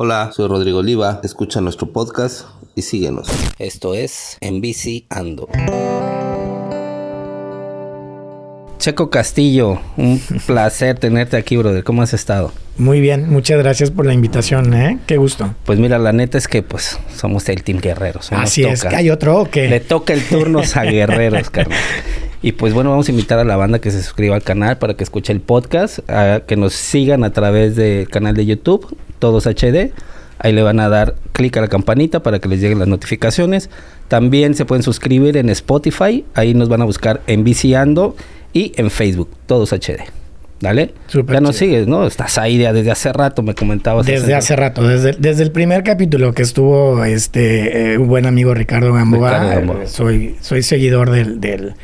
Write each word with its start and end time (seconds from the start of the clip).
Hola, 0.00 0.30
soy 0.32 0.46
Rodrigo 0.46 0.78
Oliva, 0.78 1.20
escucha 1.24 1.60
nuestro 1.60 1.88
podcast 1.88 2.46
y 2.76 2.82
síguenos. 2.82 3.26
Esto 3.58 3.94
es 3.94 4.38
En 4.40 4.60
Bici 4.60 5.06
Ando. 5.08 5.48
Checo 8.78 9.10
Castillo, 9.10 9.80
un 9.96 10.20
placer 10.46 11.00
tenerte 11.00 11.36
aquí, 11.36 11.56
brother. 11.56 11.82
¿Cómo 11.82 12.02
has 12.02 12.14
estado? 12.14 12.52
Muy 12.76 13.00
bien, 13.00 13.28
muchas 13.28 13.58
gracias 13.58 13.90
por 13.90 14.06
la 14.06 14.14
invitación, 14.14 14.72
¿eh? 14.72 15.00
Qué 15.08 15.16
gusto. 15.16 15.52
Pues 15.64 15.80
mira, 15.80 15.98
la 15.98 16.12
neta 16.12 16.38
es 16.38 16.46
que 16.46 16.62
pues 16.62 16.96
somos 17.16 17.48
el 17.48 17.64
Team 17.64 17.80
Guerreros. 17.80 18.30
Así 18.30 18.62
es, 18.62 18.84
que 18.84 18.94
hay 18.94 19.10
otro 19.10 19.40
o 19.40 19.50
qué? 19.50 19.68
Le 19.68 19.80
toca 19.80 20.12
el 20.12 20.22
turno 20.22 20.60
a 20.76 20.82
Guerreros, 20.84 21.50
carnal. 21.50 21.76
Y 22.40 22.52
pues 22.52 22.72
bueno, 22.72 22.90
vamos 22.90 23.08
a 23.08 23.10
invitar 23.10 23.40
a 23.40 23.44
la 23.44 23.56
banda 23.56 23.80
que 23.80 23.90
se 23.90 24.00
suscriba 24.00 24.36
al 24.36 24.44
canal 24.44 24.78
para 24.78 24.94
que 24.94 25.02
escuche 25.02 25.32
el 25.32 25.40
podcast, 25.40 26.08
a 26.08 26.42
que 26.46 26.54
nos 26.54 26.72
sigan 26.72 27.24
a 27.24 27.32
través 27.32 27.74
del 27.74 28.08
canal 28.08 28.36
de 28.36 28.46
YouTube, 28.46 28.96
Todos 29.18 29.46
HD. 29.46 29.92
Ahí 30.40 30.52
le 30.52 30.62
van 30.62 30.78
a 30.80 30.88
dar 30.88 31.16
clic 31.32 31.56
a 31.56 31.60
la 31.60 31.68
campanita 31.68 32.22
para 32.22 32.38
que 32.38 32.48
les 32.48 32.60
lleguen 32.60 32.78
las 32.78 32.88
notificaciones. 32.88 33.70
También 34.08 34.54
se 34.54 34.64
pueden 34.64 34.82
suscribir 34.82 35.36
en 35.36 35.50
Spotify, 35.50 36.24
ahí 36.34 36.54
nos 36.54 36.68
van 36.68 36.80
a 36.82 36.84
buscar 36.84 37.20
en 37.26 37.44
Viciando 37.44 38.16
y 38.52 38.72
en 38.76 38.90
Facebook, 38.90 39.28
Todos 39.46 39.72
HD. 39.72 40.00
Dale. 40.60 40.92
ya 41.12 41.40
nos 41.40 41.56
sigues, 41.56 41.86
¿no? 41.86 42.06
Estás 42.06 42.36
ahí 42.36 42.58
ya 42.58 42.72
desde 42.72 42.90
hace 42.90 43.12
rato, 43.12 43.42
me 43.42 43.54
comentabas. 43.54 44.06
Desde 44.06 44.34
hace 44.34 44.56
rato, 44.56 44.86
desde, 44.86 45.12
desde 45.12 45.44
el 45.44 45.52
primer 45.52 45.84
capítulo 45.84 46.34
que 46.34 46.42
estuvo 46.42 47.04
este 47.04 47.92
eh, 47.92 47.98
un 47.98 48.08
buen 48.08 48.26
amigo 48.26 48.54
Ricardo 48.54 48.92
Gamboa. 48.92 49.86
Soy, 49.86 50.36
soy 50.40 50.62
seguidor 50.62 51.10
del, 51.10 51.40
del 51.40 51.74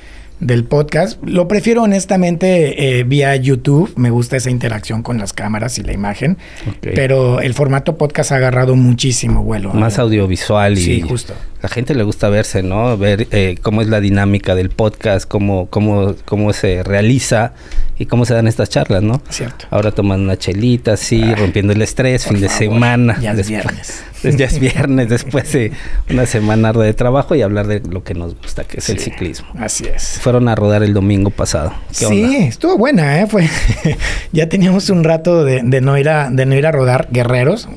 del 0.44 0.64
podcast. 0.64 1.22
Lo 1.24 1.48
prefiero 1.48 1.82
honestamente 1.82 2.98
eh, 2.98 3.04
vía 3.04 3.34
YouTube. 3.36 3.92
Me 3.96 4.10
gusta 4.10 4.36
esa 4.36 4.50
interacción 4.50 5.02
con 5.02 5.18
las 5.18 5.32
cámaras 5.32 5.78
y 5.78 5.82
la 5.82 5.92
imagen. 5.92 6.38
Pero 6.80 7.40
el 7.40 7.54
formato 7.54 7.96
podcast 7.96 8.32
ha 8.32 8.36
agarrado 8.36 8.76
muchísimo 8.76 9.42
vuelo. 9.42 9.72
Más 9.72 9.98
audiovisual 9.98 10.78
y... 10.78 10.82
Sí, 10.82 11.00
justo 11.00 11.34
la 11.64 11.70
gente 11.70 11.94
le 11.94 12.02
gusta 12.02 12.28
verse, 12.28 12.62
¿no? 12.62 12.98
Ver 12.98 13.26
eh, 13.30 13.56
cómo 13.62 13.80
es 13.80 13.88
la 13.88 14.00
dinámica 14.00 14.54
del 14.54 14.68
podcast, 14.68 15.26
cómo, 15.26 15.64
cómo, 15.70 16.14
cómo 16.26 16.52
se 16.52 16.82
realiza 16.82 17.54
y 17.98 18.04
cómo 18.04 18.26
se 18.26 18.34
dan 18.34 18.46
estas 18.46 18.68
charlas, 18.68 19.02
¿no? 19.02 19.22
Cierto. 19.30 19.64
Ahora 19.70 19.90
tomando 19.90 20.24
una 20.24 20.36
chelita, 20.36 20.98
sí, 20.98 21.34
rompiendo 21.34 21.72
el 21.72 21.80
estrés, 21.80 22.26
fin 22.26 22.38
de 22.38 22.50
semana. 22.50 23.18
Ya 23.18 23.32
es 23.32 23.48
viernes. 23.48 24.04
ya 24.36 24.44
es 24.44 24.58
viernes, 24.58 25.08
después 25.08 25.52
de 25.52 25.72
una 26.10 26.26
semana 26.26 26.72
de 26.72 26.92
trabajo 26.92 27.34
y 27.34 27.40
hablar 27.40 27.66
de 27.66 27.80
lo 27.80 28.04
que 28.04 28.12
nos 28.12 28.34
gusta, 28.36 28.64
que 28.64 28.78
es 28.78 28.88
el 28.90 28.98
ciclismo. 28.98 29.48
Así 29.58 29.86
es. 29.86 30.18
Fueron 30.20 30.48
a 30.48 30.54
rodar 30.54 30.82
el 30.82 30.92
domingo 30.92 31.30
pasado. 31.30 31.72
sí, 31.90 32.36
estuvo 32.36 32.76
buena, 32.76 33.20
¿eh? 33.20 33.26
Fue, 33.26 33.48
ya 34.32 34.48
teníamos 34.48 34.90
un 34.90 35.04
rato 35.04 35.44
de, 35.44 35.62
de, 35.62 35.80
no 35.80 35.96
ir 35.96 36.08
a, 36.08 36.30
de 36.30 36.44
no 36.44 36.54
ir 36.54 36.66
a 36.66 36.72
rodar 36.72 37.08
guerreros. 37.10 37.68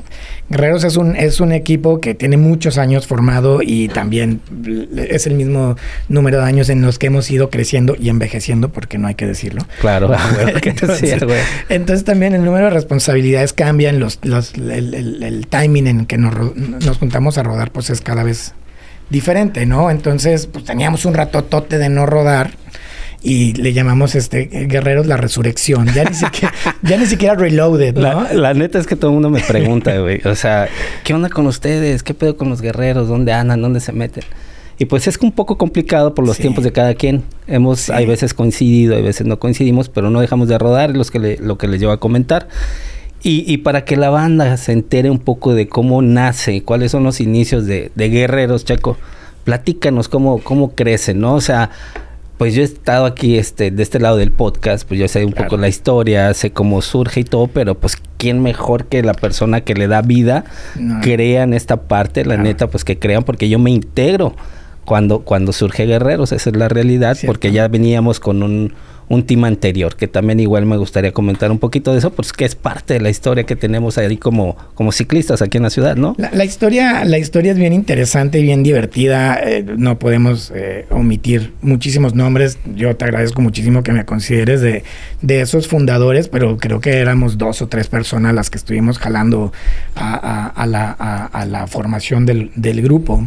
Guerreros 0.50 0.84
es 0.84 0.96
un, 0.96 1.14
es 1.14 1.40
un 1.40 1.52
equipo 1.52 2.00
que 2.00 2.14
tiene 2.14 2.38
muchos 2.38 2.78
años 2.78 3.06
formado 3.06 3.60
y 3.62 3.77
también 3.86 4.40
es 4.96 5.28
el 5.28 5.34
mismo 5.34 5.76
número 6.08 6.38
de 6.38 6.44
años 6.44 6.68
en 6.68 6.82
los 6.82 6.98
que 6.98 7.06
hemos 7.06 7.30
ido 7.30 7.50
creciendo 7.50 7.94
y 7.96 8.08
envejeciendo, 8.08 8.70
porque 8.70 8.98
no 8.98 9.06
hay 9.06 9.14
que 9.14 9.26
decirlo. 9.26 9.64
Claro, 9.80 10.10
entonces, 11.68 12.04
también 12.04 12.34
el 12.34 12.44
número 12.44 12.64
de 12.64 12.70
responsabilidades 12.70 13.52
cambian, 13.52 14.00
los, 14.00 14.18
los, 14.24 14.54
el, 14.54 15.46
timing 15.48 15.86
en 15.86 16.06
que 16.06 16.18
nos, 16.18 16.56
nos 16.56 16.98
juntamos 16.98 17.38
a 17.38 17.44
rodar 17.44 17.70
pues 17.70 17.90
es 17.90 18.00
cada 18.00 18.24
vez 18.24 18.54
diferente, 19.10 19.64
¿no? 19.66 19.90
Entonces, 19.90 20.46
pues 20.46 20.64
teníamos 20.64 21.04
un 21.04 21.14
ratotote 21.14 21.78
de 21.78 21.88
no 21.88 22.06
rodar 22.06 22.50
y 23.22 23.52
le 23.54 23.72
llamamos 23.72 24.14
este 24.14 24.44
Guerreros 24.44 25.06
la 25.06 25.16
Resurrección. 25.16 25.86
Ya 25.92 26.04
ni 26.04 26.14
siquiera, 26.14 26.54
ya 26.82 26.96
ni 26.96 27.06
siquiera 27.06 27.34
Reloaded, 27.34 27.96
¿no? 27.96 28.26
La, 28.32 28.54
neta 28.54 28.78
es 28.78 28.86
que 28.86 28.96
todo 28.96 29.10
el 29.10 29.14
mundo 29.14 29.30
me 29.30 29.40
pregunta, 29.40 29.98
güey. 29.98 30.20
O 30.24 30.34
sea, 30.34 30.68
¿qué 31.04 31.14
onda 31.14 31.28
con 31.28 31.46
ustedes? 31.46 32.02
¿Qué 32.02 32.14
pedo 32.14 32.36
con 32.36 32.48
los 32.48 32.60
guerreros? 32.60 33.08
¿Dónde 33.08 33.32
andan? 33.32 33.60
¿Dónde 33.60 33.80
se 33.80 33.92
meten? 33.92 34.24
Y 34.80 34.84
pues 34.84 35.08
es 35.08 35.18
un 35.18 35.32
poco 35.32 35.58
complicado 35.58 36.14
por 36.14 36.24
los 36.24 36.38
tiempos 36.38 36.62
de 36.62 36.70
cada 36.70 36.94
quien. 36.94 37.24
Hemos, 37.48 37.90
hay 37.90 38.06
veces 38.06 38.32
coincidido, 38.32 38.94
hay 38.94 39.02
veces 39.02 39.26
no 39.26 39.40
coincidimos, 39.40 39.88
pero 39.88 40.08
no 40.08 40.20
dejamos 40.20 40.46
de 40.46 40.56
rodar, 40.56 40.90
los 40.96 41.10
que 41.10 41.38
lo 41.40 41.58
que 41.58 41.66
les 41.66 41.80
llevo 41.80 41.90
a 41.90 41.98
comentar. 41.98 42.46
Y, 43.20 43.42
y, 43.52 43.58
para 43.58 43.84
que 43.84 43.96
la 43.96 44.10
banda 44.10 44.56
se 44.56 44.70
entere 44.70 45.10
un 45.10 45.18
poco 45.18 45.52
de 45.52 45.68
cómo 45.68 46.00
nace, 46.02 46.62
cuáles 46.62 46.92
son 46.92 47.02
los 47.02 47.20
inicios 47.20 47.66
de, 47.66 47.90
de 47.96 48.08
Guerreros, 48.10 48.64
Chaco, 48.64 48.96
platícanos 49.42 50.08
cómo, 50.08 50.38
cómo 50.38 50.76
crece, 50.76 51.14
¿no? 51.14 51.34
O 51.34 51.40
sea, 51.40 51.70
pues 52.38 52.54
yo 52.54 52.62
he 52.62 52.64
estado 52.64 53.04
aquí 53.04 53.36
este, 53.36 53.72
de 53.72 53.82
este 53.82 53.98
lado 53.98 54.16
del 54.16 54.30
podcast, 54.30 54.86
pues 54.86 55.00
yo 55.00 55.08
sé 55.08 55.24
un 55.24 55.32
poco 55.32 55.56
la 55.56 55.68
historia, 55.68 56.32
sé 56.34 56.52
cómo 56.52 56.80
surge 56.82 57.20
y 57.20 57.24
todo, 57.24 57.48
pero 57.48 57.74
pues 57.74 57.96
quién 58.16 58.40
mejor 58.42 58.86
que 58.86 59.02
la 59.02 59.12
persona 59.12 59.62
que 59.62 59.74
le 59.74 59.88
da 59.88 60.02
vida 60.02 60.44
crean 61.02 61.52
esta 61.52 61.82
parte, 61.82 62.24
la 62.24 62.36
neta, 62.36 62.68
pues 62.68 62.84
que 62.84 62.98
crean, 62.98 63.24
porque 63.24 63.48
yo 63.48 63.58
me 63.58 63.72
integro 63.72 64.36
cuando, 64.84 65.20
cuando 65.20 65.52
surge 65.52 65.84
Guerreros, 65.86 66.30
esa 66.30 66.50
es 66.50 66.56
la 66.56 66.68
realidad, 66.68 67.18
porque 67.26 67.50
ya 67.50 67.66
veníamos 67.66 68.20
con 68.20 68.44
un 68.44 68.72
un 69.08 69.24
team 69.24 69.44
anterior, 69.44 69.96
que 69.96 70.06
también 70.06 70.40
igual 70.40 70.66
me 70.66 70.76
gustaría 70.76 71.12
comentar 71.12 71.50
un 71.50 71.58
poquito 71.58 71.92
de 71.92 71.98
eso, 71.98 72.10
pues 72.10 72.32
que 72.32 72.44
es 72.44 72.54
parte 72.54 72.94
de 72.94 73.00
la 73.00 73.10
historia 73.10 73.44
que 73.44 73.56
tenemos 73.56 73.98
ahí 73.98 74.16
como, 74.16 74.56
como 74.74 74.92
ciclistas 74.92 75.42
aquí 75.42 75.56
en 75.56 75.62
la 75.62 75.70
ciudad, 75.70 75.96
¿no? 75.96 76.14
La, 76.18 76.44
historia, 76.44 77.04
la 77.04 77.18
historia 77.18 77.52
es 77.52 77.58
bien 77.58 77.72
interesante 77.72 78.38
y 78.38 78.42
bien 78.42 78.62
divertida. 78.62 79.40
Eh, 79.42 79.64
no 79.76 79.98
podemos 79.98 80.52
eh, 80.54 80.86
omitir 80.90 81.52
muchísimos 81.62 82.14
nombres. 82.14 82.58
Yo 82.74 82.94
te 82.96 83.04
agradezco 83.04 83.40
muchísimo 83.40 83.82
que 83.82 83.92
me 83.92 84.04
consideres 84.04 84.60
de, 84.60 84.84
de 85.22 85.40
esos 85.40 85.68
fundadores, 85.68 86.28
pero 86.28 86.58
creo 86.58 86.80
que 86.80 86.98
éramos 86.98 87.38
dos 87.38 87.62
o 87.62 87.68
tres 87.68 87.88
personas 87.88 88.34
las 88.34 88.50
que 88.50 88.58
estuvimos 88.58 88.98
jalando 88.98 89.52
a, 89.94 90.66
la, 90.66 90.90
a 90.90 91.46
la, 91.46 91.66
formación 91.66 92.26
del, 92.26 92.50
del 92.54 92.82
grupo. 92.82 93.26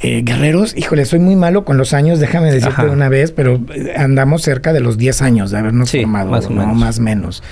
Eh, 0.00 0.22
guerreros, 0.24 0.74
híjole, 0.76 1.04
soy 1.04 1.18
muy 1.18 1.36
malo 1.36 1.64
con 1.64 1.76
los 1.78 1.94
años, 1.94 2.20
déjame 2.20 2.52
decirte 2.52 2.82
una 2.82 3.08
vez, 3.08 3.32
pero 3.32 3.60
eh, 3.74 3.94
andamos 3.96 4.42
cerca 4.42 4.72
de 4.72 4.80
los 4.80 4.98
10 4.98 5.22
años 5.22 5.50
de 5.50 5.58
habernos 5.58 5.90
formado, 5.90 6.30
más 6.30 6.46
o 6.46 6.50
¿no? 6.50 6.60
menos. 6.60 6.76
Más 6.76 7.00
menos. 7.00 7.42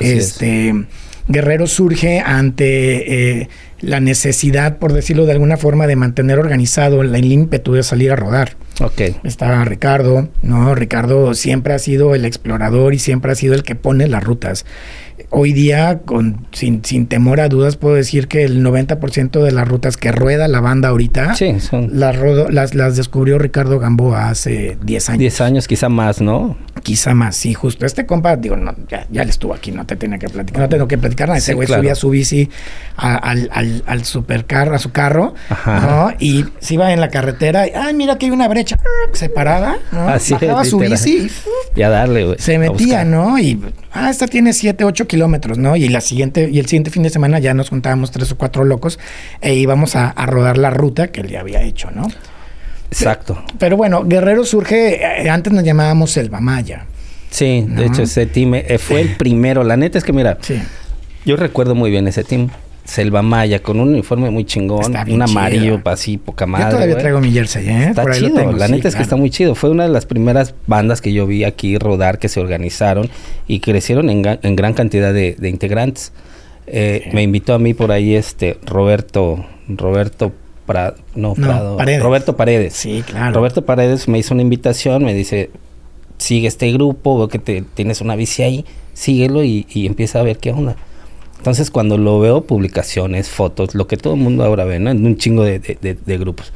este, 0.00 0.86
Guerreros 1.28 1.72
surge 1.72 2.20
ante 2.20 3.40
eh, 3.40 3.48
la 3.80 4.00
necesidad, 4.00 4.78
por 4.78 4.94
decirlo 4.94 5.26
de 5.26 5.32
alguna 5.32 5.58
forma, 5.58 5.86
de 5.86 5.94
mantener 5.94 6.38
organizado 6.38 7.02
el 7.02 7.24
ímpetu 7.24 7.74
de 7.74 7.82
salir 7.82 8.12
a 8.12 8.16
rodar. 8.16 8.56
Ok. 8.80 9.00
Estaba 9.24 9.62
Ricardo, 9.64 10.28
¿no? 10.42 10.74
Ricardo 10.74 11.34
siempre 11.34 11.74
ha 11.74 11.78
sido 11.78 12.14
el 12.14 12.24
explorador 12.24 12.94
y 12.94 12.98
siempre 12.98 13.32
ha 13.32 13.34
sido 13.34 13.54
el 13.54 13.62
que 13.62 13.74
pone 13.74 14.08
las 14.08 14.24
rutas 14.24 14.64
hoy 15.30 15.52
día, 15.52 16.00
con, 16.04 16.46
sin, 16.52 16.84
sin 16.84 17.06
temor 17.06 17.40
a 17.40 17.48
dudas, 17.48 17.76
puedo 17.76 17.94
decir 17.94 18.28
que 18.28 18.44
el 18.44 18.64
90% 18.64 19.42
de 19.42 19.52
las 19.52 19.68
rutas 19.68 19.96
que 19.96 20.12
rueda 20.12 20.48
la 20.48 20.60
banda 20.60 20.88
ahorita, 20.88 21.34
las, 21.90 22.74
las, 22.74 22.96
descubrió 22.96 23.38
Ricardo 23.38 23.78
Gamboa 23.78 24.28
hace 24.30 24.78
10 24.82 25.10
años. 25.10 25.18
10 25.18 25.40
años, 25.40 25.68
quizá 25.68 25.88
más, 25.88 26.20
¿no? 26.20 26.56
Quizá 26.82 27.14
más, 27.14 27.36
sí, 27.36 27.54
justo. 27.54 27.86
Este 27.86 28.06
compa, 28.06 28.36
digo, 28.36 28.56
no, 28.56 28.74
ya, 28.88 29.06
ya 29.10 29.24
le 29.24 29.30
estuvo 29.30 29.54
aquí, 29.54 29.72
no 29.72 29.84
te 29.86 29.96
tiene 29.96 30.18
que 30.18 30.28
platicar, 30.28 30.62
no 30.62 30.68
tengo 30.68 30.88
que 30.88 30.98
platicar 30.98 31.28
nada. 31.28 31.38
Ese 31.38 31.54
güey 31.54 31.68
subía 31.68 31.94
su 31.94 32.10
bici 32.10 32.48
al, 32.96 33.48
al, 33.52 33.82
al 33.86 34.04
supercar, 34.04 34.72
a 34.72 34.78
su 34.78 34.92
carro, 34.92 35.34
¿no? 35.66 36.12
Y 36.18 36.44
se 36.60 36.74
iba 36.74 36.92
en 36.92 37.00
la 37.00 37.08
carretera, 37.08 37.66
y, 37.66 37.70
ay, 37.74 37.94
mira 37.94 38.18
que 38.18 38.26
hay 38.26 38.32
una 38.32 38.48
brecha 38.48 38.78
separada, 39.12 39.78
¿no? 39.92 40.08
Así 40.08 40.34
Bajaba 40.34 40.64
su 40.64 40.78
bici 40.78 41.16
y, 41.16 41.30
a 41.76 41.88
darle, 41.88 42.24
güey. 42.24 42.38
Se 42.38 42.58
metía, 42.58 43.04
¿no? 43.04 43.38
Y, 43.38 43.60
ah, 43.92 44.10
esta 44.10 44.26
tiene 44.26 44.52
7, 44.52 44.84
8 44.84 45.06
kilómetros, 45.06 45.58
¿no? 45.58 45.76
Y 45.76 45.88
la 45.88 46.00
siguiente, 46.00 46.48
y 46.50 46.58
el 46.58 46.66
siguiente 46.66 46.90
fin 46.90 47.02
de 47.02 47.10
semana 47.10 47.38
ya 47.38 47.54
nos 47.54 47.70
juntábamos 47.70 48.10
tres 48.10 48.32
o 48.32 48.36
cuatro 48.36 48.64
locos 48.64 48.98
e 49.40 49.54
íbamos 49.54 49.96
a, 49.96 50.12
rodar 50.26 50.58
la 50.58 50.70
ruta 50.70 51.08
que 51.08 51.20
él 51.20 51.28
ya 51.28 51.40
había 51.40 51.62
hecho, 51.62 51.90
¿no? 51.90 52.08
Exacto. 52.90 53.42
Pero, 53.58 53.76
bueno, 53.76 54.04
Guerrero 54.04 54.44
surge, 54.44 55.22
eh, 55.22 55.30
antes 55.30 55.52
nos 55.52 55.64
llamábamos 55.64 56.10
Selva 56.10 56.40
Maya. 56.40 56.86
Sí, 57.30 57.66
de 57.68 57.86
hecho 57.86 58.02
ese 58.02 58.26
team 58.26 58.54
eh, 58.54 58.78
fue 58.78 59.02
el 59.02 59.16
primero. 59.16 59.62
La 59.62 59.76
neta 59.76 59.98
es 59.98 60.04
que 60.04 60.12
mira, 60.12 60.38
yo 61.24 61.36
recuerdo 61.36 61.74
muy 61.74 61.90
bien 61.90 62.08
ese 62.08 62.24
team. 62.24 62.48
Selva 62.88 63.20
Maya, 63.20 63.62
con 63.62 63.80
un 63.80 63.90
uniforme 63.90 64.30
muy 64.30 64.46
chingón, 64.46 64.96
un 65.10 65.22
amarillo 65.22 65.78
así, 65.84 66.16
poca 66.16 66.46
madre. 66.46 66.64
Yo 66.64 66.70
todavía 66.70 66.96
traigo 66.96 67.20
mi 67.20 67.30
jersey, 67.30 67.68
¿eh? 67.68 67.88
Está 67.90 68.10
chido, 68.12 68.50
la 68.52 68.66
neta 68.66 68.88
es 68.88 68.96
que 68.96 69.02
está 69.02 69.14
muy 69.14 69.28
chido. 69.28 69.54
Fue 69.54 69.68
una 69.68 69.82
de 69.82 69.90
las 69.90 70.06
primeras 70.06 70.54
bandas 70.66 71.02
que 71.02 71.12
yo 71.12 71.26
vi 71.26 71.44
aquí 71.44 71.76
rodar, 71.76 72.18
que 72.18 72.30
se 72.30 72.40
organizaron 72.40 73.10
y 73.46 73.60
crecieron 73.60 74.08
en, 74.08 74.22
gran 74.22 74.72
cantidad 74.72 75.12
de, 75.12 75.36
integrantes. 75.42 76.12
Eh, 76.66 77.10
me 77.12 77.22
invitó 77.22 77.52
a 77.52 77.58
mí 77.58 77.74
por 77.74 77.92
ahí 77.92 78.14
este 78.14 78.56
Roberto, 78.64 79.44
Roberto 79.68 80.32
no, 81.14 81.34
Prado, 81.34 81.78
Roberto 82.00 82.36
Paredes. 82.36 82.72
Sí, 82.72 83.04
claro. 83.06 83.34
Roberto 83.34 83.66
Paredes 83.66 84.08
me 84.08 84.18
hizo 84.18 84.32
una 84.32 84.42
invitación, 84.42 85.04
me 85.04 85.12
dice, 85.12 85.50
sigue 86.16 86.48
este 86.48 86.72
grupo, 86.72 87.18
veo 87.18 87.28
que 87.28 87.38
te, 87.38 87.62
tienes 87.74 88.00
una 88.00 88.16
bici 88.16 88.42
ahí, 88.42 88.64
síguelo 88.94 89.44
y, 89.44 89.66
y 89.68 89.86
empieza 89.86 90.20
a 90.20 90.22
ver 90.22 90.38
qué 90.38 90.52
onda. 90.52 90.76
Entonces 91.38 91.70
cuando 91.70 91.96
lo 91.96 92.20
veo, 92.20 92.42
publicaciones, 92.42 93.28
fotos, 93.28 93.74
lo 93.74 93.86
que 93.86 93.96
todo 93.96 94.14
el 94.14 94.20
mundo 94.20 94.44
ahora 94.44 94.64
ve, 94.64 94.78
¿no? 94.78 94.90
En 94.90 95.06
un 95.06 95.16
chingo 95.16 95.44
de, 95.44 95.58
de, 95.58 96.18
grupos. 96.18 96.52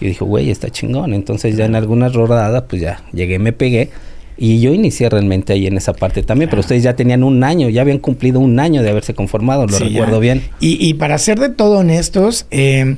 Y 0.00 0.06
dije, 0.06 0.24
güey, 0.24 0.50
está 0.50 0.70
chingón. 0.70 1.14
Entonces 1.14 1.56
ya 1.56 1.64
en 1.64 1.74
algunas 1.74 2.12
rodadas, 2.12 2.64
pues 2.68 2.82
ya 2.82 3.02
llegué, 3.12 3.38
me 3.38 3.52
pegué. 3.52 3.90
Y 4.36 4.60
yo 4.60 4.72
inicié 4.72 5.08
realmente 5.08 5.52
ahí 5.52 5.66
en 5.66 5.76
esa 5.76 5.94
parte 5.94 6.22
también, 6.22 6.48
pero 6.48 6.60
ustedes 6.60 6.84
ya 6.84 6.94
tenían 6.94 7.24
un 7.24 7.42
año, 7.42 7.68
ya 7.68 7.80
habían 7.80 7.98
cumplido 7.98 8.38
un 8.38 8.60
año 8.60 8.82
de 8.82 8.90
haberse 8.90 9.12
conformado, 9.12 9.66
lo 9.66 9.76
recuerdo 9.76 10.20
bien. 10.20 10.42
Y, 10.60 10.86
y, 10.86 10.94
para 10.94 11.18
ser 11.18 11.40
de 11.40 11.48
todo 11.48 11.78
honestos, 11.78 12.46
eh, 12.52 12.96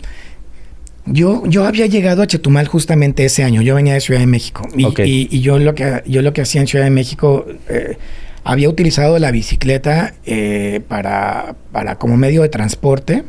yo, 1.06 1.42
yo 1.46 1.66
había 1.66 1.86
llegado 1.86 2.22
a 2.22 2.26
Chetumal 2.26 2.68
justamente 2.68 3.24
ese 3.24 3.42
año. 3.42 3.62
Yo 3.62 3.74
venía 3.74 3.94
de 3.94 4.00
Ciudad 4.00 4.20
de 4.20 4.26
México. 4.26 4.68
Y, 4.76 5.28
y, 5.30 5.40
yo, 5.40 5.58
lo 5.58 5.74
que, 5.74 6.02
yo 6.06 6.22
lo 6.22 6.32
que 6.32 6.42
hacía 6.42 6.60
en 6.60 6.66
Ciudad 6.66 6.84
de 6.84 6.90
México, 6.90 7.46
eh, 7.68 7.96
había 8.44 8.68
utilizado 8.68 9.18
la 9.18 9.30
bicicleta 9.30 10.14
eh, 10.24 10.80
para, 10.88 11.54
para 11.72 11.96
como 11.96 12.16
medio 12.16 12.42
de 12.42 12.48
transporte 12.48 13.24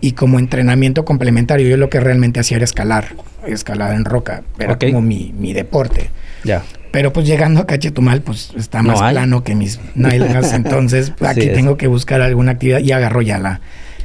y 0.00 0.12
como 0.12 0.38
entrenamiento 0.38 1.04
complementario. 1.04 1.68
Yo 1.68 1.76
lo 1.76 1.90
que 1.90 2.00
realmente 2.00 2.40
hacía 2.40 2.56
era 2.56 2.64
escalar, 2.64 3.14
escalar 3.46 3.94
en 3.94 4.04
roca. 4.04 4.42
Era 4.58 4.78
como 4.78 5.00
mi, 5.00 5.32
mi 5.38 5.52
deporte. 5.52 6.10
Ya. 6.44 6.62
Pero 6.90 7.12
pues 7.12 7.26
llegando 7.26 7.64
a 7.68 7.78
Chetumal, 7.78 8.22
pues 8.22 8.52
está 8.56 8.82
más 8.82 8.98
plano 9.12 9.44
que 9.44 9.54
mis 9.54 9.78
nalgas. 9.94 10.52
entonces 10.54 11.12
aquí 11.20 11.48
tengo 11.48 11.76
que 11.76 11.86
buscar 11.86 12.20
alguna 12.20 12.52
actividad 12.52 12.80
y 12.80 12.90
agarro 12.92 13.22
ya 13.22 13.38
la, 13.38 13.60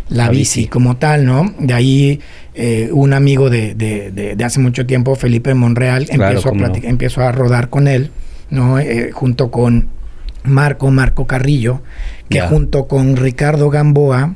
la, 0.09 0.29
bici, 0.29 0.67
como 0.67 0.97
tal, 0.97 1.25
¿no? 1.25 1.53
De 1.57 1.73
ahí 1.73 2.19
eh, 2.53 2.89
un 2.91 3.13
amigo 3.13 3.49
de, 3.49 3.73
de, 3.73 4.11
de, 4.35 4.43
hace 4.43 4.59
mucho 4.59 4.85
tiempo, 4.85 5.15
Felipe 5.15 5.53
Monreal, 5.55 6.05
empezó, 6.09 6.49
a 6.49 6.71
empezó 6.83 7.21
a 7.21 7.31
rodar 7.31 7.69
con 7.69 7.87
él, 7.87 8.11
¿no? 8.51 8.77
Eh, 8.77 9.11
junto 9.11 9.49
con 9.49 9.89
Marco, 10.47 10.91
Marco 10.91 11.27
Carrillo, 11.27 11.81
que 12.29 12.41
junto 12.41 12.87
con 12.87 13.15
Ricardo 13.15 13.69
Gamboa, 13.69 14.35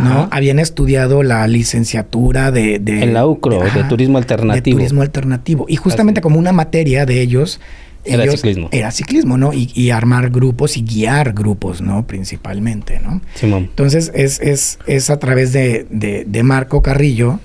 ¿no? 0.00 0.28
Habían 0.30 0.58
estudiado 0.58 1.22
la 1.22 1.46
licenciatura 1.46 2.50
de... 2.50 2.78
de 2.78 3.02
en 3.02 3.14
la 3.14 3.26
UCRO, 3.26 3.60
de, 3.60 3.84
turismo 3.84 4.18
alternativo. 4.18 4.64
De 4.64 4.72
turismo 4.72 5.02
alternativo. 5.02 5.66
Y 5.68 5.76
justamente 5.76 6.20
como 6.20 6.38
una 6.38 6.52
materia 6.52 7.06
de 7.06 7.20
ellos... 7.20 7.60
Era 8.04 8.30
ciclismo. 8.30 8.68
Era 8.70 8.92
ciclismo, 8.92 9.36
¿no? 9.36 9.50
Y, 9.52 9.90
armar 9.90 10.30
grupos 10.30 10.76
y 10.76 10.82
guiar 10.82 11.32
grupos, 11.32 11.80
¿no? 11.80 12.06
Principalmente, 12.06 13.00
¿no? 13.00 13.20
Simón. 13.34 13.64
Entonces 13.64 14.12
es, 14.14 14.38
es, 14.40 14.78
es 14.86 15.10
a 15.10 15.18
través 15.18 15.52
de, 15.52 15.86
de, 15.90 16.42
Marco 16.44 16.82
Carrillo 16.82 17.40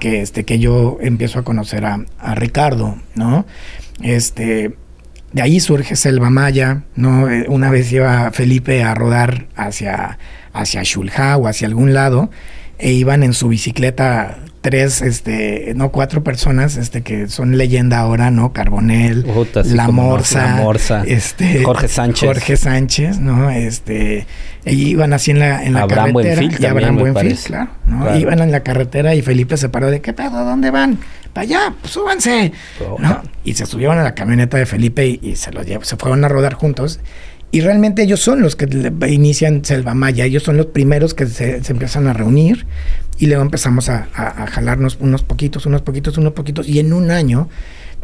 que, 0.00 0.20
este, 0.20 0.44
que 0.44 0.58
yo 0.58 0.98
empiezo 1.00 1.38
a 1.38 1.42
conocer 1.42 1.86
a, 1.86 2.04
a 2.18 2.34
Ricardo, 2.34 2.96
¿no? 3.14 3.46
Este, 4.02 4.74
de 5.34 5.42
ahí 5.42 5.58
surge 5.58 5.96
Selva 5.96 6.30
Maya, 6.30 6.84
¿no? 6.94 7.28
Eh, 7.28 7.46
una 7.48 7.68
vez 7.68 7.92
iba 7.92 8.30
Felipe 8.30 8.82
a 8.84 8.94
rodar 8.94 9.46
hacia, 9.56 10.18
hacia 10.52 10.82
Shulha 10.84 11.36
o 11.36 11.48
hacia 11.48 11.66
algún 11.66 11.92
lado 11.92 12.30
e 12.78 12.92
iban 12.92 13.24
en 13.24 13.32
su 13.34 13.48
bicicleta 13.48 14.38
tres, 14.60 15.02
este, 15.02 15.74
no 15.76 15.90
cuatro 15.90 16.22
personas, 16.24 16.76
este, 16.76 17.02
que 17.02 17.28
son 17.28 17.58
leyenda 17.58 17.98
ahora, 17.98 18.30
¿no? 18.30 18.52
Carbonel, 18.52 19.26
La 19.66 19.88
Morsa, 19.88 21.04
este, 21.04 21.64
Jorge 21.64 21.88
Sánchez. 21.88 22.28
Jorge 22.28 22.56
Sánchez, 22.56 23.18
¿no? 23.18 23.50
Este, 23.50 24.26
e 24.64 24.72
iban 24.72 25.12
así 25.12 25.30
en 25.30 25.40
la, 25.40 25.64
en 25.64 25.74
la 25.74 25.82
Abraham 25.82 26.12
carretera. 26.14 26.40
Buenfil 26.40 26.62
y 26.62 26.66
Abraham 26.66 26.96
Buenfil, 26.96 27.38
claro, 27.38 27.70
¿no? 27.86 28.16
Iban 28.16 28.40
en 28.40 28.50
la 28.50 28.60
carretera 28.60 29.14
y 29.14 29.22
Felipe 29.22 29.56
se 29.56 29.68
paró 29.68 29.90
de, 29.90 30.00
¿qué 30.00 30.12
pedo? 30.12 30.44
¿Dónde 30.44 30.70
van? 30.70 30.98
Para 31.32 31.42
allá, 31.42 31.74
pues 31.80 31.92
súbanse, 31.92 32.52
¿no? 32.98 33.22
Y 33.44 33.54
se 33.54 33.66
subieron 33.66 33.98
a 33.98 34.02
la 34.02 34.14
camioneta 34.14 34.56
de 34.56 34.66
Felipe 34.66 35.06
y, 35.06 35.36
se 35.36 35.52
los 35.52 35.66
se 35.66 35.96
fueron 35.96 36.24
a 36.24 36.28
rodar 36.28 36.54
juntos. 36.54 37.00
Y 37.50 37.60
realmente 37.60 38.02
ellos 38.02 38.20
son 38.20 38.40
los 38.40 38.56
que 38.56 38.66
inician 39.08 39.64
Selva 39.64 39.94
Maya, 39.94 40.24
ellos 40.24 40.42
son 40.42 40.56
los 40.56 40.66
primeros 40.66 41.14
que 41.14 41.26
se, 41.26 41.60
empiezan 41.68 42.08
a 42.08 42.12
reunir 42.12 42.66
y 43.18 43.26
luego 43.26 43.42
empezamos 43.42 43.88
a, 43.88 44.08
jalarnos 44.50 44.98
unos 45.00 45.22
poquitos, 45.22 45.64
unos 45.66 45.82
poquitos, 45.82 46.18
unos 46.18 46.32
poquitos. 46.32 46.68
Y 46.68 46.80
en 46.80 46.92
un 46.92 47.12
año 47.12 47.48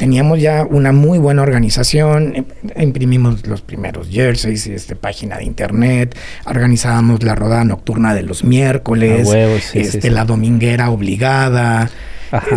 teníamos 0.00 0.41
ya 0.41 0.64
una 0.64 0.93
muy 0.93 1.19
buena 1.19 1.43
organización, 1.43 2.35
em, 2.35 2.44
imprimimos 2.82 3.47
los 3.47 3.61
primeros 3.61 4.08
jerseys, 4.08 4.67
este, 4.67 4.97
página 4.97 5.37
de 5.37 5.44
internet, 5.44 6.17
organizábamos 6.47 7.23
la 7.23 7.35
rodada 7.35 7.64
nocturna 7.64 8.14
de 8.14 8.23
los 8.23 8.43
miércoles, 8.43 9.29
este, 9.75 10.08
la 10.11 10.25
dominguera 10.25 10.91
obligada. 10.91 11.91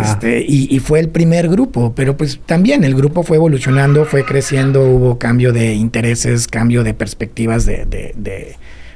Este, 0.00 0.42
y, 0.46 0.78
fue 0.78 1.00
el 1.00 1.08
primer 1.08 1.48
grupo, 1.48 1.94
pero 1.96 2.16
pues 2.16 2.38
también 2.46 2.84
el 2.84 2.94
grupo 2.94 3.24
fue 3.24 3.36
evolucionando, 3.36 4.04
fue 4.04 4.24
creciendo, 4.24 4.88
hubo 4.88 5.18
cambio 5.18 5.52
de 5.52 5.74
intereses, 5.74 6.46
cambio 6.46 6.84
de 6.84 6.94
perspectivas 6.94 7.66
de, 7.66 7.84
de, 7.84 8.54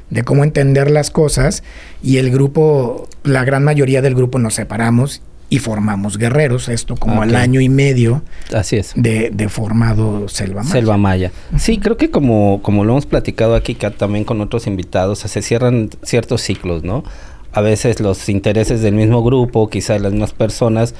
de, 0.09 0.23
cómo 0.23 0.45
entender 0.45 0.89
las 0.89 1.11
cosas 1.11 1.65
y 2.01 2.19
el 2.19 2.31
grupo, 2.31 3.09
la 3.25 3.45
gran 3.45 3.65
mayoría 3.65 4.03
del 4.03 4.15
grupo 4.15 4.39
nos 4.39 4.55
separamos 4.55 5.21
y 5.51 5.59
formamos 5.59 6.19
guerreros, 6.19 6.69
esto 6.69 6.97
como 6.97 7.23
al 7.23 7.35
año 7.35 7.61
y 7.61 7.69
medio 7.69 8.23
Así 8.53 8.77
es. 8.77 8.93
De, 8.97 9.31
de, 9.31 9.49
formado 9.49 10.29
Selva 10.29 10.63
Maya. 10.63 10.73
Selva 10.73 10.97
Maya. 10.97 11.33
Sí, 11.57 11.79
creo 11.79 11.97
que 11.97 12.11
como, 12.11 12.61
como 12.63 12.85
lo 12.85 12.93
hemos 12.93 13.07
platicado 13.07 13.55
aquí 13.55 13.75
también 13.75 14.25
con 14.25 14.41
otros 14.41 14.67
invitados, 14.67 15.21
se 15.21 15.43
cierran 15.43 15.91
ciertos 16.03 16.43
ciclos, 16.43 16.85
¿no? 16.85 17.05
a 17.53 17.61
veces 17.61 18.01
los 18.01 18.29
intereses 18.29 18.83
del 18.83 18.95
mismo 18.95 19.23
grupo, 19.23 19.69
quizá 19.69 19.99
las 19.99 20.13
mismas 20.13 20.33
personas, 20.33 20.95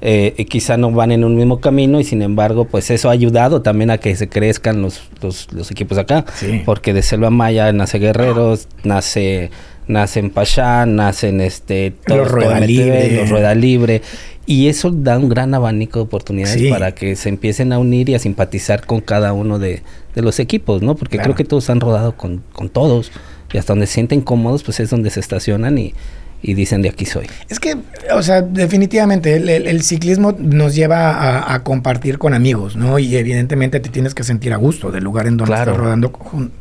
eh, 0.00 0.46
quizá 0.48 0.76
no 0.76 0.90
van 0.90 1.12
en 1.12 1.24
un 1.24 1.36
mismo 1.36 1.60
camino 1.60 2.00
y 2.00 2.04
sin 2.04 2.22
embargo, 2.22 2.64
pues 2.64 2.90
eso 2.90 3.10
ha 3.10 3.12
ayudado 3.12 3.62
también 3.62 3.90
a 3.90 3.98
que 3.98 4.16
se 4.16 4.28
crezcan 4.28 4.80
los, 4.82 5.02
los, 5.20 5.70
equipos 5.70 5.98
acá. 5.98 6.24
Porque 6.64 6.94
de 6.94 7.02
Selva 7.02 7.30
Maya 7.30 7.72
nace 7.72 7.98
Guerreros, 7.98 8.66
nace 8.82 9.50
nacen 9.86 10.30
Pachá, 10.30 10.86
nacen 10.86 11.40
este, 11.40 11.94
los 12.06 12.30
Rueda 12.30 12.60
Libre. 12.60 13.16
los 13.16 13.28
Rueda 13.28 13.54
Libre. 13.54 14.02
Y 14.46 14.68
eso 14.68 14.90
da 14.90 15.16
un 15.16 15.28
gran 15.28 15.54
abanico 15.54 16.00
de 16.00 16.04
oportunidades 16.06 16.70
para 16.70 16.92
que 16.92 17.14
se 17.14 17.28
empiecen 17.28 17.72
a 17.72 17.78
unir 17.78 18.08
y 18.08 18.14
a 18.14 18.18
simpatizar 18.18 18.84
con 18.84 19.00
cada 19.00 19.32
uno 19.32 19.58
de, 19.60 19.82
los 20.16 20.40
equipos, 20.40 20.82
¿no? 20.82 20.96
Porque 20.96 21.18
creo 21.18 21.36
que 21.36 21.44
todos 21.44 21.70
han 21.70 21.78
rodado 21.78 22.16
con, 22.16 22.42
con 22.52 22.68
todos 22.68 23.12
y 23.52 23.58
hasta 23.58 23.72
donde 23.72 23.86
se 23.86 23.94
sienten 23.94 24.20
cómodos, 24.20 24.62
pues 24.62 24.80
es 24.80 24.90
donde 24.90 25.10
se 25.10 25.20
estacionan 25.20 25.78
y, 25.78 25.94
dicen 26.42 26.82
de 26.82 26.88
aquí 26.88 27.04
soy. 27.04 27.26
Es 27.48 27.60
que, 27.60 27.76
o 28.12 28.22
sea, 28.22 28.42
definitivamente 28.42 29.36
el, 29.36 29.82
ciclismo 29.82 30.32
nos 30.38 30.74
lleva 30.74 31.54
a, 31.54 31.62
compartir 31.62 32.18
con 32.18 32.34
amigos, 32.34 32.76
¿no? 32.76 32.98
Y 32.98 33.14
evidentemente 33.16 33.78
te 33.78 33.90
tienes 33.90 34.14
que 34.14 34.24
sentir 34.24 34.52
a 34.52 34.56
gusto 34.56 34.90
del 34.90 35.04
lugar 35.04 35.26
en 35.26 35.36
donde 35.36 35.54
estás 35.54 35.76
rodando, 35.76 36.12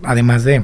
además 0.03 0.43
de 0.43 0.63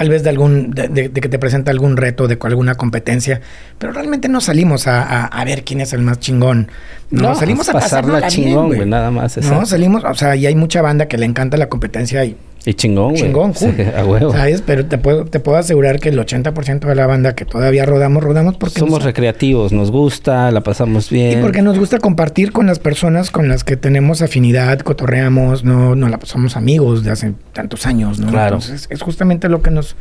tal 0.00 0.08
vez 0.08 0.22
de 0.22 0.30
algún, 0.30 0.70
de, 0.70 1.10
que 1.12 1.28
te 1.28 1.38
presenta 1.38 1.70
algún 1.70 1.98
reto, 1.98 2.26
de 2.26 2.38
alguna 2.40 2.74
competencia, 2.74 3.42
pero 3.76 3.92
realmente 3.92 4.30
no 4.30 4.40
salimos 4.40 4.86
a, 4.86 5.26
a, 5.26 5.44
ver 5.44 5.62
quién 5.62 5.82
es 5.82 5.92
el 5.92 6.00
más 6.00 6.18
chingón. 6.18 6.68
No, 7.10 7.34
salimos 7.34 7.68
a 7.68 7.74
pasarla, 7.74 8.26
chingón, 8.28 8.68
güey, 8.68 8.88
nada 8.88 9.10
más. 9.10 9.36
No, 9.36 9.66
salimos, 9.66 10.02
o 10.04 10.14
sea, 10.14 10.36
y 10.36 10.46
hay 10.46 10.54
mucha 10.54 10.80
banda 10.80 11.06
que 11.06 11.18
le 11.18 11.26
encanta 11.26 11.58
la 11.58 11.68
competencia 11.68 12.24
y 12.24 12.34
y 12.66 12.74
chingón, 12.74 13.10
güey. 13.10 13.22
Chingón, 13.22 13.52
cool. 13.54 13.74
a 13.96 14.04
huevo. 14.04 14.32
¿Sabes? 14.32 14.62
Pero 14.64 14.84
te 14.86 14.98
puedo, 14.98 15.24
te 15.24 15.40
puedo 15.40 15.56
asegurar 15.56 15.98
que 15.98 16.10
el 16.10 16.18
80% 16.18 16.80
de 16.80 16.94
la 16.94 17.06
banda 17.06 17.34
que 17.34 17.44
todavía 17.44 17.86
rodamos, 17.86 18.22
rodamos 18.22 18.56
porque... 18.56 18.78
Somos 18.78 19.02
recreativos, 19.02 19.72
nos 19.72 19.90
gusta, 19.90 20.50
la 20.50 20.62
pasamos 20.62 21.08
bien. 21.08 21.38
Y 21.38 21.42
porque 21.42 21.62
nos 21.62 21.78
gusta 21.78 21.98
compartir 21.98 22.52
con 22.52 22.66
las 22.66 22.78
personas 22.78 23.30
con 23.30 23.48
las 23.48 23.64
que 23.64 23.76
tenemos 23.76 24.20
afinidad, 24.20 24.78
cotorreamos, 24.80 25.64
no, 25.64 25.94
no 25.94 26.08
la 26.08 26.18
pasamos 26.18 26.56
amigos 26.56 27.02
de 27.02 27.10
hace 27.10 27.32
tantos 27.52 27.86
años, 27.86 28.18
¿no? 28.18 28.28
Claro. 28.28 28.56
Entonces, 28.56 28.88
es 28.90 29.00
justamente 29.00 29.48
lo 29.48 29.62
que 29.62 29.70
nos, 29.70 29.96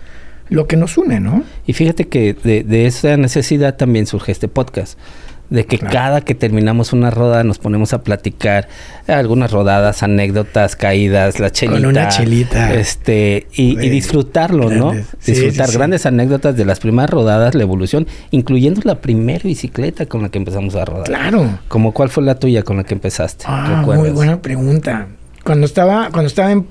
lo 0.50 0.68
que 0.68 0.76
nos 0.76 0.98
une, 0.98 1.22
¿no? 1.22 1.44
Y 1.66 1.74
fíjate 1.74 2.10
que 2.10 2.34
de, 2.34 2.64
de 2.64 2.88
esa 2.88 3.16
necesidad 3.16 3.78
también 3.78 4.06
surge 4.06 4.34
este 4.34 4.50
podcast 4.50 5.00
de 5.50 5.66
que 5.66 5.80
cada 5.80 6.22
que 6.22 6.36
terminamos 6.36 6.94
una 6.94 7.10
roda 7.10 7.44
nos 7.44 7.58
ponemos 7.58 7.94
a 7.94 8.04
platicar 8.04 8.68
algunas 9.08 9.52
rodadas, 9.52 10.04
anécdotas, 10.04 10.76
caídas, 10.76 11.40
la 11.40 11.52
chelita. 11.52 11.80
Con 11.80 11.86
una 11.88 12.08
chelita. 12.10 12.74
Este, 12.74 13.48
y, 13.54 13.76
disfrutarlo, 13.76 14.70
¿no? 14.70 14.94
Disfrutar 15.26 15.72
grandes 15.72 16.06
anécdotas 16.06 16.56
de 16.56 16.66
las 16.66 16.80
primeras 16.80 17.10
rodadas, 17.10 17.56
la 17.56 17.64
evolución, 17.64 18.08
incluyendo 18.32 18.82
la 18.84 19.02
primera 19.02 19.44
bicicleta 19.44 20.06
con 20.06 20.22
la 20.22 20.30
que 20.30 20.38
empezamos 20.38 20.76
a 20.76 20.86
rodar. 20.86 21.06
Claro. 21.06 21.60
Como 21.68 21.94
cuál 21.94 22.10
fue 22.10 22.24
la 22.24 22.36
tuya 22.36 22.64
con 22.64 22.78
la 22.78 22.84
que 22.84 22.94
empezaste. 22.94 23.46
Ah, 23.48 23.84
muy 23.86 24.10
buena 24.12 24.42
pregunta. 24.42 25.08
Cuando 25.44 25.66
estaba, 25.66 26.10
cuando 26.12 26.28
estaba 26.28 26.52
en, 26.52 26.68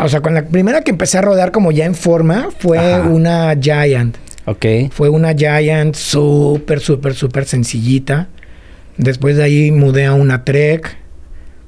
o 0.00 0.08
sea, 0.08 0.20
con 0.20 0.34
la 0.34 0.44
primera 0.44 0.82
que 0.82 0.90
empecé 0.90 1.18
a 1.18 1.22
rodar 1.22 1.50
como 1.50 1.72
ya 1.72 1.84
en 1.84 1.94
forma 1.94 2.48
fue 2.58 3.00
una 3.00 3.54
Giant. 3.60 4.16
Ok. 4.48 4.64
Fue 4.90 5.10
una 5.10 5.34
Giant 5.34 5.94
súper, 5.94 6.80
súper, 6.80 7.14
súper 7.14 7.44
sencillita. 7.44 8.28
Después 8.96 9.36
de 9.36 9.44
ahí 9.44 9.70
mudé 9.70 10.06
a 10.06 10.14
una 10.14 10.44
Trek. 10.44 10.96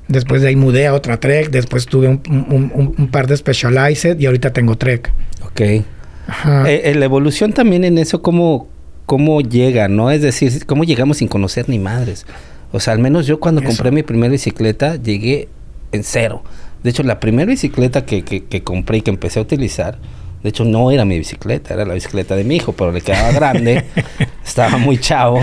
Después 0.09 0.41
de 0.41 0.49
ahí 0.49 0.57
mudé 0.57 0.87
a 0.87 0.95
otra 0.95 1.21
Trek. 1.21 1.51
Después 1.51 1.85
tuve 1.85 2.09
un, 2.09 3.09
par 3.13 3.27
de 3.27 3.37
Specialized 3.37 4.19
y 4.19 4.25
ahorita 4.25 4.55
tengo 4.55 4.79
Trek. 4.79 5.13
Ok. 5.45 5.85
Ajá. 6.27 6.71
Eh, 6.71 6.91
eh, 6.91 6.95
la 6.95 7.05
evolución 7.05 7.53
también 7.53 7.85
en 7.85 7.99
eso, 7.99 8.23
¿cómo, 8.23 8.69
¿cómo 9.05 9.43
llega, 9.43 9.89
no? 9.89 10.11
Es 10.11 10.23
decir, 10.23 10.65
¿cómo 10.65 10.85
llegamos 10.85 11.19
sin 11.19 11.29
conocer 11.29 11.69
ni 11.69 11.79
madres? 11.79 12.25
O 12.73 12.81
sea, 12.81 12.95
al 12.95 13.01
menos 13.01 13.27
yo 13.27 13.41
cuando 13.41 13.63
compré 13.63 13.91
mi 13.91 14.03
primera 14.03 14.31
bicicleta 14.31 14.97
llegué 14.97 15.49
en 15.93 16.03
cero. 16.03 16.43
De 16.83 16.91
hecho, 16.91 17.03
la 17.03 17.21
primera 17.21 17.51
bicicleta 17.51 18.07
que, 18.07 18.23
que, 18.23 18.45
que 18.45 18.63
compré 18.63 18.99
y 18.99 19.03
que 19.03 19.11
empecé 19.11 19.39
a 19.39 19.43
utilizar 19.43 19.99
de 20.43 20.49
hecho, 20.49 20.65
no 20.65 20.91
era 20.91 21.05
mi 21.05 21.19
bicicleta, 21.19 21.75
era 21.75 21.85
la 21.85 21.95
bicicleta 21.95 22.35
de 22.35 22.45
mi 22.45 22.57
hijo, 22.57 22.73
pero 22.73 22.93
le 22.93 23.01
quedaba 23.01 23.31
grande, 23.33 23.85
estaba 24.45 24.79
muy 24.79 24.99
chavo 24.99 25.41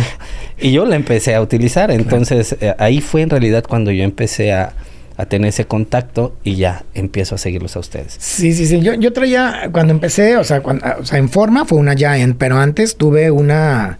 y 0.60 0.72
yo 0.72 0.86
la 0.86 0.96
empecé 0.96 1.36
a 1.36 1.42
utilizar. 1.42 1.92
Entonces, 1.92 2.56
eh, 2.62 2.74
ahí 2.80 3.02
fue 3.02 3.22
en 3.22 3.30
realidad 3.30 3.64
cuando 3.68 3.92
yo 3.92 4.04
empecé 4.04 4.54
a, 4.54 4.74
a 5.18 5.26
tener 5.26 5.50
ese 5.50 5.66
contacto 5.66 6.36
y 6.44 6.56
ya 6.56 6.84
empiezo 6.94 7.36
a 7.36 7.38
seguirlos 7.38 7.76
a 7.76 7.80
ustedes. 7.80 8.16
Sí, 8.20 8.54
sí, 8.54 8.66
sí. 8.66 8.80
Yo, 8.82 8.94
yo 8.96 9.14
traía, 9.14 9.70
cuando 9.72 9.94
empecé, 9.94 10.38
o 10.38 10.44
sea, 10.44 10.62
cuando, 10.62 10.86
o 11.00 11.06
sea, 11.06 11.20
en 11.20 11.30
forma 11.30 11.66
fue 11.66 11.78
una 11.78 11.96
Giant, 11.96 12.36
pero 12.38 12.58
antes 12.58 12.98
tuve 12.98 13.30
una 13.30 14.00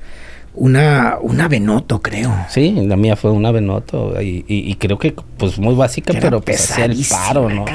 una, 0.58 1.18
una 1.22 1.48
Venoto, 1.48 2.02
creo. 2.02 2.34
Sí, 2.50 2.72
la 2.72 2.98
mía 2.98 3.16
fue 3.16 3.32
una 3.32 3.52
Venoto 3.52 4.20
y, 4.22 4.44
y, 4.48 4.76
creo 4.76 4.98
que 4.98 5.14
pues 5.38 5.60
muy 5.60 5.76
básica, 5.76 6.14
pero 6.20 6.44
hacía 6.48 6.86
el 6.86 6.98
paro, 7.10 7.48
¿no? 7.48 7.66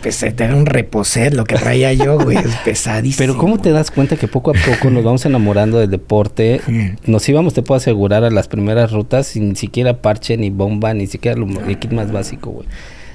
Pues 0.00 0.22
era 0.22 0.54
un 0.54 0.64
reposet 0.64 1.34
lo 1.34 1.44
que 1.44 1.56
traía 1.56 1.92
yo, 1.92 2.18
güey, 2.18 2.38
es 2.38 2.56
pesadísimo. 2.64 3.18
Pero 3.18 3.36
¿cómo 3.36 3.58
te 3.58 3.72
das 3.72 3.90
cuenta 3.90 4.16
que 4.16 4.28
poco 4.28 4.52
a 4.52 4.54
poco 4.54 4.90
nos 4.90 5.02
vamos 5.02 5.26
enamorando 5.26 5.78
del 5.78 5.90
deporte? 5.90 6.60
Nos 7.04 7.28
íbamos, 7.28 7.52
te 7.52 7.62
puedo 7.62 7.78
asegurar, 7.78 8.24
a 8.24 8.30
las 8.30 8.48
primeras 8.48 8.92
rutas 8.92 9.26
sin 9.26 9.56
siquiera 9.56 10.00
parche, 10.00 10.36
ni 10.36 10.50
bomba, 10.50 10.94
ni 10.94 11.06
siquiera 11.06 11.36
lo, 11.36 11.46
el 11.46 11.78
kit 11.78 11.92
más 11.92 12.12
básico, 12.12 12.50
güey. 12.50 12.66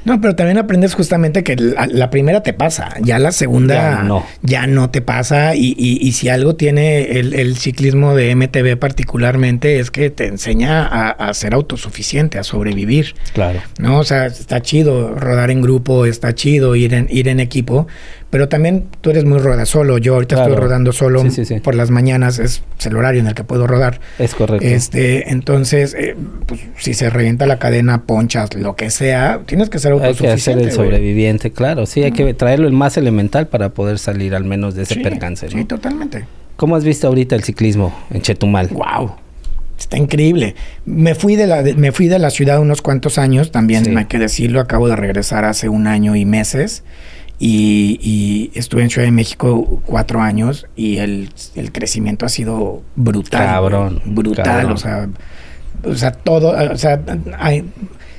No, 0.06 0.22
pero 0.22 0.36
también 0.36 0.60
aprendes 0.60 0.94
justamente 0.94 1.44
que 1.44 1.56
la, 1.56 2.10
primera 2.12 2.44
te 2.44 2.54
pasa, 2.54 2.94
ya 3.02 3.18
la 3.18 3.32
segunda 3.32 4.24
ya 4.44 4.68
no, 4.68 4.90
te 4.92 5.02
pasa 5.02 5.56
y, 5.56 5.74
y, 5.78 6.12
si 6.12 6.30
algo 6.30 6.56
tiene 6.56 7.20
el, 7.20 7.58
ciclismo 7.58 8.16
de 8.16 8.36
MTB 8.36 8.78
particularmente 8.78 9.80
es 9.80 9.90
que 9.90 10.12
te 10.12 10.28
enseña 10.28 10.86
a, 10.86 11.34
ser 11.34 11.56
autosuficiente, 11.56 12.38
a 12.38 12.44
sobrevivir. 12.44 13.16
Claro. 13.34 13.62
No, 13.80 13.98
o 13.98 14.04
sea, 14.04 14.28
está 14.28 14.62
chido 14.62 15.16
rodar 15.16 15.50
en 15.50 15.62
grupo, 15.62 16.06
está 16.06 16.36
chido 16.36 16.76
ir 16.76 16.94
en, 16.94 17.08
ir 17.10 17.28
en 17.28 17.40
equipo, 17.40 17.88
pero 18.36 18.50
también 18.50 18.88
tú 19.00 19.12
eres 19.12 19.24
muy 19.24 19.40
rueda 19.40 19.66
solo. 19.66 19.98
Yo 19.98 20.16
ahorita 20.16 20.42
estoy 20.42 20.58
rodando 20.58 20.92
solo 20.92 21.24
por 21.64 21.74
las 21.74 21.90
mañanas, 21.90 22.38
es, 22.38 22.64
el 22.84 22.98
horario 22.98 23.22
en 23.22 23.28
el 23.28 23.34
que 23.34 23.46
puedo 23.46 23.66
rodar. 23.66 24.02
Es 24.20 24.36
correcto. 24.36 24.68
Este, 24.68 25.32
entonces, 25.32 25.96
eh, 25.98 26.18
pues, 26.46 26.60
si 26.78 26.94
se 26.96 27.10
revienta 27.10 27.46
la 27.46 27.60
cadena, 27.60 28.04
ponchas, 28.04 28.54
lo 28.56 28.76
que 28.76 28.90
sea, 28.90 29.40
tienes 29.46 29.70
que 29.70 29.80
ser 29.80 29.94
autosuficiente. 29.94 30.32
Hay 30.32 30.36
que 30.36 30.42
ser 30.42 30.60
el 30.60 30.72
sobreviviente, 30.74 31.52
claro. 31.54 31.86
Sí, 31.86 32.04
hay 32.04 32.12
que 32.12 32.34
traerlo 32.34 32.68
el 32.68 32.74
más 32.74 32.98
elemental 32.98 33.48
para 33.48 33.70
poder 33.70 34.00
salir 34.00 34.36
al 34.36 34.44
menos 34.44 34.76
de 34.76 34.84
ese 34.84 34.98
percance. 34.98 35.48
Sí, 35.48 35.64
totalmente. 35.64 36.26
¿Cómo 36.58 36.76
has 36.76 36.84
visto 36.84 37.08
ahorita 37.08 37.38
el 37.38 37.44
ciclismo 37.46 37.98
en 38.12 38.22
Chetumal? 38.22 38.68
Wow. 38.68 39.16
Está 39.80 39.98
increíble. 39.98 40.56
Me 40.86 41.16
fui 41.16 41.38
de 41.38 41.48
la 41.48 41.64
me 41.64 41.94
fui 41.94 42.10
de 42.10 42.20
la 42.20 42.32
ciudad 42.32 42.60
unos 42.60 42.82
cuantos 42.82 43.18
años, 43.18 43.52
también 43.52 43.98
hay 43.98 44.06
que 44.06 44.20
decirlo, 44.20 44.60
acabo 44.60 44.90
de 44.90 44.98
regresar 44.98 45.46
hace 45.46 45.70
un 45.70 45.88
año 45.88 46.18
y 46.18 46.26
meses. 46.26 46.84
Y, 47.38 48.52
estuve 48.56 48.84
en 48.84 48.90
Ciudad 48.90 49.08
de 49.08 49.12
México 49.12 49.82
cuatro 49.86 50.22
años 50.22 50.68
y 50.76 50.98
el, 50.98 51.30
crecimiento 51.72 52.26
ha 52.26 52.30
sido 52.30 52.82
brutal. 52.96 53.46
Cabrón. 53.46 54.02
Brutal, 54.06 54.72
o 54.72 54.78
sea, 54.78 55.10
o 55.84 55.96
sea, 55.96 56.12
todo, 56.12 56.56
o 56.72 56.78
sea, 56.78 57.02
hay, 57.38 57.66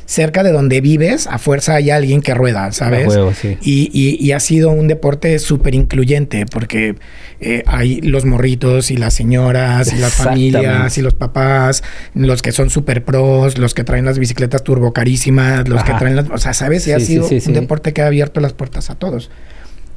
cerca 0.06 0.44
de 0.44 0.52
donde 0.52 0.80
vives, 0.80 1.26
a 1.26 1.38
fuerza 1.38 1.74
hay 1.74 1.90
alguien 1.90 2.22
que 2.22 2.32
rueda, 2.32 2.70
¿sabes? 2.72 3.18
y, 3.60 4.32
ha 4.32 4.40
sido 4.40 4.70
un 4.70 4.86
deporte 4.88 5.38
súper 5.38 5.74
incluyente 5.74 6.46
porque 6.46 6.94
eh, 7.40 7.62
hay 7.66 8.00
los 8.00 8.24
morritos 8.24 8.90
y 8.90 8.96
las 8.96 9.14
señoras 9.14 9.92
y 9.92 9.96
las 9.96 10.14
familias 10.14 10.96
y 10.98 11.02
los 11.02 11.14
papás, 11.14 11.82
los 12.14 12.42
que 12.42 12.52
son 12.52 12.70
súper 12.70 13.04
pros, 13.04 13.58
los 13.58 13.74
que 13.74 13.82
traen 13.84 14.04
las 14.04 14.18
bicicletas 14.18 14.62
turbo 14.62 14.92
carísimas, 14.92 15.68
los 15.68 15.82
que 15.82 15.92
traen 15.94 16.16
las... 16.16 16.30
O 16.30 16.38
sea, 16.38 16.54
¿sabes? 16.54 16.86
Y 16.86 16.92
ha 16.92 17.00
sido 17.00 17.26
un 17.28 17.52
deporte 17.52 17.92
que 17.92 18.02
ha 18.02 18.06
abierto 18.06 18.40
las 18.40 18.52
puertas 18.52 18.90
a 18.90 18.94
todos. 18.94 19.30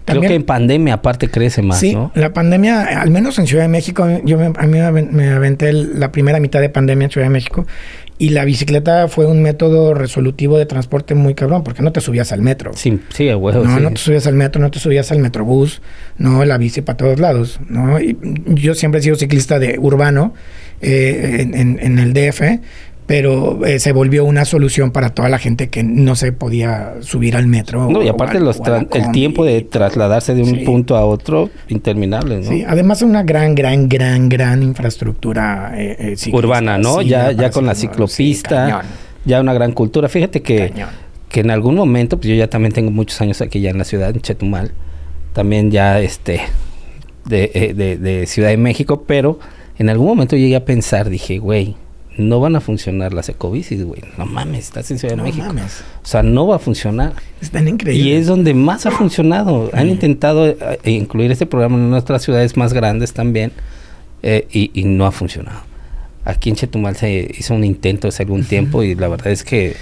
Creo 0.05 0.21
que 0.21 0.33
en 0.33 0.43
pandemia 0.43 0.95
aparte 0.95 1.29
crece 1.29 1.61
más, 1.61 1.79
sí, 1.79 1.95
la 2.15 2.33
pandemia, 2.33 2.99
al 2.99 3.11
menos 3.11 3.37
en 3.37 3.45
Ciudad 3.45 3.63
de 3.63 3.67
México, 3.67 4.07
yo 4.23 4.39
me, 4.39 4.45
a 4.47 4.65
mí 4.65 5.03
me 5.11 5.29
aventé 5.29 5.71
la 5.71 6.11
primera 6.11 6.39
mitad 6.39 6.61
de 6.61 6.69
pandemia 6.69 7.05
en 7.05 7.11
Ciudad 7.11 7.27
de 7.27 7.31
México 7.31 7.67
y 8.21 8.29
la 8.29 8.43
bicicleta 8.43 9.07
fue 9.07 9.25
un 9.25 9.41
método 9.41 9.93
resolutivo 9.93 10.57
de 10.57 10.65
transporte 10.65 11.15
muy 11.15 11.35
cabrón, 11.35 11.63
porque 11.63 11.81
no 11.81 11.93
te 11.93 12.01
subías 12.01 12.33
al 12.33 12.41
metro. 12.41 12.71
Sí, 12.75 12.99
sí, 13.13 13.33
huevo, 13.33 13.63
No, 13.63 13.79
no 13.79 13.91
te 13.91 13.97
subías 13.97 14.27
al 14.27 14.35
metro, 14.35 14.61
no 14.61 14.69
te 14.69 14.79
subías 14.79 15.09
al 15.13 15.19
metrobús, 15.19 15.81
no, 16.17 16.43
la 16.43 16.57
bici 16.57 16.81
para 16.81 16.97
todos 16.97 17.17
lados, 17.17 17.61
¿no? 17.69 17.97
Y 17.97 18.17
yo 18.45 18.75
siempre 18.75 18.99
he 18.99 19.03
sido 19.03 19.15
ciclista 19.15 19.57
de 19.57 19.79
urbano 19.79 20.33
eh, 20.81 21.37
en, 21.39 21.79
en, 21.79 21.99
el 21.99 22.11
DF, 22.13 22.41
pero 23.09 23.65
eh, 23.65 23.79
se 23.79 23.91
volvió 23.91 24.23
una 24.23 24.45
solución 24.45 24.91
para 24.91 25.09
toda 25.15 25.29
la 25.29 25.39
gente 25.39 25.69
que 25.69 25.81
no 25.81 26.15
se 26.15 26.31
podía 26.31 26.93
subir 26.99 27.35
al 27.35 27.47
metro. 27.47 27.89
No, 27.89 28.03
y 28.03 28.07
aparte 28.07 28.39
los 28.39 28.61
el 28.93 29.11
tiempo 29.11 29.43
de 29.43 29.63
trasladarse 29.63 30.35
de 30.35 30.43
un 30.43 30.63
punto 30.63 30.95
a 30.95 31.03
otro, 31.03 31.49
interminable, 31.69 32.37
¿no? 32.41 32.47
Sí, 32.47 32.63
además 32.67 33.01
una 33.01 33.23
gran, 33.23 33.55
gran, 33.55 33.89
gran, 33.89 34.29
gran 34.29 34.61
infraestructura 34.61 35.71
eh, 35.75 36.13
eh 36.21 36.31
urbana, 36.31 36.77
¿no? 36.77 37.01
ya 37.01 37.31
ya 37.31 37.49
con 37.49 37.65
la 37.65 37.73
ciclopista, 37.73 38.83
ya 39.25 39.41
una 39.41 39.53
gran 39.53 39.71
cultura. 39.71 40.07
Fíjate 40.07 40.43
que, 40.43 40.71
que 41.29 41.39
en 41.39 41.49
algún 41.49 41.73
momento, 41.73 42.17
pues 42.17 42.29
yo 42.29 42.35
ya 42.35 42.47
también 42.47 42.73
tengo 42.73 42.91
muchos 42.91 43.19
años 43.21 43.41
aquí 43.41 43.59
ya 43.59 43.71
en 43.71 43.79
la 43.79 43.85
ciudad, 43.85 44.11
en 44.11 44.21
Chetumal, 44.21 44.71
también 45.33 45.71
ya 45.71 45.99
este, 45.99 46.41
de, 47.25 47.49
eh, 47.55 47.73
de, 47.73 47.97
de 47.97 48.27
Ciudad 48.27 48.49
de 48.49 48.57
México, 48.57 49.03
pero 49.07 49.39
en 49.79 49.89
algún 49.89 50.05
momento 50.05 50.35
llegué 50.35 50.57
a 50.57 50.63
pensar, 50.63 51.09
dije, 51.09 51.39
güey, 51.39 51.75
no 52.19 52.39
van 52.39 52.55
a 52.55 52.61
funcionar 52.61 53.13
las 53.13 53.29
ecobicis, 53.29 53.83
güey. 53.83 54.01
No 54.17 54.25
mames, 54.25 54.65
estás 54.65 54.91
en 54.91 54.99
Ciudad 54.99 55.15
de 55.15 55.23
México. 55.23 55.47
Mames. 55.47 55.83
O 56.03 56.05
sea, 56.05 56.21
no 56.21 56.45
va 56.45 56.57
a 56.57 56.59
funcionar. 56.59 57.13
Están 57.41 57.67
increíbles. 57.67 58.05
Y 58.05 58.11
es 58.13 58.27
donde 58.27 58.53
más 58.53 58.85
ha 58.85 58.91
funcionado. 58.91 59.69
Han 59.73 59.89
intentado 59.89 60.47
eh, 60.47 60.57
eh, 60.83 60.91
incluir 60.91 61.31
este 61.31 61.45
programa 61.45 61.77
en 61.77 61.89
nuestras 61.89 62.21
ciudades 62.21 62.57
más 62.57 62.73
grandes 62.73 63.13
también 63.13 63.51
eh, 64.21 64.47
y, 64.51 64.83
no 64.83 65.05
ha 65.05 65.11
funcionado. 65.11 65.61
Aquí 66.25 66.49
en 66.49 66.57
Chetumal 66.57 66.95
se 66.97 67.31
hizo 67.37 67.55
un 67.55 67.63
intento 67.63 68.09
hace 68.09 68.23
algún 68.23 68.43
tiempo 68.45 68.83
y 68.83 68.95
la 68.95 69.07
verdad 69.07 69.27
es 69.27 69.43
que 69.43 69.75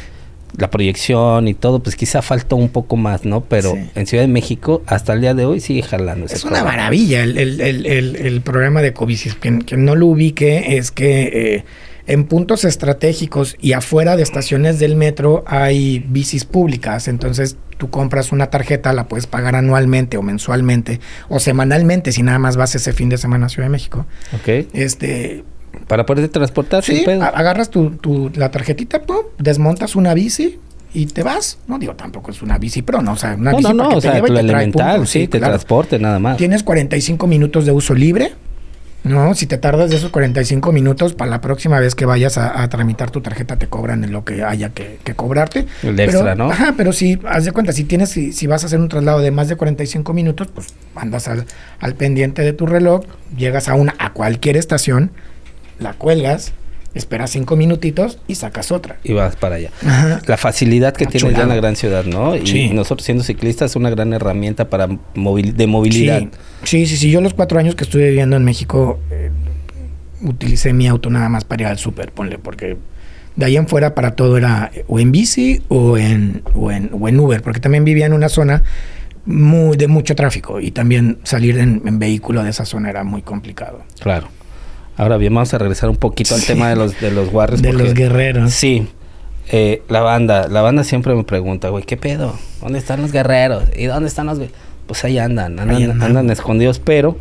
la 0.55 0.69
proyección 0.69 1.47
y 1.47 1.55
todo, 1.55 1.79
pues 1.79 1.95
quizá 1.95 2.21
faltó 2.21 2.55
un 2.55 2.69
poco 2.69 2.95
más, 2.95 3.25
¿no? 3.25 3.41
Pero 3.41 3.73
en 3.95 4.05
Ciudad 4.05 4.23
de 4.23 4.29
México, 4.29 4.81
hasta 4.85 5.13
el 5.13 5.21
día 5.21 5.33
de 5.33 5.45
hoy, 5.45 5.59
sigue 5.59 5.81
jalando. 5.81 6.27
Es 6.27 6.45
una 6.45 6.63
maravilla 6.63 7.23
el, 7.23 7.37
el, 7.37 8.41
programa 8.41 8.81
de 8.81 8.89
Ecobicis. 8.89 9.35
Quien, 9.35 9.65
no 9.77 9.95
lo 9.95 10.05
ubique 10.07 10.77
es 10.77 10.91
que 10.91 11.65
en 12.07 12.23
puntos 12.23 12.63
estratégicos 12.63 13.57
y 13.61 13.73
afuera 13.73 14.15
de 14.15 14.23
estaciones 14.23 14.79
del 14.79 14.95
metro 14.95 15.43
hay 15.45 15.99
bicis 16.07 16.45
públicas, 16.45 17.07
entonces 17.07 17.57
tú 17.77 17.89
compras 17.89 18.31
una 18.31 18.49
tarjeta, 18.49 18.93
la 18.93 19.07
puedes 19.07 19.27
pagar 19.27 19.55
anualmente 19.55 20.17
o 20.17 20.21
mensualmente 20.21 20.99
o 21.29 21.39
semanalmente 21.39 22.11
si 22.11 22.23
nada 22.23 22.39
más 22.39 22.57
vas 22.57 22.73
ese 22.75 22.93
fin 22.93 23.09
de 23.09 23.17
semana 23.17 23.47
a 23.47 23.49
Ciudad 23.49 23.67
de 23.67 23.71
México. 23.71 24.05
Ok. 24.33 24.67
Este... 24.73 25.43
Para 25.87 26.05
poder 26.05 26.27
transportar. 26.29 26.83
Sí, 26.83 27.05
agarras 27.05 27.69
tu, 27.69 27.91
tu, 27.91 28.31
la 28.33 28.49
tarjetita, 28.49 29.03
pum, 29.03 29.17
desmontas 29.37 29.95
una 29.95 30.15
bici, 30.15 30.59
y 30.93 31.05
te 31.05 31.21
vas. 31.21 31.59
No 31.67 31.77
digo, 31.77 31.93
tampoco 31.93 32.31
es 32.31 32.41
una 32.41 32.57
bici 32.57 32.81
pro, 32.81 33.01
no, 33.01 33.13
o 33.13 33.15
sea, 33.15 33.35
una 33.35 33.51
bici 33.51 33.63
no, 33.63 33.73
no, 33.73 33.89
o 33.89 34.01
sea, 34.01 34.19
lo 34.19 34.39
elemental, 34.39 35.05
sí, 35.07 35.27
te 35.27 35.39
transporte 35.39 35.99
nada 35.99 36.17
más. 36.17 36.37
Tienes 36.37 36.63
45 36.63 37.27
minutos 37.27 37.65
de 37.65 37.71
uso 37.71 37.93
libre, 37.93 38.33
no, 39.07 39.33
si 39.33 39.45
te 39.45 39.57
tardas 39.57 39.89
de 39.89 39.95
esos 39.95 40.11
45 40.11 40.71
minutos, 40.71 41.13
para 41.13 41.29
la 41.31 41.41
próxima 41.41 41.79
vez 41.79 41.95
que 41.95 42.05
vayas 42.05 42.37
a, 42.37 42.67
tramitar 42.69 43.11
tu 43.11 43.21
tarjeta 43.21 43.57
te 43.57 43.67
cobran 43.67 44.03
en 44.03 44.11
lo 44.11 44.25
que 44.25 44.43
haya 44.43 44.69
que, 44.69 44.97
cobrarte. 45.15 45.65
El 45.83 45.99
extra, 45.99 46.35
¿no? 46.35 46.51
Ajá, 46.51 46.73
pero 46.77 46.93
si, 46.93 47.19
haz 47.27 47.45
de 47.45 47.51
cuenta, 47.51 47.71
si 47.71 47.83
tienes, 47.83 48.09
si, 48.09 48.33
si, 48.33 48.47
vas 48.47 48.63
a 48.63 48.67
hacer 48.67 48.79
un 48.79 48.89
traslado 48.89 49.19
de 49.19 49.31
más 49.31 49.47
de 49.47 49.55
45 49.55 50.13
minutos, 50.13 50.47
pues 50.53 50.67
andas 50.95 51.27
al, 51.27 51.45
al 51.79 51.95
pendiente 51.95 52.41
de 52.41 52.53
tu 52.53 52.65
reloj, 52.65 53.05
llegas 53.35 53.69
a 53.69 53.75
una, 53.75 53.95
a 53.99 54.13
cualquier 54.13 54.57
estación, 54.57 55.11
la 55.79 55.93
cuelgas, 55.93 56.53
esperas 56.93 57.31
cinco 57.31 57.55
minutitos 57.55 58.19
y 58.27 58.35
sacas 58.35 58.71
otra. 58.71 58.97
Y 59.03 59.13
vas 59.13 59.35
para 59.35 59.55
allá. 59.55 59.71
La 60.25 60.37
facilidad 60.37 60.93
que 60.95 61.05
tiene 61.05 61.33
ya 61.33 61.43
en 61.43 61.49
la 61.49 61.55
gran 61.55 61.75
ciudad, 61.75 62.05
¿no? 62.05 62.35
Y 62.35 62.69
nosotros 62.69 63.05
siendo 63.05 63.23
ciclistas 63.23 63.71
es 63.71 63.75
una 63.75 63.89
gran 63.89 64.13
herramienta 64.13 64.69
para 64.69 64.87
de 64.87 65.67
movilidad. 65.67 66.21
Sí. 66.63 66.85
sí, 66.85 66.97
sí, 66.97 67.11
Yo 67.11 67.21
los 67.21 67.33
cuatro 67.33 67.59
años 67.59 67.75
que 67.75 67.83
estuve 67.83 68.07
viviendo 68.09 68.35
en 68.35 68.43
México 68.43 68.99
eh, 69.11 69.31
utilicé 70.21 70.73
mi 70.73 70.87
auto 70.87 71.09
nada 71.09 71.29
más 71.29 71.45
para 71.45 71.63
ir 71.63 71.67
al 71.67 71.77
súper, 71.77 72.11
ponle, 72.11 72.37
porque 72.37 72.77
de 73.35 73.45
ahí 73.45 73.55
en 73.55 73.67
fuera 73.67 73.93
para 73.93 74.15
todo 74.15 74.37
era 74.37 74.71
o 74.87 74.99
en 74.99 75.11
bici 75.11 75.61
o 75.67 75.97
en, 75.97 76.41
o 76.55 76.71
en, 76.71 76.89
o 76.93 77.07
en 77.07 77.19
Uber, 77.19 77.41
porque 77.41 77.59
también 77.59 77.85
vivía 77.85 78.05
en 78.05 78.13
una 78.13 78.29
zona 78.29 78.63
muy, 79.25 79.77
de 79.77 79.87
mucho 79.87 80.15
tráfico 80.15 80.59
y 80.59 80.71
también 80.71 81.19
salir 81.23 81.57
en, 81.57 81.83
en 81.85 81.99
vehículo 81.99 82.43
de 82.43 82.49
esa 82.49 82.65
zona 82.65 82.89
era 82.89 83.03
muy 83.03 83.21
complicado. 83.21 83.83
Claro. 83.99 84.29
Ahora 84.97 85.17
bien, 85.17 85.33
vamos 85.33 85.53
a 85.53 85.57
regresar 85.59 85.89
un 85.89 85.95
poquito 85.95 86.33
al 86.33 86.43
tema 86.43 86.69
de 86.69 86.75
los 86.75 86.99
de 86.99 87.11
los 87.11 87.31
Warriors. 87.31 87.61
De 87.61 87.71
los 87.71 87.93
guerreros. 87.93 88.51
Sí. 88.51 88.87
Eh, 89.49 89.83
la 89.87 90.01
banda, 90.01 90.47
la 90.47 90.61
banda 90.61 90.83
siempre 90.83 91.15
me 91.15 91.23
pregunta, 91.23 91.69
güey, 91.69 91.83
¿qué 91.85 91.95
pedo? 91.95 92.37
¿Dónde 92.61 92.79
están 92.79 93.01
los 93.01 93.11
guerreros? 93.11 93.63
¿Y 93.77 93.85
dónde 93.85 94.09
están 94.09 94.25
los...? 94.25 94.39
Pues 94.87 95.03
ahí 95.03 95.17
andan, 95.19 95.59
andan, 95.59 96.01
andan. 96.01 96.29
escondidos, 96.29 96.79
pero 96.79 97.17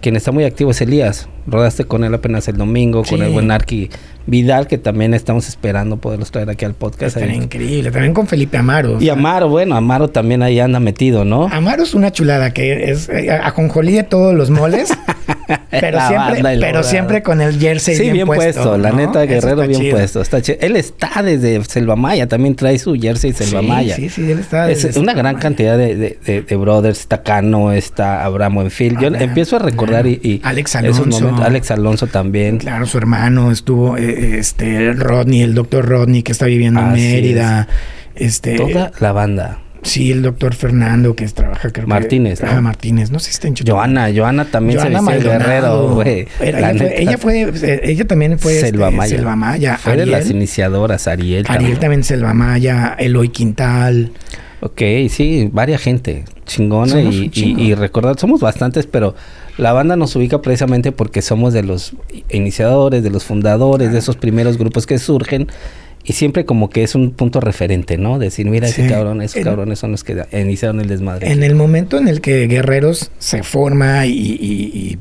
quien 0.00 0.16
está 0.16 0.32
muy 0.32 0.44
activo 0.44 0.70
es 0.70 0.80
Elías. 0.80 1.28
Rodaste 1.46 1.84
con 1.84 2.04
él 2.04 2.14
apenas 2.14 2.48
el 2.48 2.56
domingo, 2.56 3.04
con 3.04 3.22
el 3.22 3.32
buen 3.32 3.50
Arqui 3.50 3.90
Vidal, 4.28 4.66
que 4.66 4.76
también 4.76 5.14
estamos 5.14 5.48
esperando 5.48 5.96
poderlos 5.96 6.30
traer 6.30 6.50
aquí 6.50 6.66
al 6.66 6.74
podcast. 6.74 7.16
Está 7.16 7.32
increíble, 7.32 7.90
también 7.90 8.12
con 8.12 8.26
Felipe 8.26 8.58
Amaro. 8.58 8.98
Y 9.00 9.08
Amaro, 9.08 9.48
bueno, 9.48 9.74
Amaro 9.74 10.08
también 10.08 10.42
ahí 10.42 10.60
anda 10.60 10.80
metido, 10.80 11.24
¿no? 11.24 11.48
Amaro 11.48 11.82
es 11.82 11.94
una 11.94 12.12
chulada, 12.12 12.52
que 12.52 12.90
es 12.90 13.08
eh, 13.08 13.30
ajonjolí 13.30 13.92
de 13.92 14.02
todos 14.02 14.34
los 14.34 14.50
moles. 14.50 14.90
pero 15.70 15.98
siempre, 16.06 16.58
pero 16.60 16.82
siempre 16.82 17.22
con 17.22 17.40
el 17.40 17.58
jersey 17.58 17.96
sí, 17.96 18.10
bien, 18.10 18.26
puesto. 18.26 18.76
La 18.76 18.92
neta, 18.92 19.24
Guerrero 19.24 19.66
bien 19.66 19.90
puesto. 19.90 20.20
Está 20.20 20.38
él 20.60 20.76
está 20.76 21.22
desde 21.22 21.64
Selva 21.64 21.96
Maya, 21.96 22.26
también 22.26 22.54
trae 22.54 22.78
su 22.78 22.94
jersey 22.94 23.32
Selva 23.32 23.62
Maya. 23.62 23.96
Sí, 23.96 24.08
sí, 24.08 24.30
él 24.30 24.40
está 24.40 24.70
Es 24.70 24.96
una 24.96 25.14
gran 25.14 25.36
cantidad 25.36 25.76
de, 25.78 25.96
de, 25.96 26.56
brothers. 26.56 27.00
Está 27.00 27.22
Cano, 27.22 27.72
está 27.72 28.24
Abramo 28.24 28.62
Enfield. 28.62 29.00
Yo 29.00 29.08
empiezo 29.08 29.56
a 29.56 29.58
recordar 29.60 30.06
y, 30.06 30.40
Alex 30.44 30.76
Alonso. 30.76 31.34
Alex 31.42 31.70
Alonso 31.70 32.06
también. 32.06 32.58
Claro, 32.58 32.86
su 32.86 32.98
hermano 32.98 33.50
estuvo, 33.50 33.96
eh, 33.96 34.17
este, 34.18 34.92
Rodney, 34.92 35.42
el 35.42 35.54
doctor 35.54 35.86
Rodney 35.86 36.22
que 36.22 36.32
está 36.32 36.46
viviendo 36.46 36.80
en 36.80 36.92
Mérida. 36.92 37.68
Este, 38.14 38.56
Toda 38.56 38.92
la 39.00 39.12
banda. 39.12 39.58
Sí, 39.82 40.10
el 40.10 40.22
doctor 40.22 40.54
Fernando 40.54 41.14
que 41.14 41.26
trabaja 41.28 41.70
creo 41.70 41.86
Martínez, 41.86 42.40
que, 42.40 42.46
Martínez, 42.60 43.10
no 43.10 43.20
sé 43.20 43.26
si 43.26 43.30
está 43.32 43.48
en 43.48 43.54
Joana, 43.56 44.10
Joana 44.14 44.44
también 44.44 44.80
se 44.80 44.92
se 44.92 45.18
Guerrero, 45.20 45.94
güey. 45.94 46.26
Ella, 46.40 47.16
fue, 47.16 47.52
ella 47.84 48.06
también 48.06 48.38
fue 48.38 48.54
Selva 48.54 48.86
este, 48.86 48.96
Maya. 48.96 49.16
Selva 49.16 49.36
Maya. 49.36 49.78
Fue 49.78 49.96
de 49.96 50.06
las 50.06 50.30
iniciadoras, 50.30 51.06
Ariel. 51.06 51.46
Ariel 51.48 51.78
también. 51.78 52.02
Selva 52.02 52.34
Maya, 52.34 52.96
Eloy 52.98 53.28
Quintal. 53.28 54.12
Ok, 54.60 54.82
sí, 55.08 55.48
varia 55.52 55.78
gente 55.78 56.24
chingona 56.44 57.00
y, 57.00 57.30
y, 57.32 57.74
recordar, 57.74 58.18
somos 58.18 58.40
bastantes, 58.40 58.86
pero 58.86 59.14
la 59.58 59.72
banda 59.72 59.96
nos 59.96 60.14
ubica 60.16 60.40
precisamente 60.40 60.92
porque 60.92 61.20
somos 61.20 61.52
de 61.52 61.62
los 61.62 61.94
iniciadores, 62.30 63.02
de 63.02 63.10
los 63.10 63.24
fundadores, 63.24 63.92
de 63.92 63.98
esos 63.98 64.16
primeros 64.16 64.56
grupos 64.56 64.86
que 64.86 64.98
surgen 64.98 65.48
y 66.04 66.12
siempre 66.12 66.46
como 66.46 66.70
que 66.70 66.84
es 66.84 66.94
un 66.94 67.10
punto 67.10 67.40
referente, 67.40 67.98
¿no? 67.98 68.18
Decir, 68.18 68.48
mira, 68.48 68.68
ese 68.68 68.86
cabrón, 68.86 69.20
esos 69.20 69.42
cabrones 69.44 69.80
son 69.80 69.90
los 69.90 70.04
que 70.04 70.24
iniciaron 70.32 70.80
el 70.80 70.88
desmadre. 70.88 71.30
En 71.30 71.42
el 71.42 71.54
momento 71.54 71.98
en 71.98 72.08
el 72.08 72.20
que 72.20 72.46
Guerreros 72.46 73.10
se 73.18 73.42
forma 73.42 74.06
y, 74.06 74.96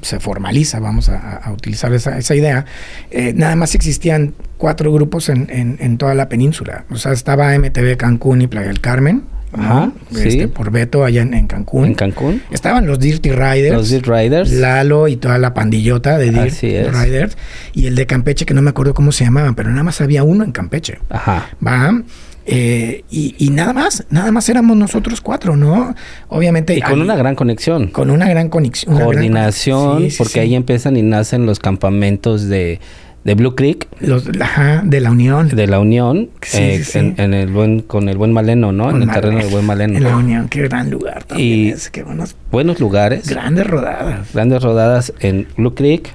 se 0.00 0.20
formaliza, 0.20 0.78
vamos 0.78 1.08
a, 1.08 1.52
utilizar 1.52 1.92
esa, 1.92 2.16
esa 2.16 2.34
idea, 2.36 2.66
eh, 3.10 3.32
nada 3.34 3.56
más 3.56 3.74
existían 3.74 4.34
cuatro 4.58 4.92
grupos 4.92 5.28
en, 5.28 5.48
en, 5.50 5.76
en, 5.80 5.98
toda 5.98 6.14
la 6.14 6.28
península. 6.28 6.84
O 6.90 6.96
sea, 6.96 7.12
estaba 7.12 7.58
MTV 7.58 7.96
Cancún 7.96 8.42
y 8.42 8.46
Playa 8.46 8.68
del 8.68 8.80
Carmen, 8.80 9.24
Ajá, 9.58 9.92
este, 10.12 10.48
por 10.48 10.70
Beto 10.70 11.04
allá 11.04 11.22
en, 11.22 11.46
Cancún. 11.46 11.86
En 11.86 11.94
Cancún. 11.94 12.42
Estaban 12.50 12.86
los 12.86 12.98
Dirty 12.98 13.30
Riders. 13.30 13.74
Los 13.74 13.90
Dirty 13.90 14.10
Riders. 14.10 14.52
Lalo 14.52 15.08
y 15.08 15.16
toda 15.16 15.38
la 15.38 15.54
pandillota 15.54 16.18
de 16.18 16.30
Dirty 16.30 16.88
Riders. 16.88 17.36
Y 17.72 17.86
el 17.86 17.94
de 17.94 18.06
Campeche, 18.06 18.46
que 18.46 18.54
no 18.54 18.62
me 18.62 18.70
acuerdo 18.70 18.94
cómo 18.94 19.12
se 19.12 19.24
llamaban, 19.24 19.54
pero 19.54 19.70
nada 19.70 19.82
más 19.82 20.00
había 20.00 20.22
uno 20.22 20.44
en 20.44 20.52
Campeche. 20.52 20.98
Ajá. 21.10 21.48
Va. 21.64 22.02
Eh, 22.48 23.02
y, 23.10 23.50
nada 23.50 23.72
más, 23.72 24.06
nada 24.08 24.30
más 24.30 24.48
éramos 24.48 24.76
nosotros 24.76 25.20
cuatro, 25.20 25.56
¿no? 25.56 25.94
Obviamente. 26.28 26.76
Y 26.76 26.80
con 26.80 27.00
una 27.00 27.16
gran 27.16 27.34
conexión. 27.34 27.88
Con 27.88 28.10
una 28.10 28.28
gran 28.28 28.48
conexión. 28.48 28.94
Coordinación, 28.94 30.08
porque 30.16 30.40
ahí 30.40 30.54
empiezan 30.54 30.96
y 30.96 31.02
nacen 31.02 31.44
los 31.44 31.58
campamentos 31.58 32.48
de 32.48 32.80
de 33.26 33.34
Blue 33.34 33.56
Creek. 33.56 33.88
Los, 33.98 34.28
ajá, 34.40 34.82
de 34.84 35.00
la 35.00 35.10
Unión. 35.10 35.48
De 35.48 35.66
la 35.66 35.80
Unión. 35.80 36.30
Eh, 36.54 36.80
en, 36.94 37.34
el 37.34 37.48
buen, 37.48 37.80
con 37.80 38.08
el 38.08 38.16
buen 38.16 38.32
Maleno, 38.32 38.70
¿no? 38.70 38.88
en 38.90 39.02
el 39.02 39.10
terreno 39.10 39.38
del 39.38 39.48
buen 39.48 39.66
Maleno. 39.66 39.96
En 39.96 40.04
la 40.04 40.16
Unión, 40.16 40.48
qué 40.48 40.62
gran 40.62 40.90
lugar 40.90 41.24
también 41.24 41.76
y 41.76 41.90
qué 41.90 42.04
buenos, 42.04 42.36
buenos 42.52 42.78
lugares. 42.78 43.28
Grandes 43.28 43.66
rodadas. 43.66 44.32
Grandes 44.32 44.62
rodadas 44.62 45.12
en 45.18 45.48
Blue 45.56 45.74
Creek. 45.74 46.08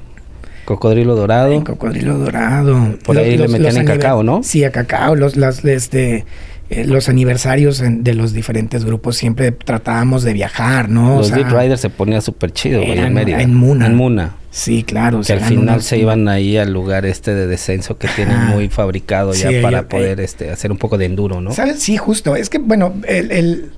Cocodrilo 0.64 1.16
dorado. 1.16 1.62
cocodrilo 1.66 2.18
dorado. 2.18 2.96
Por 3.04 3.18
ahí 3.18 3.38
le 3.38 3.50
metían 3.50 3.76
en 3.76 3.86
cacao, 3.86 4.24
¿no? 4.24 4.42
Sí, 4.42 4.64
a 4.64 4.72
cacao. 4.72 5.18
Los, 5.18 5.36
las, 5.36 5.66
este, 5.66 6.24
eh, 6.70 6.86
los 6.86 7.10
aniversarios 7.10 7.84
de 7.86 8.14
los 8.14 8.32
diferentes 8.32 8.86
grupos 8.86 9.18
siempre 9.18 9.52
tratábamos 9.52 10.24
de 10.24 10.32
viajar, 10.32 10.88
¿no? 10.88 11.18
Los 11.18 11.34
Deep 11.34 11.50
Riders 11.50 11.82
se 11.82 11.90
ponía 11.90 12.22
súper 12.22 12.54
chido, 12.54 12.82
en 12.82 13.14
Mérida. 13.14 13.42
En 13.42 13.54
Muna. 13.54 13.88
En 13.88 13.96
Muna. 13.96 14.36
Sí, 14.52 14.84
claro. 14.84 15.22
Que 15.22 15.32
al 15.32 15.40
final 15.42 15.82
se 15.82 15.98
iban 15.98 16.28
ahí 16.28 16.58
al 16.58 16.74
lugar 16.74 17.06
este 17.06 17.34
de 17.34 17.48
descenso 17.48 17.98
que 17.98 18.10
tienen 18.10 18.38
muy 18.48 18.68
fabricado 18.68 19.34
ya 19.34 19.50
para 19.62 19.88
poder 19.88 20.20
este, 20.20 20.52
hacer 20.52 20.72
un 20.72 20.78
poco 20.78 20.98
de 20.98 21.06
enduro, 21.06 21.40
¿no? 21.40 21.54
¿Sabes? 21.54 21.82
Sí, 21.82 21.96
justo. 21.96 22.36
Es 22.36 22.50
que, 22.50 22.58
bueno, 22.58 22.94
el, 23.08 23.72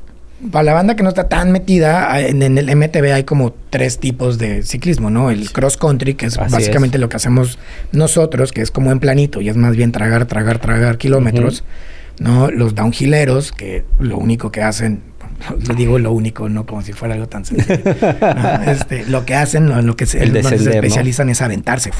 para 0.51 0.63
la 0.63 0.73
banda 0.73 0.95
que 0.95 1.03
no 1.03 1.09
está 1.09 1.29
tan 1.29 1.51
metida, 1.51 2.19
en, 2.19 2.41
el 2.41 2.75
MTV 2.75 3.13
hay 3.13 3.23
como 3.23 3.53
tres 3.69 3.99
tipos 3.99 4.39
de 4.39 4.63
ciclismo, 4.63 5.11
¿no? 5.11 5.29
El 5.29 5.51
cross 5.51 5.77
country, 5.77 6.15
que 6.15 6.25
es 6.25 6.37
básicamente 6.37 6.97
lo 6.97 7.07
que 7.07 7.17
hacemos 7.17 7.59
nosotros, 7.91 8.51
que 8.51 8.61
es 8.61 8.71
como 8.71 8.91
en 8.91 8.99
planito 8.99 9.41
y 9.41 9.49
es 9.49 9.55
más 9.55 9.75
bien 9.75 9.91
tragar, 9.91 10.25
tragar, 10.25 10.57
tragar 10.57 10.97
kilómetros. 10.97 11.63
¿no? 12.19 12.51
Los 12.51 12.75
downhilleros, 12.75 13.51
que 13.51 13.85
lo 13.99 14.17
único 14.17 14.51
que 14.51 14.61
hacen, 14.61 15.01
le 15.67 15.75
digo 15.75 15.99
lo 15.99 16.11
único, 16.11 16.49
no 16.49 16.65
como 16.65 16.81
si 16.81 16.93
fuera 16.93 17.15
algo 17.15 17.27
tan 17.27 17.45
sencillo. 17.45 17.79
este, 18.67 19.05
lo 19.05 19.25
que 19.25 19.35
hacen, 19.35 19.85
lo, 19.85 19.95
que 19.95 20.05
se, 20.05 20.23
especializan 20.23 21.29
es 21.29 21.41
aventarse 21.41 21.91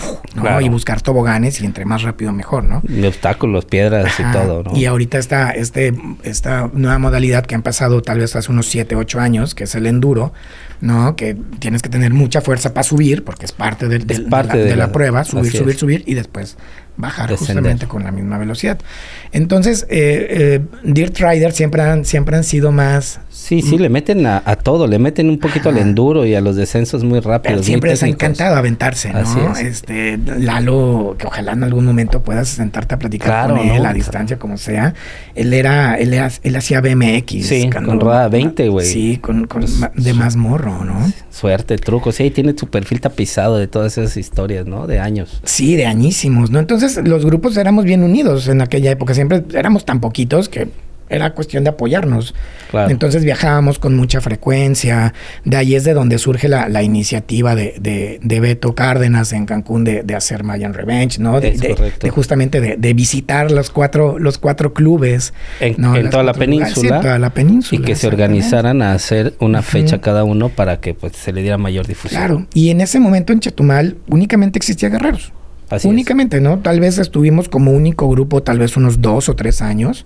y 0.61 0.69
buscar 0.69 1.01
toboganes 1.01 1.61
y 1.61 1.65
entre 1.65 1.85
más 1.85 2.03
rápido 2.03 2.31
mejor, 2.31 2.63
¿no? 2.63 2.81
De 2.83 3.07
obstáculos, 3.07 3.65
piedras 3.65 4.19
y 4.19 4.23
todo, 4.31 4.63
¿no? 4.63 4.75
Y 4.75 4.85
ahorita 4.85 5.17
está 5.17 5.51
este, 5.51 5.93
esta 6.23 6.69
nueva 6.73 6.99
modalidad 6.99 7.45
que 7.45 7.55
han 7.55 7.63
pasado 7.63 8.01
tal 8.01 8.19
vez 8.19 8.35
hace 8.35 8.51
unos 8.51 8.67
7, 8.67 8.95
8 8.95 9.19
años, 9.19 9.55
que 9.55 9.65
es 9.65 9.75
el 9.75 9.85
enduro, 9.85 10.33
¿no? 10.81 11.15
Que 11.15 11.35
tienes 11.59 11.81
que 11.81 11.89
tener 11.89 12.13
mucha 12.13 12.41
fuerza 12.41 12.73
para 12.73 12.83
subir, 12.83 13.23
porque 13.23 13.45
es 13.45 13.51
parte, 13.51 13.87
de, 13.87 13.99
la, 14.75 14.91
prueba, 14.91 15.23
subir, 15.23 15.51
subir, 15.51 15.77
subir 15.77 16.03
y 16.05 16.13
después 16.13 16.57
bajar 16.97 17.35
justamente 17.35 17.87
con 17.87 18.03
la 18.03 18.11
misma 18.11 18.37
velocidad. 18.37 18.79
Entonces, 19.31 19.85
eh, 19.89 20.27
eh, 20.29 20.61
Dirt 20.83 21.17
Rider 21.17 21.51
siempre 21.51 21.81
han, 21.81 22.05
siempre 22.05 22.35
han 22.35 22.43
sido 22.43 22.71
más... 22.71 23.19
Sí, 23.33 23.63
sí, 23.63 23.79
le 23.79 23.89
meten 23.89 24.27
a, 24.27 24.41
todo, 24.57 24.85
le 24.85 24.99
meten 24.99 25.27
un 25.27 25.39
poquito 25.39 25.69
al 25.69 25.79
enduro 25.79 26.23
y 26.23 26.35
a 26.35 26.39
los 26.39 26.55
descensos 26.55 27.03
muy 27.03 27.19
rápidos. 27.19 27.65
siempre 27.65 27.89
les 27.89 28.03
ha 28.03 28.07
encantado 28.07 28.55
aventarse, 28.55 29.11
¿no? 29.11 29.57
Este, 29.57 30.17
Lalo, 30.17 31.15
que 31.17 31.25
ojalá 31.25 31.53
en 31.53 31.63
algún 31.63 31.83
momento 31.83 32.21
puedas 32.21 32.49
sentarte 32.49 32.93
a 32.93 32.99
platicar 32.99 33.49
con 33.49 33.57
él 33.57 33.85
a 33.87 33.91
distancia, 33.91 34.37
como 34.37 34.57
sea. 34.57 34.93
Él 35.33 35.51
era, 35.53 35.95
él, 35.95 36.13
él 36.13 36.55
hacía 36.55 36.79
BMX. 36.79 37.47
Sí, 37.47 37.69
con 37.71 37.99
rueda 37.99 38.27
20, 38.29 38.69
güey. 38.69 38.85
Sí, 38.85 39.17
con, 39.17 39.47
con 39.47 39.65
de 39.95 40.13
más 40.13 40.35
morro, 40.35 40.85
¿no? 40.85 41.11
Suerte, 41.31 41.77
truco. 41.77 42.11
Sí, 42.11 42.29
tiene 42.29 42.53
su 42.55 42.67
perfil 42.67 43.01
tapizado 43.01 43.57
de 43.57 43.67
todas 43.67 43.97
esas 43.97 44.15
historias, 44.15 44.67
¿no? 44.67 44.85
De 44.85 44.99
años. 44.99 45.41
Sí, 45.43 45.75
de 45.75 45.87
añísimos, 45.87 46.51
¿no? 46.51 46.59
Entonces, 46.59 46.99
los 47.03 47.25
grupos 47.25 47.57
éramos 47.57 47.83
bien 47.83 48.03
unidos 48.03 48.47
en 48.47 48.61
aquella 48.61 48.91
época. 48.91 49.15
Siempre 49.15 49.43
éramos 49.53 49.85
tan 49.85 49.99
poquitos 49.99 50.49
que 50.49 50.67
era 51.13 51.33
cuestión 51.33 51.63
de 51.63 51.69
apoyarnos. 51.69 52.33
Entonces 52.73 53.23
viajábamos 53.23 53.79
con 53.79 53.95
mucha 53.95 54.19
frecuencia. 54.19 55.13
De 55.45 55.57
ahí 55.57 55.75
es 55.75 55.83
de 55.83 55.93
donde 55.93 56.17
surge 56.17 56.47
la, 56.47 56.83
iniciativa 56.83 57.55
de, 57.55 58.19
Beto 58.23 58.75
Cárdenas 58.75 59.31
en 59.33 59.45
Cancún 59.45 59.83
de, 59.83 60.15
hacer 60.15 60.43
Mayan 60.43 60.73
Revenge, 60.73 61.19
¿no? 61.19 61.39
De, 61.39 62.09
justamente 62.09 62.59
de, 62.61 62.93
visitar 62.93 63.51
los 63.51 63.69
cuatro, 63.69 64.19
los 64.19 64.37
cuatro 64.37 64.73
clubes. 64.73 65.33
En, 65.59 65.75
toda, 66.09 66.23
la 66.23 66.33
península, 66.33 67.01
toda 67.01 67.19
la 67.19 67.29
península. 67.31 67.81
Y 67.81 67.85
que 67.85 67.95
se 67.95 68.07
organizaran 68.07 68.81
a 68.81 68.93
hacer 68.93 69.33
una 69.39 69.61
fecha 69.61 70.01
cada 70.01 70.23
uno 70.23 70.49
para 70.49 70.79
que 70.79 70.93
pues, 70.93 71.15
se 71.15 71.31
le 71.31 71.41
diera 71.41 71.57
mayor 71.57 71.87
difusión. 71.87 72.19
Claro. 72.19 72.47
Y 72.53 72.69
en 72.69 72.81
ese 72.81 72.99
momento 72.99 73.33
en 73.33 73.39
Chetumal 73.39 73.97
únicamente 74.07 74.57
existía 74.57 74.89
Guerreros. 74.89 75.31
Únicamente, 75.83 76.41
¿no? 76.41 76.59
Tal 76.59 76.79
vez 76.79 76.97
estuvimos 76.97 77.49
como 77.49 77.71
único 77.71 78.09
grupo, 78.09 78.43
tal 78.43 78.59
vez 78.59 78.77
unos 78.77 79.01
dos 79.01 79.29
o 79.29 79.35
tres 79.35 79.61
años. 79.61 80.05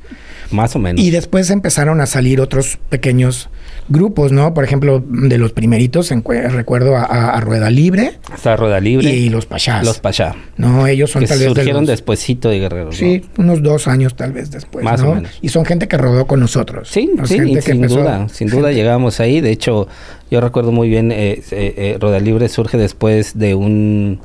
Más 0.51 0.75
o 0.75 0.79
menos. 0.79 1.03
Y 1.03 1.11
después 1.11 1.49
empezaron 1.49 1.99
a 2.01 2.05
salir 2.05 2.39
otros 2.39 2.77
pequeños 2.89 3.49
grupos, 3.89 4.31
¿no? 4.31 4.53
Por 4.53 4.63
ejemplo, 4.63 5.03
de 5.05 5.37
los 5.37 5.51
primeritos, 5.53 6.09
recuerdo 6.09 6.95
a, 6.95 7.39
Rueda 7.41 7.69
Libre. 7.69 8.13
Hasta 8.31 8.55
Rueda 8.55 8.79
Libre. 8.79 9.13
Y, 9.13 9.29
los 9.29 9.45
Pachás. 9.45 9.85
Los 9.85 9.99
Pachá. 9.99 10.35
No, 10.57 10.87
ellos 10.87 11.11
son 11.11 11.25
tal 11.25 11.39
vez. 11.39 11.47
Surgieron 11.47 11.85
de 11.85 11.91
despuésito 11.91 12.49
de 12.49 12.59
Guerrero. 12.59 12.91
Sí, 12.91 13.23
unos 13.37 13.61
dos 13.61 13.87
años 13.87 14.15
tal 14.15 14.31
vez 14.31 14.51
después. 14.51 14.83
Más 14.83 15.01
o 15.01 15.15
menos. 15.15 15.31
Y 15.41 15.49
son 15.49 15.65
gente 15.65 15.87
que 15.87 15.97
rodó 15.97 16.27
con 16.27 16.39
nosotros. 16.39 16.89
Sí, 16.89 17.11
sí, 17.25 17.61
sin 17.61 17.81
duda. 17.81 18.27
Sin 18.29 18.47
duda 18.49 18.71
llegamos 18.71 19.19
ahí. 19.19 19.41
De 19.41 19.51
hecho, 19.51 19.87
yo 20.31 20.41
recuerdo 20.41 20.71
muy 20.71 20.89
bien, 20.89 21.11
eh, 21.11 21.41
eh, 21.51 21.73
eh 21.77 21.97
Rueda 21.99 22.19
Libre 22.19 22.49
surge 22.49 22.77
después 22.77 23.37
de 23.37 23.55
un 23.55 24.19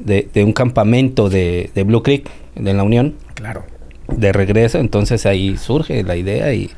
de, 0.00 0.28
un 0.44 0.52
campamento 0.52 1.28
de, 1.28 1.70
Blue 1.86 2.02
Creek, 2.02 2.28
de 2.54 2.74
la 2.74 2.82
Unión. 2.82 3.14
Claro. 3.34 3.64
De 4.08 4.32
regreso, 4.32 4.78
entonces 4.78 5.26
ahí 5.26 5.58
surge 5.58 6.02
la 6.02 6.16
idea 6.16 6.52
y 6.54 6.70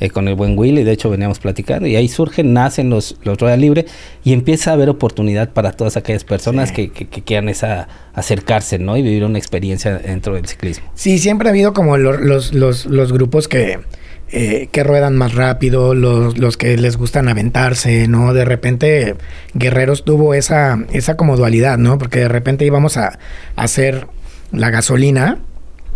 eh, 0.00 0.10
con 0.10 0.28
el 0.28 0.36
buen 0.36 0.56
Willy, 0.56 0.84
de 0.84 0.92
hecho 0.92 1.10
veníamos 1.10 1.40
platicando, 1.40 1.88
y 1.88 1.96
ahí 1.96 2.06
surgen, 2.06 2.52
nacen 2.52 2.88
los, 2.88 3.16
los 3.24 3.36
Royal 3.38 3.60
Libre 3.60 3.86
y 4.22 4.32
empieza 4.32 4.70
a 4.70 4.74
haber 4.74 4.88
oportunidad 4.88 5.50
para 5.52 5.72
todas 5.72 5.96
aquellas 5.96 6.22
personas 6.22 6.70
que, 6.70 6.90
que, 6.90 7.06
quieran 7.06 7.48
esa, 7.48 7.88
acercarse, 8.14 8.78
¿no? 8.78 8.96
Y 8.96 9.02
vivir 9.02 9.24
una 9.24 9.38
experiencia 9.38 9.98
dentro 9.98 10.34
del 10.34 10.46
ciclismo. 10.46 10.88
Sí, 10.94 11.18
siempre 11.18 11.48
ha 11.48 11.50
habido 11.50 11.72
como 11.72 11.96
los, 11.96 12.52
los, 12.52 12.86
los, 12.86 13.12
grupos 13.12 13.48
que 13.48 13.80
eh, 14.30 14.68
que 14.72 14.84
ruedan 14.84 15.16
más 15.16 15.34
rápido, 15.34 15.94
los, 15.94 16.38
los, 16.38 16.56
que 16.56 16.76
les 16.76 16.96
gustan 16.96 17.28
aventarse, 17.28 18.08
¿no? 18.08 18.34
De 18.34 18.44
repente 18.44 19.16
Guerreros 19.54 20.04
tuvo 20.04 20.34
esa, 20.34 20.84
esa 20.92 21.16
como 21.16 21.36
dualidad, 21.36 21.78
¿no? 21.78 21.98
Porque 21.98 22.20
de 22.20 22.28
repente 22.28 22.64
íbamos 22.64 22.96
a, 22.96 23.06
a 23.08 23.62
hacer 23.62 24.06
la 24.52 24.70
gasolina 24.70 25.38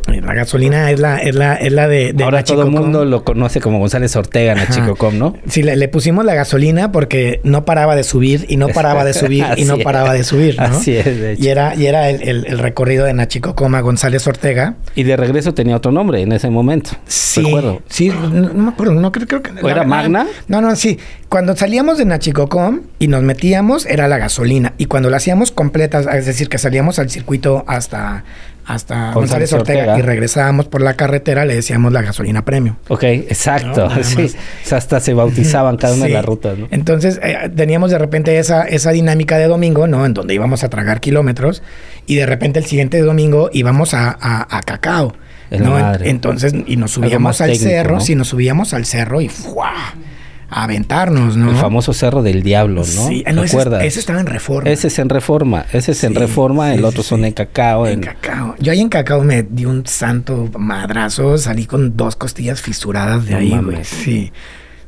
la 0.06 0.34
gasolina 0.34 0.90
es 0.90 1.00
la, 1.00 1.18
es 1.18 1.34
la, 1.34 1.54
es 1.54 1.72
la 1.72 1.88
de, 1.88 2.14
Ahora 2.22 2.44
todo 2.44 2.62
el 2.62 2.70
mundo 2.70 3.04
lo 3.04 3.24
conoce 3.24 3.60
como 3.60 3.78
González 3.78 4.14
Ortega, 4.16 4.54
Nachicocom, 4.54 5.18
¿no? 5.18 5.34
Sí, 5.48 5.62
le, 5.62 5.88
pusimos 5.88 6.24
la 6.24 6.34
gasolina 6.34 6.92
porque 6.92 7.40
no 7.44 7.64
paraba 7.64 7.96
de 7.96 8.04
subir 8.04 8.46
y 8.48 8.56
no 8.56 8.68
paraba 8.68 9.04
de 9.04 9.14
subir 9.14 9.44
y 9.56 9.64
no 9.66 9.78
paraba 9.78 10.12
de 10.12 10.24
subir, 10.24 10.56
¿no? 10.58 10.64
Así 10.64 10.96
es, 10.96 11.04
de 11.04 11.32
hecho. 11.32 11.42
Y 11.42 11.48
era, 11.48 11.74
y 11.74 11.86
era 11.86 12.10
el, 12.10 12.46
el, 12.46 12.58
recorrido 12.58 13.04
de 13.04 13.14
Nachicocom 13.14 13.74
a 13.74 13.80
González 13.80 14.26
Ortega. 14.26 14.76
Y 14.94 15.04
de 15.04 15.16
regreso 15.16 15.54
tenía 15.54 15.76
otro 15.76 15.92
nombre 15.92 16.20
en 16.20 16.32
ese 16.32 16.50
momento. 16.50 16.90
Sí. 17.06 17.42
Recuerdo. 17.42 17.82
Sí, 17.88 18.08
no, 18.10 18.54
me 18.54 18.68
acuerdo, 18.70 18.94
no 18.94 19.12
creo, 19.12 19.26
creo 19.26 19.42
que. 19.42 19.52
¿O 19.62 19.68
era 19.68 19.84
Magna? 19.84 20.26
No, 20.48 20.60
no, 20.60 20.74
sí. 20.76 20.98
Cuando 21.28 21.56
salíamos 21.56 21.98
de 21.98 22.04
Nachicocom 22.04 22.82
y 22.98 23.08
nos 23.08 23.22
metíamos, 23.22 23.86
era 23.86 24.08
la 24.08 24.18
gasolina. 24.18 24.74
Y 24.78 24.86
cuando 24.86 25.10
la 25.10 25.16
hacíamos 25.16 25.50
completa, 25.50 26.00
es 26.16 26.26
decir, 26.26 26.48
que 26.48 26.58
salíamos 26.58 26.98
al 26.98 27.08
circuito 27.08 27.64
hasta 27.66 28.24
hasta 28.66 29.12
González, 29.12 29.52
Ortega, 29.52 29.98
y 29.98 30.02
regresábamos 30.02 30.66
por 30.66 30.80
la 30.80 30.94
carretera, 30.94 31.44
le 31.44 31.54
decíamos 31.54 31.92
la 31.92 32.02
gasolina 32.02 32.44
premio. 32.44 32.76
Ok, 32.88 33.02
exacto. 33.04 33.88
Sí. 34.02 34.32
hasta 34.70 35.00
se 35.00 35.14
bautizaban 35.14 35.76
cada 35.76 35.94
una 35.94 36.06
de 36.06 36.12
las 36.12 36.24
rutas, 36.24 36.58
¿no? 36.58 36.68
Entonces 36.70 37.20
eh, 37.22 37.50
teníamos 37.54 37.90
de 37.90 37.98
repente 37.98 38.38
esa, 38.38 38.64
esa 38.64 38.92
dinámica 38.92 39.38
de 39.38 39.46
domingo, 39.46 39.86
¿no? 39.86 40.06
En 40.06 40.14
donde 40.14 40.34
íbamos 40.34 40.64
a 40.64 40.68
tragar 40.68 41.00
kilómetros 41.00 41.62
y 42.06 42.16
de 42.16 42.26
repente 42.26 42.58
el 42.58 42.66
siguiente 42.66 43.00
domingo 43.00 43.50
íbamos 43.52 43.94
a, 43.94 44.16
a, 44.20 44.60
Cacao. 44.62 45.14
¿no? 45.50 45.78
Entonces, 46.00 46.54
y 46.66 46.76
nos 46.76 46.92
subíamos 46.92 47.40
al 47.40 47.56
cerro, 47.56 48.00
si 48.00 48.14
nos 48.14 48.28
subíamos 48.28 48.72
al 48.74 48.86
cerro 48.86 49.20
y 49.20 49.28
¡fua! 49.28 49.94
Aventarnos, 50.52 51.36
¿no? 51.36 51.50
El 51.50 51.56
famoso 51.56 51.92
Cerro 51.92 52.22
del 52.22 52.42
Diablo, 52.42 52.82
¿no? 52.82 53.08
Sí, 53.08 53.24
no, 53.32 53.42
ese, 53.42 53.58
ese, 53.86 54.00
estaba 54.00 54.20
en 54.20 54.26
Reforma. 54.26 54.70
Ese 54.70 54.88
es 54.88 54.98
en 54.98 55.08
Reforma, 55.08 55.66
ese 55.72 55.92
es 55.92 56.04
en 56.04 56.14
Reforma, 56.14 56.74
el 56.74 56.84
otro 56.84 57.02
son 57.02 57.24
en 57.24 57.32
Cacao. 57.32 57.86
En, 57.86 58.00
Cacao. 58.00 58.54
Yo 58.58 58.72
ahí 58.72 58.80
en 58.80 58.88
Cacao 58.88 59.22
me 59.24 59.42
di 59.42 59.64
un 59.64 59.86
santo 59.86 60.50
madrazo, 60.58 61.38
salí 61.38 61.66
con 61.66 61.96
dos 61.96 62.16
costillas 62.16 62.60
fisuradas 62.60 63.26
de 63.26 63.34
ahí, 63.34 63.58
güey. 63.58 63.84
Sí. 63.84 64.32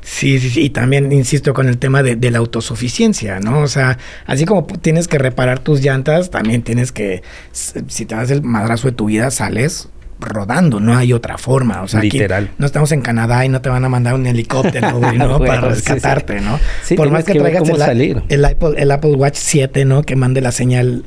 Sí, 0.02 0.38
sí, 0.38 0.50
sí. 0.50 0.60
Y 0.64 0.70
también 0.70 1.10
insisto 1.12 1.54
con 1.54 1.66
el 1.66 1.78
tema 1.78 2.02
de, 2.02 2.14
de, 2.14 2.30
la 2.30 2.36
autosuficiencia, 2.36 3.40
¿no? 3.40 3.60
O 3.60 3.68
sea, 3.68 3.96
así 4.26 4.44
como 4.44 4.66
tienes 4.66 5.08
que 5.08 5.16
reparar 5.16 5.60
tus 5.60 5.80
llantas, 5.80 6.30
también 6.30 6.62
tienes 6.62 6.92
que, 6.92 7.22
si 7.52 8.04
te 8.04 8.14
das 8.14 8.30
el 8.30 8.42
madrazo 8.42 8.88
de 8.88 8.92
tu 8.92 9.06
vida, 9.06 9.30
sales 9.30 9.88
rodando, 10.24 10.80
no 10.80 10.96
hay 10.96 11.12
otra 11.12 11.38
forma. 11.38 11.82
O 11.82 11.88
sea, 11.88 12.00
Literal. 12.00 12.50
no 12.58 12.66
estamos 12.66 12.92
en 12.92 13.00
Canadá 13.00 13.44
y 13.44 13.48
no 13.48 13.60
te 13.60 13.68
van 13.68 13.84
a 13.84 13.88
mandar 13.88 14.14
un 14.14 14.26
helicóptero, 14.26 15.00
¿no? 15.14 15.38
para 15.38 15.62
rescatarte, 15.62 16.40
¿no? 16.40 16.58
Por 16.96 17.10
más 17.10 17.24
que, 17.24 17.34
traigas 17.34 17.68
el, 17.68 18.22
el, 18.28 18.44
Apple, 18.44 18.74
el 18.76 18.90
Apple 18.90 19.12
Watch 19.12 19.36
7, 19.36 19.84
¿no? 19.84 20.02
Que 20.02 20.16
mande 20.16 20.40
la 20.40 20.52
señal 20.52 21.04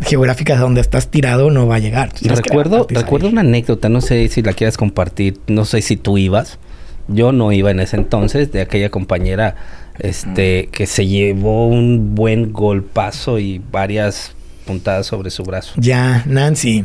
geográfica 0.00 0.54
de 0.54 0.60
donde 0.60 0.80
estás 0.80 1.08
tirado, 1.08 1.50
no 1.50 1.66
va 1.66 1.76
a 1.76 1.78
llegar. 1.78 2.10
Recuerdo, 2.22 2.86
recuerdo 2.88 3.28
una 3.28 3.40
anécdota, 3.40 3.88
no 3.88 4.00
sé 4.00 4.28
si 4.28 4.42
la 4.42 4.52
quieras 4.52 4.76
compartir, 4.76 5.38
no 5.46 5.64
sé 5.64 5.82
si 5.82 5.96
tú 5.96 6.18
ibas. 6.18 6.58
Yo 7.08 7.32
no 7.32 7.52
iba 7.52 7.70
en 7.70 7.80
ese 7.80 7.96
entonces, 7.96 8.52
de 8.52 8.60
aquella 8.60 8.90
compañera 8.90 9.56
este, 9.98 10.68
que 10.70 10.86
se 10.86 11.06
llevó 11.06 11.66
un 11.68 12.14
buen 12.14 12.52
golpazo 12.52 13.38
y 13.38 13.60
varias 13.72 14.32
puntadas 14.66 15.06
sobre 15.06 15.30
su 15.30 15.42
brazo. 15.42 15.72
Ya, 15.76 16.22
Nancy. 16.26 16.84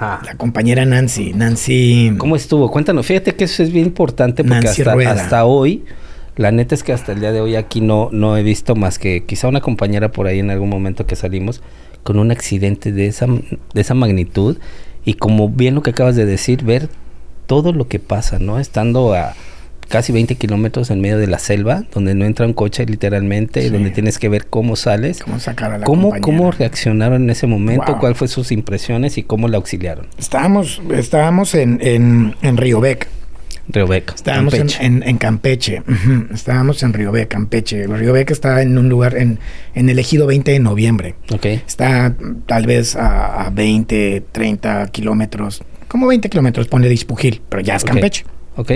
La 0.00 0.34
compañera 0.36 0.84
Nancy. 0.84 1.32
Nancy. 1.34 2.14
¿Cómo 2.18 2.36
estuvo? 2.36 2.70
Cuéntanos. 2.70 3.06
Fíjate 3.06 3.34
que 3.34 3.44
eso 3.44 3.62
es 3.62 3.72
bien 3.72 3.86
importante 3.86 4.44
porque 4.44 4.68
hasta, 5.06 5.44
hoy, 5.44 5.84
la 6.36 6.50
neta 6.50 6.74
es 6.74 6.82
que 6.82 6.92
hasta 6.92 7.12
el 7.12 7.20
día 7.20 7.32
de 7.32 7.40
hoy 7.40 7.56
aquí 7.56 7.80
no, 7.80 8.08
no 8.12 8.36
he 8.36 8.42
visto 8.42 8.74
más 8.74 8.98
que 8.98 9.24
quizá 9.24 9.48
una 9.48 9.60
compañera 9.60 10.10
por 10.10 10.26
ahí 10.26 10.38
en 10.38 10.50
algún 10.50 10.68
momento 10.68 11.06
que 11.06 11.16
salimos 11.16 11.62
con 12.02 12.18
un 12.18 12.30
accidente 12.30 12.92
de 12.92 13.06
esa, 13.06 13.26
de 13.26 13.80
esa 13.80 13.94
magnitud. 13.94 14.58
Y 15.04 15.14
como 15.14 15.48
bien 15.48 15.74
lo 15.74 15.82
que 15.82 15.90
acabas 15.90 16.16
de 16.16 16.24
decir, 16.24 16.64
ver 16.64 16.88
todo 17.46 17.72
lo 17.72 17.88
que 17.88 17.98
pasa, 17.98 18.38
¿no? 18.38 18.58
Estando 18.58 19.14
a 19.14 19.34
casi 19.88 20.12
20 20.12 20.34
kilómetros 20.36 20.90
en 20.90 21.00
medio 21.00 21.18
de 21.18 21.26
la 21.26 21.38
selva, 21.38 21.84
donde 21.92 22.14
no 22.14 22.24
entra 22.24 22.46
un 22.46 22.52
coche 22.52 22.86
literalmente, 22.86 23.70
donde 23.70 23.90
tienes 23.90 24.18
que 24.18 24.28
ver 24.28 24.46
cómo 24.46 24.76
sales. 24.76 25.20
Cómo 25.22 25.38
sacar 25.38 25.72
a 25.72 25.78
la 25.78 25.84
¿Cómo, 25.84 26.12
¿Cómo 26.20 26.50
reaccionaron 26.50 27.24
en 27.24 27.30
ese 27.30 27.46
momento? 27.46 27.98
¿Cuáles 27.98 28.18
fueron 28.18 28.32
sus 28.32 28.52
impresiones 28.52 29.18
y 29.18 29.22
cómo 29.22 29.48
la 29.48 29.56
auxiliaron? 29.56 30.06
Estábamos, 30.18 30.80
estábamos 30.92 31.54
en, 31.54 31.78
en, 31.80 32.34
en 32.42 32.56
Río 32.56 32.80
Bec. 32.80 33.08
Río 33.68 33.86
Bec. 33.86 34.12
Estábamos 34.14 34.54
En, 34.54 35.02
en, 35.02 35.16
Campeche. 35.16 35.82
Estábamos 36.32 36.82
en 36.82 36.92
Río 36.92 37.12
Bec, 37.12 37.28
Campeche. 37.28 37.86
Río 37.86 38.12
Bec 38.12 38.30
está 38.30 38.60
en 38.62 38.76
un 38.76 38.88
lugar, 38.88 39.16
en, 39.16 39.38
en 39.74 39.88
el 39.88 39.98
ejido 39.98 40.26
20 40.26 40.50
de 40.52 40.58
noviembre. 40.58 41.14
Está 41.42 42.14
tal 42.46 42.66
vez 42.66 42.94
a, 42.96 43.46
a 43.46 43.50
20, 43.50 44.24
30 44.32 44.88
kilómetros. 44.88 45.62
Como 45.88 46.06
20 46.06 46.28
kilómetros, 46.28 46.68
pone 46.68 46.88
de 46.88 46.94
Ispujil, 46.94 47.40
pero 47.48 47.62
ya 47.62 47.76
es 47.76 47.84
Campeche. 47.84 48.24
Ok. 48.56 48.72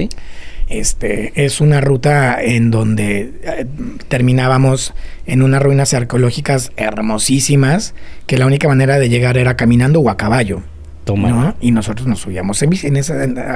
Este, 0.69 1.33
es 1.45 1.61
una 1.61 1.81
ruta 1.81 2.43
en 2.43 2.71
donde 2.71 3.33
eh, 3.43 3.67
terminábamos 4.09 4.93
en 5.27 5.43
unas 5.43 5.63
ruinas 5.63 5.95
arqueológicas 5.95 6.73
hermosísimas, 6.77 7.95
que 8.27 8.37
la 8.37 8.47
única 8.47 8.69
manera 8.69 8.99
de 8.99 9.09
llegar 9.09 9.39
era 9.39 9.57
caminando 9.57 10.01
o 10.01 10.11
a 10.11 10.17
caballo. 10.17 10.63
Toma. 11.09 11.57
Y 11.63 11.71
nosotros 11.71 12.07
nos 12.07 12.21
subíamos 12.21 12.63
en 12.63 12.71
En 12.83 12.97
esa, 12.99 13.15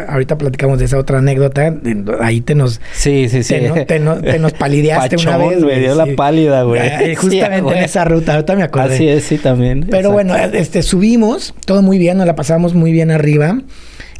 ahorita 0.08 0.38
platicamos 0.38 0.78
de 0.78 0.86
esa 0.86 0.96
otra 0.96 1.18
anécdota. 1.18 1.74
ahí 2.22 2.40
te 2.40 2.54
nos. 2.54 2.80
Sí, 2.94 3.28
sí, 3.28 3.42
sí. 3.42 3.56
Te, 3.86 3.98
nos 3.98 4.52
palideaste 4.54 5.16
una 5.16 5.36
vez. 5.36 5.60
Me 5.60 5.78
dio 5.78 5.94
la 5.94 6.06
pálida, 6.16 6.62
güey. 6.62 6.80
Eh, 7.02 7.14
justamente 7.14 7.76
en 7.76 7.84
esa 7.84 8.04
ruta. 8.06 8.34
Ahorita 8.34 8.56
me 8.56 8.62
acuerdo. 8.62 8.94
Así 8.94 9.06
es, 9.06 9.24
sí, 9.24 9.36
también. 9.36 9.86
Pero 9.90 10.12
bueno, 10.12 10.34
este, 10.34 10.82
subimos. 10.82 11.54
Todo 11.66 11.82
muy 11.82 11.98
bien. 11.98 12.16
Nos 12.16 12.26
la 12.26 12.36
pasamos 12.36 12.72
muy 12.72 12.90
bien 12.90 13.10
arriba. 13.10 13.58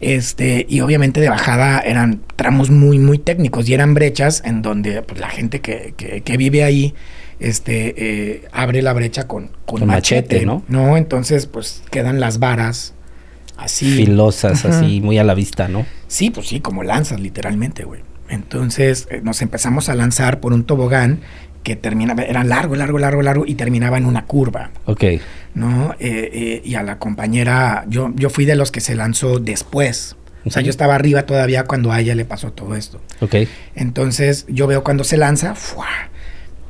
Este, 0.02 0.66
y 0.68 0.80
obviamente 0.80 1.20
de 1.20 1.28
bajada 1.28 1.78
eran 1.78 2.22
tramos 2.34 2.70
muy, 2.70 2.98
muy 2.98 3.18
técnicos 3.18 3.68
y 3.68 3.74
eran 3.74 3.94
brechas 3.94 4.42
en 4.44 4.60
donde 4.60 5.00
pues, 5.02 5.20
la 5.20 5.28
gente 5.28 5.60
que, 5.60 5.94
que, 5.96 6.36
vive 6.36 6.64
ahí 6.64 6.92
este, 7.38 7.94
eh, 7.96 8.42
abre 8.50 8.82
la 8.82 8.92
brecha 8.94 9.28
con, 9.28 9.52
con, 9.64 9.86
machete, 9.86 10.44
¿no? 10.44 10.64
¿no? 10.66 10.96
Entonces, 10.96 11.46
pues 11.46 11.84
quedan 11.92 12.18
las 12.18 12.40
varas 12.40 12.94
así. 13.56 13.96
Filosas, 13.96 14.64
así, 14.64 15.00
muy 15.00 15.18
a 15.18 15.24
la 15.24 15.34
vista, 15.34 15.68
¿no? 15.68 15.86
Sí, 16.08 16.30
pues 16.30 16.48
sí, 16.48 16.58
como 16.58 16.82
lanzas, 16.82 17.20
literalmente, 17.20 17.84
güey. 17.84 18.00
Entonces 18.28 19.06
eh, 19.08 19.20
nos 19.22 19.40
empezamos 19.40 19.88
a 19.88 19.94
lanzar 19.94 20.40
por 20.40 20.52
un 20.52 20.64
tobogán 20.64 21.20
que 21.62 21.76
terminaba, 21.76 22.24
era 22.24 22.42
largo, 22.42 22.74
largo, 22.74 22.98
largo, 22.98 23.22
largo 23.22 23.44
y 23.46 23.54
terminaba 23.54 23.98
en 23.98 24.06
una 24.06 24.24
curva. 24.24 24.70
Ok. 24.86 25.04
¿No? 25.54 25.92
Eh, 25.98 26.30
eh, 26.32 26.62
y 26.64 26.74
a 26.76 26.82
la 26.82 26.98
compañera, 26.98 27.84
yo, 27.88 28.10
yo 28.14 28.30
fui 28.30 28.44
de 28.44 28.56
los 28.56 28.70
que 28.70 28.80
se 28.80 28.94
lanzó 28.94 29.38
después. 29.38 30.16
O 30.44 30.50
sea, 30.50 30.62
yo 30.62 30.70
estaba 30.70 30.94
arriba 30.94 31.24
todavía 31.24 31.64
cuando 31.64 31.92
a 31.92 32.00
ella 32.00 32.14
le 32.14 32.24
pasó 32.24 32.52
todo 32.52 32.74
esto. 32.74 33.00
Ok. 33.20 33.36
Entonces 33.74 34.44
yo 34.48 34.66
veo 34.66 34.82
cuando 34.82 35.04
se 35.04 35.16
lanza, 35.16 35.54
¡fua! 35.54 35.86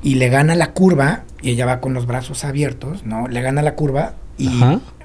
y 0.03 0.17
le 0.17 0.29
gana 0.29 0.55
la 0.55 0.73
curva, 0.73 1.23
y 1.41 1.51
ella 1.51 1.65
va 1.65 1.81
con 1.81 1.95
los 1.95 2.07
brazos 2.07 2.45
abiertos, 2.45 3.05
¿no? 3.07 3.29
Le 3.29 3.41
gana 3.41 3.63
la 3.63 3.75
curva 3.75 4.15
y 4.37 4.51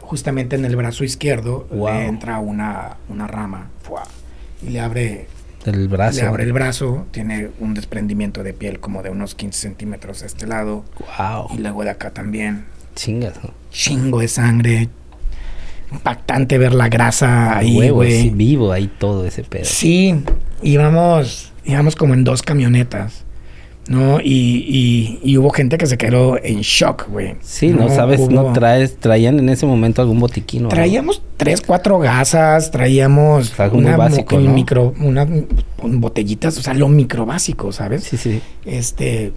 justamente 0.01 0.55
en 0.55 0.65
el 0.65 0.75
brazo 0.75 1.03
izquierdo 1.03 1.67
le 1.71 2.05
entra 2.07 2.39
una, 2.39 2.97
una 3.07 3.27
rama, 3.27 3.69
¡fua! 3.83 4.03
y 4.61 4.69
le 4.69 4.79
abre 4.79 5.27
el 5.65 5.87
brazo. 5.87 6.21
Le 6.21 6.27
abre 6.27 6.43
el 6.43 6.53
brazo, 6.53 7.05
tiene 7.11 7.49
un 7.59 7.73
desprendimiento 7.73 8.41
de 8.41 8.53
piel 8.53 8.79
como 8.79 9.03
de 9.03 9.09
unos 9.09 9.35
15 9.35 9.59
centímetros 9.59 10.21
de 10.21 10.27
este 10.27 10.47
lado. 10.47 10.83
Wow. 11.17 11.49
Y 11.53 11.57
luego 11.59 11.83
de 11.83 11.89
acá 11.91 12.11
también. 12.11 12.65
Chingas, 12.97 13.35
Chingo 13.71 14.19
de 14.19 14.27
sangre. 14.27 14.89
Impactante 15.91 16.57
ver 16.57 16.73
la 16.73 16.89
grasa 16.89 17.57
ahí, 17.57 17.89
güey. 17.89 18.31
vivo 18.31 18.71
ahí 18.71 18.87
todo 18.87 19.25
ese 19.25 19.43
pedo. 19.43 19.63
Sí, 19.63 20.15
íbamos, 20.61 21.53
íbamos 21.63 21.95
como 21.95 22.13
en 22.13 22.23
dos 22.23 22.41
camionetas. 22.41 23.23
¿no? 23.87 24.19
Y, 24.19 25.19
y, 25.23 25.37
hubo 25.37 25.49
gente 25.51 25.77
que 25.77 25.85
se 25.85 25.97
quedó 25.97 26.37
en 26.43 26.59
shock, 26.59 27.07
güey. 27.07 27.35
Sí, 27.39 27.69
no, 27.69 27.87
sabes, 27.87 28.19
no 28.29 28.51
traes, 28.51 28.97
traían 28.97 29.39
en 29.39 29.47
ese 29.47 29.65
momento 29.65 30.01
algún 30.01 30.19
botiquín. 30.19 30.67
Traíamos 30.67 31.21
tres, 31.37 31.61
cuatro 31.61 31.97
gasas, 31.97 32.69
traíamos 32.69 33.57
algo 33.57 33.77
una, 33.77 33.95
básico, 33.95 34.37
micro, 34.39 34.93
unas 34.99 35.29
botellitas, 35.81 36.57
o 36.57 36.61
sea, 36.61 36.73
lo 36.73 36.89
micro 36.89 37.25
básico, 37.25 37.71
¿sabes? 37.71 38.03
Sí, 38.03 38.17
sí. 38.17 38.41
Este, 38.65 39.31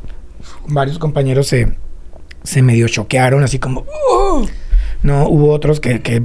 varios 0.66 0.98
compañeros 0.98 1.46
se, 1.46 1.72
se 2.42 2.62
medio 2.62 2.88
choquearon, 2.88 3.42
así 3.42 3.58
como, 3.58 3.84
no, 5.02 5.28
hubo 5.28 5.50
otros 5.50 5.80
que, 5.80 6.00
que 6.00 6.22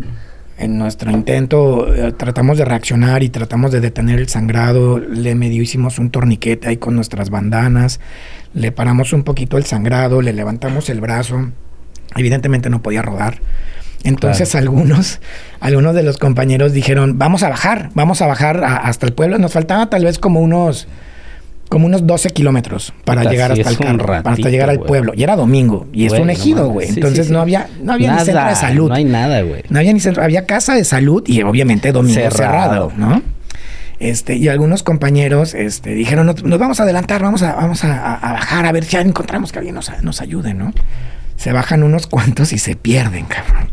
en 0.58 0.78
nuestro 0.78 1.12
intento 1.12 1.93
eh, 1.93 2.13
tratamos 2.13 2.58
de 2.58 2.65
reaccionar 2.65 3.23
y 3.23 3.30
tratamos 3.30 3.71
de 3.71 3.82
detener 3.82 4.19
el 4.19 4.30
sangrado, 4.30 4.99
le 4.99 5.36
medio 5.36 5.62
hicimos 5.62 5.99
un 5.99 6.12
torniquete 6.12 6.69
ahí 6.69 6.78
con 6.78 6.95
nuestras 6.95 7.30
bandanas, 7.30 7.99
le 8.54 8.71
paramos 8.71 9.12
un 9.12 9.23
poquito 9.23 9.58
el 9.58 9.65
sangrado, 9.65 10.21
le 10.21 10.34
levantamos 10.34 10.89
el 10.89 11.01
brazo, 11.01 11.51
evidentemente 12.15 12.69
no 12.69 12.82
podía 12.82 13.01
rodar, 13.01 13.39
Entonces 14.04 14.56
algunos, 14.56 15.19
algunos 15.60 15.95
de 15.95 16.04
los 16.04 16.17
compañeros 16.17 16.71
dijeron, 16.71 17.17
vamos 17.17 17.43
a 17.43 17.49
bajar, 17.49 17.89
vamos 17.95 18.21
a 18.21 18.28
bajar 18.28 18.63
hasta 18.63 19.08
el 19.08 19.13
pueblo. 19.13 19.39
Nos 19.39 19.54
faltaba 19.54 19.89
tal 19.89 20.06
vez 20.06 20.19
como 20.19 20.41
unos 20.41 20.88
como 21.69 21.88
unos 21.88 22.06
12 22.06 22.30
kilómetros 22.30 22.93
para 23.04 23.23
llegar 23.23 23.51
hasta 23.51 23.69
el 23.69 23.78
carro, 23.78 24.06
para 24.06 24.32
hasta 24.32 24.49
llegar 24.49 24.69
al 24.69 24.80
pueblo. 24.80 25.13
Y 25.15 25.23
era 25.23 25.36
domingo, 25.36 25.88
y 25.93 26.06
es 26.06 26.13
un 26.13 26.30
ejido, 26.30 26.69
güey. 26.69 26.89
Entonces 26.89 27.30
no 27.30 27.41
había, 27.41 27.67
no 27.82 27.93
había 27.93 28.13
ni 28.13 28.19
centro 28.25 28.45
de 28.45 28.56
salud. 28.56 28.89
No 28.89 28.95
hay 28.95 29.06
nada, 29.06 29.41
güey. 29.41 29.63
No 29.69 29.80
había 29.80 29.93
ni 29.93 29.99
centro, 29.99 30.23
había 30.23 30.45
casa 30.45 30.75
de 30.75 30.84
salud 30.84 31.23
y 31.28 31.41
obviamente 31.41 31.91
domingo 31.91 32.19
cerrado, 32.32 32.91
¿no? 32.95 33.21
Este, 33.99 34.36
y 34.36 34.49
algunos 34.49 34.84
compañeros 34.84 35.54
este, 35.54 35.91
dijeron, 35.91 36.25
nos, 36.25 36.60
vamos 36.60 36.80
a 36.80 36.84
adelantar, 36.84 37.21
vamos 37.21 37.41
a, 37.43 37.56
vamos 37.56 37.84
a, 37.86 38.19
bajar 38.21 38.65
a 38.65 38.71
ver 38.71 38.84
si 38.84 38.91
ya 38.91 39.01
encontramos 39.01 39.51
que 39.51 39.60
alguien 39.60 39.75
nos, 39.75 39.89
nos 40.04 40.21
ayude, 40.21 40.54
¿no? 40.54 40.73
Se 41.38 41.54
bajan 41.54 41.82
unos 41.82 42.08
cuantos 42.08 42.51
y 42.51 42.58
se 42.58 42.75
pierden, 42.75 43.25
cabrón. 43.25 43.69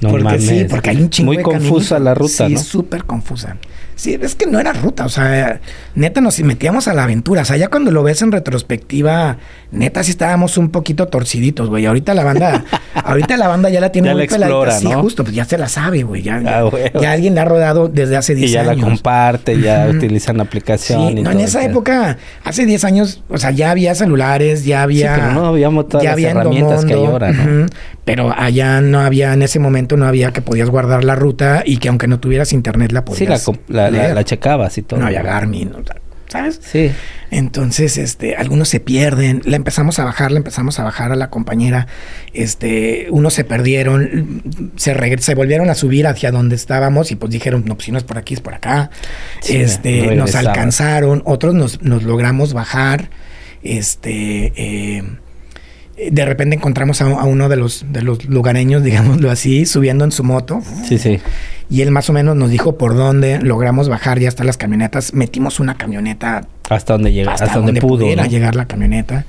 No 0.00 0.10
porque 0.10 0.38
sí, 0.38 0.66
porque 0.68 0.90
hay 0.90 1.02
un 1.02 1.10
chingo 1.10 1.32
Muy 1.32 1.42
confusa 1.42 1.98
la 1.98 2.14
ruta, 2.14 2.48
sí, 2.48 2.56
súper 2.56 3.04
confusa. 3.04 3.56
Sí, 3.98 4.16
es 4.22 4.36
que 4.36 4.46
no 4.46 4.60
era 4.60 4.72
ruta, 4.72 5.04
o 5.04 5.08
sea, 5.08 5.60
neta 5.96 6.20
nos 6.20 6.38
metíamos 6.38 6.86
a 6.86 6.94
la 6.94 7.02
aventura. 7.02 7.42
O 7.42 7.44
sea, 7.44 7.56
ya 7.56 7.66
cuando 7.66 7.90
lo 7.90 8.04
ves 8.04 8.22
en 8.22 8.30
retrospectiva, 8.30 9.38
neta 9.72 10.04
sí 10.04 10.12
estábamos 10.12 10.56
un 10.56 10.68
poquito 10.68 11.08
torciditos, 11.08 11.68
güey. 11.68 11.84
Ahorita 11.84 12.14
la 12.14 12.22
banda, 12.22 12.64
ahorita 12.94 13.36
la 13.36 13.48
banda 13.48 13.70
ya 13.70 13.80
la 13.80 13.90
tiene 13.90 14.14
muy 14.14 14.28
peladita. 14.28 14.70
Sí, 14.70 14.86
justo, 14.86 15.24
pues 15.24 15.34
ya 15.34 15.44
se 15.44 15.58
la 15.58 15.68
sabe, 15.68 16.04
güey. 16.04 16.22
Ya, 16.22 16.40
ah, 16.46 16.70
ya, 17.00 17.10
alguien 17.10 17.34
la 17.34 17.42
ha 17.42 17.46
rodado 17.46 17.88
desde 17.88 18.16
hace 18.16 18.36
10 18.36 18.44
años. 18.44 18.50
Y 18.50 18.68
ya 18.68 18.74
la 18.74 18.80
comparte, 18.80 19.60
ya 19.60 19.88
utilizan 19.90 20.36
la 20.36 20.44
aplicación. 20.44 21.16
Sí, 21.16 21.22
no, 21.22 21.32
en 21.32 21.40
esa 21.40 21.64
época, 21.64 22.18
hace 22.44 22.66
10 22.66 22.84
años, 22.84 23.24
o 23.28 23.36
sea, 23.36 23.50
ya 23.50 23.72
había 23.72 23.96
celulares, 23.96 24.64
ya 24.64 24.84
había. 24.84 25.16
Sí, 25.16 25.20
pero 25.20 25.32
no 25.32 25.46
habíamos 25.46 25.88
todas 25.88 26.04
las 26.04 26.18
herramientas 26.18 26.84
que 26.84 26.94
hay 26.94 27.04
ahora, 27.04 27.32
¿no? 27.32 27.66
Pero 28.04 28.32
allá 28.34 28.80
no 28.80 29.00
había, 29.00 29.34
en 29.34 29.42
ese 29.42 29.58
momento 29.58 29.98
no 29.98 30.06
había 30.06 30.30
que 30.30 30.40
podías 30.40 30.70
guardar 30.70 31.04
la 31.04 31.14
ruta 31.14 31.62
y 31.66 31.76
que 31.76 31.88
aunque 31.88 32.06
no 32.06 32.18
tuvieras 32.20 32.54
internet 32.54 32.90
la 32.92 33.04
podías. 33.04 33.42
Sí, 33.42 33.52
la, 33.68 33.87
la, 33.87 33.87
checabas 34.24 34.78
y 34.78 34.82
todo. 34.82 35.00
No 35.00 35.06
había 35.06 35.22
Garmin, 35.22 35.72
¿sabes? 36.28 36.60
Sí. 36.62 36.92
Entonces, 37.30 37.98
este, 37.98 38.36
algunos 38.36 38.68
se 38.68 38.80
pierden, 38.80 39.42
la 39.44 39.56
empezamos 39.56 39.98
a 39.98 40.04
bajar, 40.04 40.30
la 40.30 40.38
empezamos 40.38 40.78
a 40.78 40.84
bajar 40.84 41.12
a 41.12 41.16
la 41.16 41.30
compañera, 41.30 41.86
este, 42.32 43.08
unos 43.10 43.34
se 43.34 43.44
perdieron, 43.44 44.42
se, 44.76 45.18
se 45.18 45.34
volvieron 45.34 45.68
a 45.70 45.74
subir 45.74 46.06
hacia 46.06 46.30
donde 46.30 46.56
estábamos 46.56 47.10
y 47.10 47.16
pues 47.16 47.32
dijeron, 47.32 47.64
no, 47.66 47.74
pues 47.74 47.86
si 47.86 47.92
no 47.92 47.98
es 47.98 48.04
por 48.04 48.18
aquí, 48.18 48.34
es 48.34 48.40
por 48.40 48.54
acá. 48.54 48.90
este, 49.46 50.14
nos 50.14 50.34
alcanzaron, 50.34 51.22
otros 51.24 51.54
nos, 51.54 51.82
nos 51.82 52.02
logramos 52.02 52.52
bajar, 52.52 53.10
este, 53.62 54.52
eh, 54.56 55.02
de 56.10 56.24
repente 56.24 56.56
encontramos 56.56 57.00
a, 57.02 57.06
uno 57.06 57.48
de 57.48 57.56
los, 57.56 57.84
de 57.90 58.02
los 58.02 58.24
lugareños, 58.26 58.82
digámoslo 58.84 59.30
así, 59.30 59.66
subiendo 59.66 60.04
en 60.04 60.12
su 60.12 60.24
moto. 60.24 60.60
Sí, 60.84 60.98
sí. 60.98 61.20
Y 61.70 61.82
él 61.82 61.90
más 61.90 62.08
o 62.08 62.12
menos 62.12 62.36
nos 62.36 62.50
dijo 62.50 62.78
por 62.78 62.96
dónde 62.96 63.40
logramos 63.40 63.88
bajar 63.88 64.18
ya 64.18 64.28
hasta 64.28 64.44
las 64.44 64.56
camionetas. 64.56 65.12
Metimos 65.12 65.60
una 65.60 65.76
camioneta. 65.76 66.46
Hasta 66.70 66.94
donde 66.94 67.12
llega, 67.12 67.32
hasta, 67.32 67.60
donde, 67.60 67.80
pudo. 67.80 67.98
Pudiera 67.98 68.26
llegar 68.26 68.56
la 68.56 68.66
camioneta. 68.66 69.26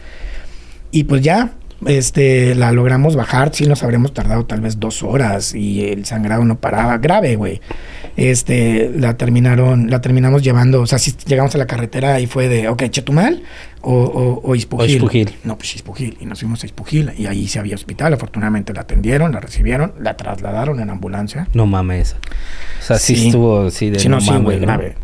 Y 0.92 1.04
pues 1.04 1.22
ya, 1.22 1.52
este, 1.86 2.56
la 2.56 2.72
logramos 2.72 3.16
bajar. 3.16 3.54
Sí 3.54 3.66
nos 3.66 3.84
habríamos 3.84 4.14
tardado 4.14 4.46
tal 4.46 4.62
vez 4.62 4.80
dos 4.80 5.04
horas 5.04 5.56
y 5.56 5.86
el 5.86 6.06
sangrado 6.06 6.44
no 6.46 6.60
paraba. 6.60 6.98
Grave, 6.98 7.36
güey. 7.36 7.62
Este, 8.18 8.92
la 8.96 9.16
terminaron, 9.18 9.90
la 9.90 10.02
terminamos 10.02 10.44
llevando. 10.44 10.82
O 10.82 10.88
sea, 10.88 11.00
si 11.00 11.14
llegamos 11.26 11.56
a 11.56 11.58
la 11.58 11.68
carretera 11.68 12.20
y 12.20 12.28
fue 12.28 12.50
de, 12.50 12.68
ok, 12.68 12.84
Chetumal 12.90 13.44
o, 13.82 13.94
o, 13.94 14.42
o 14.44 14.56
Ispujil. 14.56 15.36
No, 15.44 15.58
pues 15.58 15.76
Ispujil. 15.76 16.18
Y 16.20 16.26
nos 16.26 16.40
fuimos 16.40 16.64
a 16.64 16.66
Ispujil 16.66 17.12
y 17.18 17.28
ahí 17.28 17.48
se 17.48 17.60
había 17.60 17.76
hospital. 17.76 18.14
Afortunadamente 18.14 18.74
la 18.74 18.82
atendieron, 18.82 19.32
la 19.32 19.40
recibieron, 19.40 19.94
la 20.00 20.18
trasladaron 20.18 20.80
en 20.80 20.90
ambulancia. 20.90 21.48
No 21.54 21.66
mames. 21.66 22.16
O 22.80 22.84
sea, 22.84 22.98
sí, 22.98 23.28
estuvo 23.28 23.72
sí, 23.72 23.90
de 23.90 24.00
sí, 24.00 24.10
no, 24.10 24.20
sí, 24.20 24.32
güey, 24.42 24.60
grave. 24.60 24.96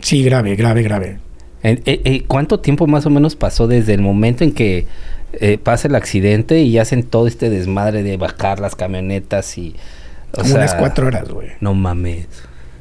Sí, 0.00 0.22
grave, 0.22 0.54
grave, 0.56 0.82
grave. 0.82 1.18
Eh, 1.64 1.80
eh, 1.84 2.24
¿Cuánto 2.26 2.58
tiempo 2.60 2.86
más 2.88 3.06
o 3.06 3.10
menos 3.10 3.36
pasó 3.36 3.68
desde 3.68 3.94
el 3.94 4.02
momento 4.02 4.42
en 4.42 4.52
que 4.52 4.86
eh, 5.34 5.58
pasa 5.58 5.88
el 5.88 5.94
accidente 5.94 6.60
y 6.60 6.78
hacen 6.78 7.02
todo 7.02 7.26
este 7.26 7.50
desmadre 7.50 8.02
de 8.02 8.16
bajar 8.16 8.60
las 8.60 8.74
camionetas 8.76 9.58
y... 9.58 9.74
Como 10.32 10.54
unas 10.54 10.74
cuatro 10.74 11.08
horas, 11.08 11.28
güey. 11.28 11.48
No 11.60 11.74
mames. 11.74 12.26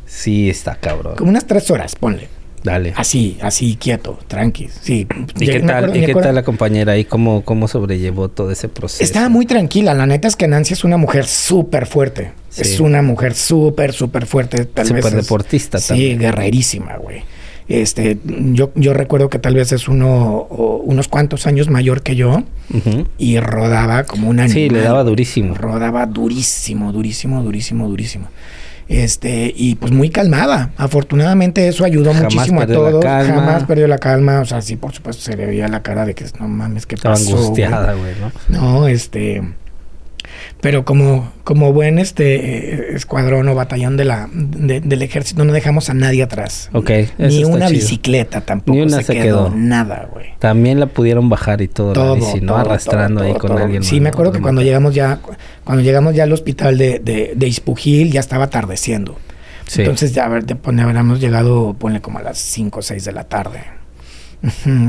Sí, 0.06 0.50
está 0.50 0.76
cabrón. 0.76 1.16
Como 1.16 1.32
unas 1.32 1.46
tres 1.46 1.70
horas, 1.70 1.96
ponle. 1.96 2.30
Dale. 2.64 2.94
Así, 2.96 3.38
así, 3.42 3.76
quieto, 3.76 4.20
tranqui. 4.28 4.70
Sí. 4.82 5.08
¿Y 5.40 5.46
qué 5.48 5.62
tal, 5.62 5.96
¿y 5.96 6.06
qué 6.06 6.14
tal 6.14 6.36
la 6.36 6.44
compañera 6.44 6.94
ahí? 6.94 7.06
¿Cómo, 7.06 7.44
¿Cómo 7.44 7.68
sobrellevó 7.68 8.30
todo 8.30 8.52
ese 8.52 8.70
proceso? 8.70 9.04
Estaba 9.04 9.30
muy 9.30 9.46
tranquila. 9.46 9.94
La 9.94 10.06
neta 10.06 10.28
es 10.28 10.36
que 10.36 10.48
Nancy 10.48 10.74
es 10.74 10.84
una 10.84 10.98
mujer 10.98 11.26
súper 11.26 11.88
fuerte. 11.88 12.34
Es 12.56 12.80
una 12.80 13.02
mujer 13.02 13.34
súper, 13.34 13.94
súper 13.94 14.26
fuerte. 14.28 14.68
Súper 14.86 15.12
deportista 15.12 15.80
también. 15.80 16.20
Sí, 16.20 16.24
guerrerísima, 16.24 16.98
güey. 16.98 17.24
Este, 17.72 18.18
yo, 18.26 18.72
yo 18.76 18.94
recuerdo 18.94 19.30
que 19.30 19.40
tal 19.40 19.56
vez 19.56 19.72
es 19.72 19.88
uno 19.88 20.46
unos 20.84 21.08
cuantos 21.08 21.48
años 21.48 21.70
mayor 21.70 22.02
que 22.04 22.18
yo 22.18 22.44
y 23.18 23.40
rodaba 23.40 24.04
como 24.04 24.30
una 24.30 24.50
Sí, 24.50 24.70
le 24.70 24.82
daba 24.82 25.04
durísimo. 25.04 25.56
Rodaba 25.56 26.06
durísimo, 26.06 26.92
durísimo, 26.92 27.42
durísimo, 27.44 27.88
durísimo. 27.88 28.28
Este, 28.90 29.54
y 29.56 29.76
pues 29.76 29.94
muy 29.94 30.10
calmada. 30.10 30.72
Afortunadamente 30.76 31.66
eso 31.70 31.86
ayudó 31.86 32.14
muchísimo 32.14 32.62
a 32.62 32.68
todos. 32.68 33.04
Jamás 33.04 33.64
perdió 33.64 33.88
la 33.88 33.98
calma. 34.00 34.42
O 34.42 34.46
sea, 34.46 34.62
sí, 34.62 34.76
por 34.76 34.92
supuesto, 34.94 35.24
se 35.24 35.38
le 35.38 35.46
veía 35.46 35.70
la 35.70 35.82
cara 35.82 36.06
de 36.06 36.14
que 36.14 36.26
no 36.42 36.50
mames, 36.50 36.86
pasó. 36.86 36.96
Estaba 36.96 37.16
angustiada, 37.16 37.94
güey, 37.94 38.14
¿no? 38.20 38.32
No, 38.50 38.88
este 38.88 39.42
pero 40.62 40.86
como, 40.86 41.32
como 41.44 41.74
buen 41.74 42.00
este 42.00 42.96
escuadrón 42.96 43.48
o 43.50 43.56
batallón 43.56 43.98
de 43.98 44.06
la, 44.06 44.30
del 44.32 45.02
ejército 45.02 45.44
no 45.44 45.54
dejamos 45.54 45.90
a 45.90 45.94
nadie 45.94 46.24
atrás. 46.24 46.70
Ok. 46.72 46.92
Ni 47.18 47.44
una 47.44 47.68
bicicleta 47.68 48.42
tampoco 48.42 48.78
Ni 48.78 48.84
una 48.84 49.02
se, 49.02 49.14
quedó. 49.14 49.50
Nada, 49.50 50.08
güey. 50.12 50.28
También 50.40 50.80
la 50.80 50.86
pudieron 50.86 51.30
bajar 51.30 51.62
y 51.62 51.68
todo, 51.68 51.94
todo 51.94 52.16
la 52.16 52.22
bici, 52.22 52.42
¿no? 52.42 52.56
Arrastrando 52.56 53.24
ahí 53.24 53.34
con 53.34 53.58
alguien. 53.58 53.84
Sí, 53.84 54.00
me 54.00 54.10
acuerdo 54.10 54.32
que 54.32 54.40
cuando 54.40 54.62
llegamos 54.62 54.94
ya, 54.94 55.20
cuando 55.64 55.84
llegamos 55.84 56.16
ya 56.16 56.24
al 56.24 56.34
hospital 56.34 56.78
de, 56.78 57.00
de, 57.00 57.34
de 57.36 57.48
Ispujil 57.48 58.12
ya 58.12 58.20
estaba 58.20 58.46
atardeciendo. 58.46 59.18
Entonces 59.78 60.14
ya 60.14 60.26
a 60.26 60.30
ver, 60.30 60.46
habríamos 60.64 61.20
llegado, 61.20 61.74
ponle 61.74 62.02
como 62.02 62.20
a 62.20 62.22
las 62.22 62.38
5 62.38 62.80
o 62.80 62.82
6 62.82 63.06
de 63.06 63.12
la 63.12 63.24
tarde. 63.24 63.81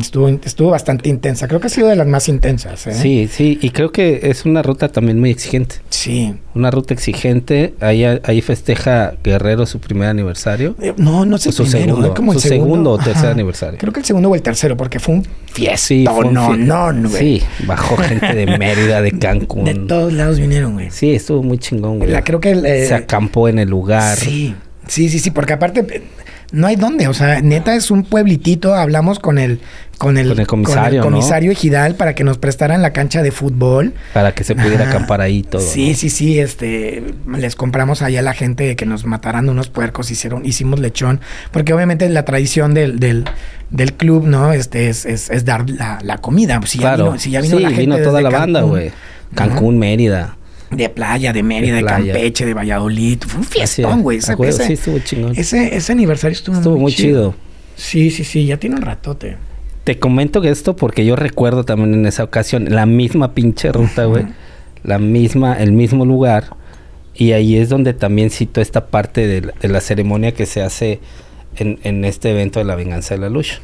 Estuvo, 0.01 0.29
estuvo 0.29 0.71
bastante 0.71 1.11
intensa. 1.11 1.47
Creo 1.47 1.61
que 1.61 1.67
ha 1.67 1.71
sido 1.71 1.89
de 1.89 1.97
las 1.97 2.07
más 2.07 2.29
intensas. 2.29 2.87
¿eh? 2.87 2.95
Sí, 2.95 3.29
sí. 3.31 3.59
Y 3.61 3.71
creo 3.71 3.93
que 3.93 4.21
es 4.25 4.47
una 4.47 4.63
ruta 4.63 4.89
también 4.89 5.21
muy 5.21 5.31
exigente. 5.31 5.77
Sí. 5.91 6.35
Una 6.55 6.71
ruta 6.71 6.95
exigente. 6.95 7.75
Ahí, 7.81 8.05
ahí 8.05 8.41
festeja 8.41 9.15
Guerrero 9.23 9.67
su 9.67 9.79
primer 9.79 10.09
aniversario. 10.09 10.75
Eh, 10.81 10.95
no, 10.97 11.27
no 11.27 11.37
sé. 11.37 11.53
Su 11.53 11.67
segundo. 11.67 12.15
Como 12.15 12.33
su 12.33 12.41
segundo, 12.41 12.93
o 12.93 12.99
tercer 12.99 13.31
aniversario. 13.31 13.79
Creo 13.79 13.93
que 13.93 14.01
el 14.01 14.07
segundo 14.07 14.31
o 14.31 14.35
el 14.35 14.43
tercero, 14.43 14.77
porque 14.77 14.99
fue 14.99 15.17
un 15.17 15.27
fiesta. 15.53 15.77
Sí, 15.77 16.05
no, 16.05 16.55
no, 16.57 17.09
güey. 17.11 17.41
Sí, 17.41 17.43
bajó 17.67 17.97
gente 17.99 18.35
de 18.35 18.47
Mérida, 18.59 19.03
de 19.03 19.13
Cancún. 19.19 19.65
De 19.65 19.75
todos 19.75 20.13
lados 20.13 20.39
vinieron, 20.39 20.75
güey. 20.75 20.91
Sí, 20.91 21.15
estuvo 21.15 21.43
muy 21.43 21.59
chingón, 21.59 21.99
güey. 21.99 22.11
La, 22.11 22.25
creo 22.25 22.41
que... 22.41 22.53
Eh, 22.53 22.87
Se 22.87 22.95
acampó 22.95 23.49
en 23.49 23.59
el 23.59 23.69
lugar. 23.69 24.17
Sí. 24.17 24.55
Sí, 24.87 25.09
sí, 25.09 25.19
sí, 25.19 25.31
porque 25.31 25.53
aparte 25.53 26.03
no 26.53 26.67
hay 26.67 26.77
dónde, 26.77 27.09
o 27.09 27.15
sea, 27.15 27.41
neta 27.41 27.75
es 27.75 27.91
un 27.91 28.05
pueblitito, 28.05 28.75
hablamos 28.75 29.19
con 29.19 29.39
el 29.39 29.61
con 29.99 30.19
el, 30.19 30.47
comisario, 30.47 31.03
con 31.03 31.15
el 31.15 31.21
comisario 31.21 31.53
Ejidal 31.53 31.95
para 31.95 32.17
que 32.17 32.25
nos 32.25 32.37
prestaran 32.37 32.83
la 32.83 32.93
cancha 32.93 33.23
de 33.23 33.31
fútbol. 33.31 33.95
Para 34.13 34.35
que 34.35 34.43
se 34.43 34.57
pudiera 34.57 34.89
acampar 34.89 35.21
ahí 35.21 35.45
todo. 35.45 35.63
Sí, 35.63 35.95
sí, 35.95 36.11
sí, 36.11 36.41
este, 36.41 37.05
les 37.37 37.55
compramos 37.55 38.03
allá 38.03 38.19
a 38.19 38.23
la 38.23 38.35
gente 38.35 38.75
que 38.75 38.85
nos 38.85 39.05
mataran 39.05 39.49
unos 39.49 39.69
puercos, 39.69 40.11
hicieron, 40.11 40.45
hicimos 40.45 40.81
lechón, 40.81 41.21
porque 41.53 41.73
obviamente 41.73 42.09
la 42.09 42.25
tradición 42.25 42.75
del, 42.75 42.99
del, 42.99 43.27
del 43.71 43.93
club, 43.93 44.27
¿no? 44.27 44.53
Este 44.53 44.89
es, 44.89 45.07
es, 45.07 45.31
es 45.31 45.45
dar 45.45 45.71
la, 45.71 46.01
la 46.03 46.19
comida. 46.19 46.61
Si 46.67 46.79
claro. 46.79 46.97
ya 46.97 47.05
vino, 47.05 47.19
si 47.21 47.31
ya 47.31 47.41
vino 47.41 47.57
sí, 47.59 47.63
la 47.63 47.69
gente 47.69 47.81
vino 47.83 47.99
toda 47.99 48.21
la 48.21 48.31
banda, 48.31 48.63
güey. 48.63 48.91
Cancún, 49.37 49.79
Mérida. 49.79 50.37
De 50.77 50.89
playa, 50.89 51.33
de 51.33 51.43
Mérida, 51.43 51.77
de, 51.77 51.85
Campeche, 51.85 52.47
de 52.47 52.55
Valladolid. 52.55 53.19
Fue 53.27 53.41
un 53.41 53.47
fiestón, 53.47 54.03
güey. 54.03 54.19
Ese, 54.19 54.35
ese, 54.41 54.67
sí, 54.67 54.73
estuvo 54.73 54.99
chingón. 54.99 55.33
Ese, 55.37 55.77
ese 55.77 55.93
aniversario 55.93 56.35
estuvo, 56.35 56.57
estuvo 56.57 56.79
muy, 56.79 56.93
chido. 56.93 57.35
Sí, 57.77 58.11
sí, 58.11 58.25
sí, 58.25 58.47
ya 58.47 58.57
tiene 58.57 58.77
un 58.77 58.83
ratote. 58.83 59.37
Te 59.85 59.99
comento 59.99 60.41
que 60.41 60.51
esto 60.51 60.77
porque 60.77 61.05
yo 61.05 61.17
recuerdo 61.17 61.65
también 61.65 61.95
en 61.95 62.07
esa 62.07 62.23
ocasión 62.23 62.67
la 62.71 62.87
misma 62.87 63.35
pinche 63.35 63.73
ruta, 63.73 64.05
güey. 64.05 64.27
La 64.85 64.99
misma, 64.99 65.55
el 65.55 65.73
mismo 65.73 66.05
lugar. 66.05 66.57
Y 67.15 67.33
ahí 67.33 67.57
es 67.57 67.69
donde 67.69 67.93
también 67.93 68.31
cito 68.31 68.61
esta 68.61 68.87
parte 68.87 69.27
de 69.27 69.69
la, 69.69 69.81
ceremonia 69.81 70.33
que 70.33 70.47
se 70.47 70.63
hace 70.63 71.01
en, 71.57 71.79
en, 71.83 72.05
este 72.05 72.31
evento 72.31 72.59
de 72.59 72.65
la 72.65 72.75
venganza 72.75 73.15
de 73.15 73.21
la 73.21 73.29
lucha. 73.29 73.61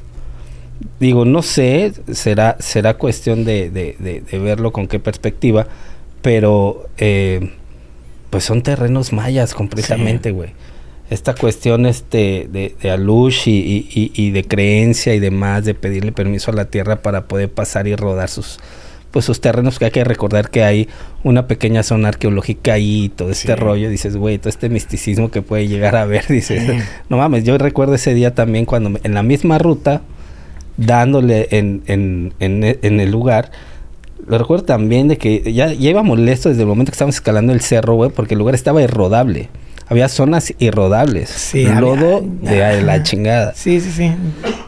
Digo, 1.00 1.24
no 1.24 1.42
sé, 1.42 1.92
será, 2.12 2.56
será 2.60 2.94
cuestión 2.94 3.44
de, 3.44 3.70
de, 3.70 3.96
de, 3.98 4.20
de 4.20 4.38
verlo 4.38 4.72
con 4.72 4.86
qué 4.86 4.98
perspectiva 4.98 5.66
pero 6.22 6.88
eh, 6.98 7.52
pues 8.30 8.44
son 8.44 8.62
terrenos 8.62 9.12
mayas 9.12 9.54
completamente, 9.54 10.30
güey. 10.30 10.50
Esta 11.10 11.34
cuestión 11.34 11.86
este, 11.86 12.48
de, 12.50 12.74
de 12.82 12.90
alush 12.90 13.48
y, 13.48 14.12
y, 14.14 14.30
de 14.30 14.44
creencia 14.44 15.14
y 15.14 15.20
demás, 15.20 15.64
de 15.64 15.72
pedirle 15.72 16.12
permiso 16.12 16.50
a 16.50 16.54
la 16.54 16.66
tierra 16.66 17.00
para 17.00 17.26
poder 17.26 17.50
pasar 17.50 17.86
y 17.88 17.96
rodar 17.96 18.28
sus 18.28 18.58
pues 19.10 19.24
sus 19.24 19.40
terrenos 19.40 19.78
que 19.78 19.86
hay 19.86 19.90
que 19.90 20.04
recordar 20.04 20.50
que 20.50 20.62
hay 20.64 20.88
una 21.24 21.46
pequeña 21.46 21.82
zona 21.82 22.08
arqueológica 22.08 22.74
ahí 22.74 23.04
y 23.04 23.08
todo 23.08 23.30
este 23.30 23.56
rollo. 23.56 23.88
Dices, 23.88 24.16
güey, 24.16 24.38
todo 24.38 24.50
este 24.50 24.68
misticismo 24.68 25.30
que 25.30 25.40
puede 25.42 25.66
llegar 25.66 25.96
a 25.96 26.04
ver. 26.04 26.26
Dices, 26.28 26.62
no 27.08 27.16
mames, 27.16 27.44
yo 27.44 27.56
recuerdo 27.58 27.94
ese 27.94 28.14
día 28.14 28.34
también 28.34 28.66
cuando 28.66 28.98
en 29.02 29.14
la 29.14 29.22
misma 29.22 29.58
ruta, 29.58 30.02
dándole 30.76 31.48
en, 31.50 31.82
en, 31.86 32.34
en, 32.38 33.00
el 33.00 33.10
lugar, 33.10 33.50
lo 34.26 34.38
recuerdo 34.38 34.64
también 34.64 35.08
de 35.08 35.18
que 35.18 35.52
ya, 35.52 35.72
ya 35.72 35.90
iba 35.90 36.02
molesto 36.02 36.48
desde 36.48 36.62
el 36.62 36.68
momento 36.68 36.90
que 36.90 36.94
estábamos 36.94 37.16
escalando 37.16 37.52
el 37.52 37.60
cerro, 37.60 37.94
güey, 37.94 38.10
porque 38.10 38.34
el 38.34 38.38
lugar 38.38 38.54
estaba 38.54 38.82
irrodable 38.82 39.48
había 39.90 40.08
zonas 40.08 40.52
irrodables. 40.58 41.30
Sí, 41.30 41.64
lodo 41.64 42.22
de 42.42 42.82
la 42.82 43.02
chingada. 43.02 43.54
Sí, 43.54 43.80
sí, 43.80 43.90
sí. 43.90 44.12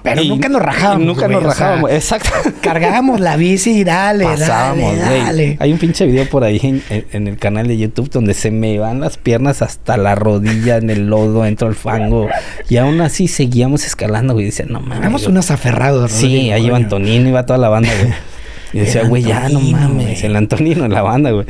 Pero 0.03 0.25
nunca 0.25 0.49
nos 0.49 0.63
rajábamos. 0.63 1.07
Nunca 1.07 1.29
nos 1.29 1.43
rajábamos, 1.43 1.91
exacto. 1.91 2.31
Cargábamos 2.63 3.21
la 3.21 3.37
bici 3.37 3.71
y 3.81 3.85
dale, 3.85 4.25
Pasábamos, 4.25 4.97
dale, 4.99 5.19
dale. 5.19 5.57
Hay 5.61 5.73
un 5.73 5.79
pinche 5.79 6.07
video 6.07 6.27
por 6.27 6.43
ahí 6.43 6.83
en, 6.89 7.29
el 7.29 7.37
canal 7.37 7.69
de 7.69 7.77
YouTube 7.77 8.11
donde 8.11 8.33
se 8.33 8.51
me 8.51 8.79
van 8.79 9.01
las 9.01 9.19
piernas 9.19 9.61
hasta 9.61 9.99
la 9.99 10.15
rodilla 10.15 10.79
en 10.79 10.89
el 10.89 11.09
lodo, 11.09 11.45
entro 11.45 11.69
al 11.69 11.75
fango. 11.75 12.29
Y 12.71 12.79
aún 12.79 13.03
así 13.03 13.29
seguíamos 13.29 13.85
escalando, 13.85 14.33
güey. 14.33 14.47
Decía, 14.47 14.65
no 14.69 14.81
mames. 14.81 15.01
Éramos 15.01 15.27
unos 15.27 15.51
aferrados, 15.51 16.13
Sí, 16.13 16.51
ahí 16.51 16.67
iba 16.67 16.77
Antonino, 16.77 17.29
iba 17.29 17.45
toda 17.45 17.59
la 17.59 17.69
banda, 17.69 17.91
güey. 18.01 18.15
Y 18.73 18.81
decía, 18.81 19.05
güey, 19.05 19.23
ya 19.23 19.49
no 19.49 19.61
mames. 19.61 20.23
El 20.25 20.37
Antonino 20.37 20.85
en 20.85 20.93
la 20.93 21.03
banda, 21.03 21.31
güey. 21.31 21.47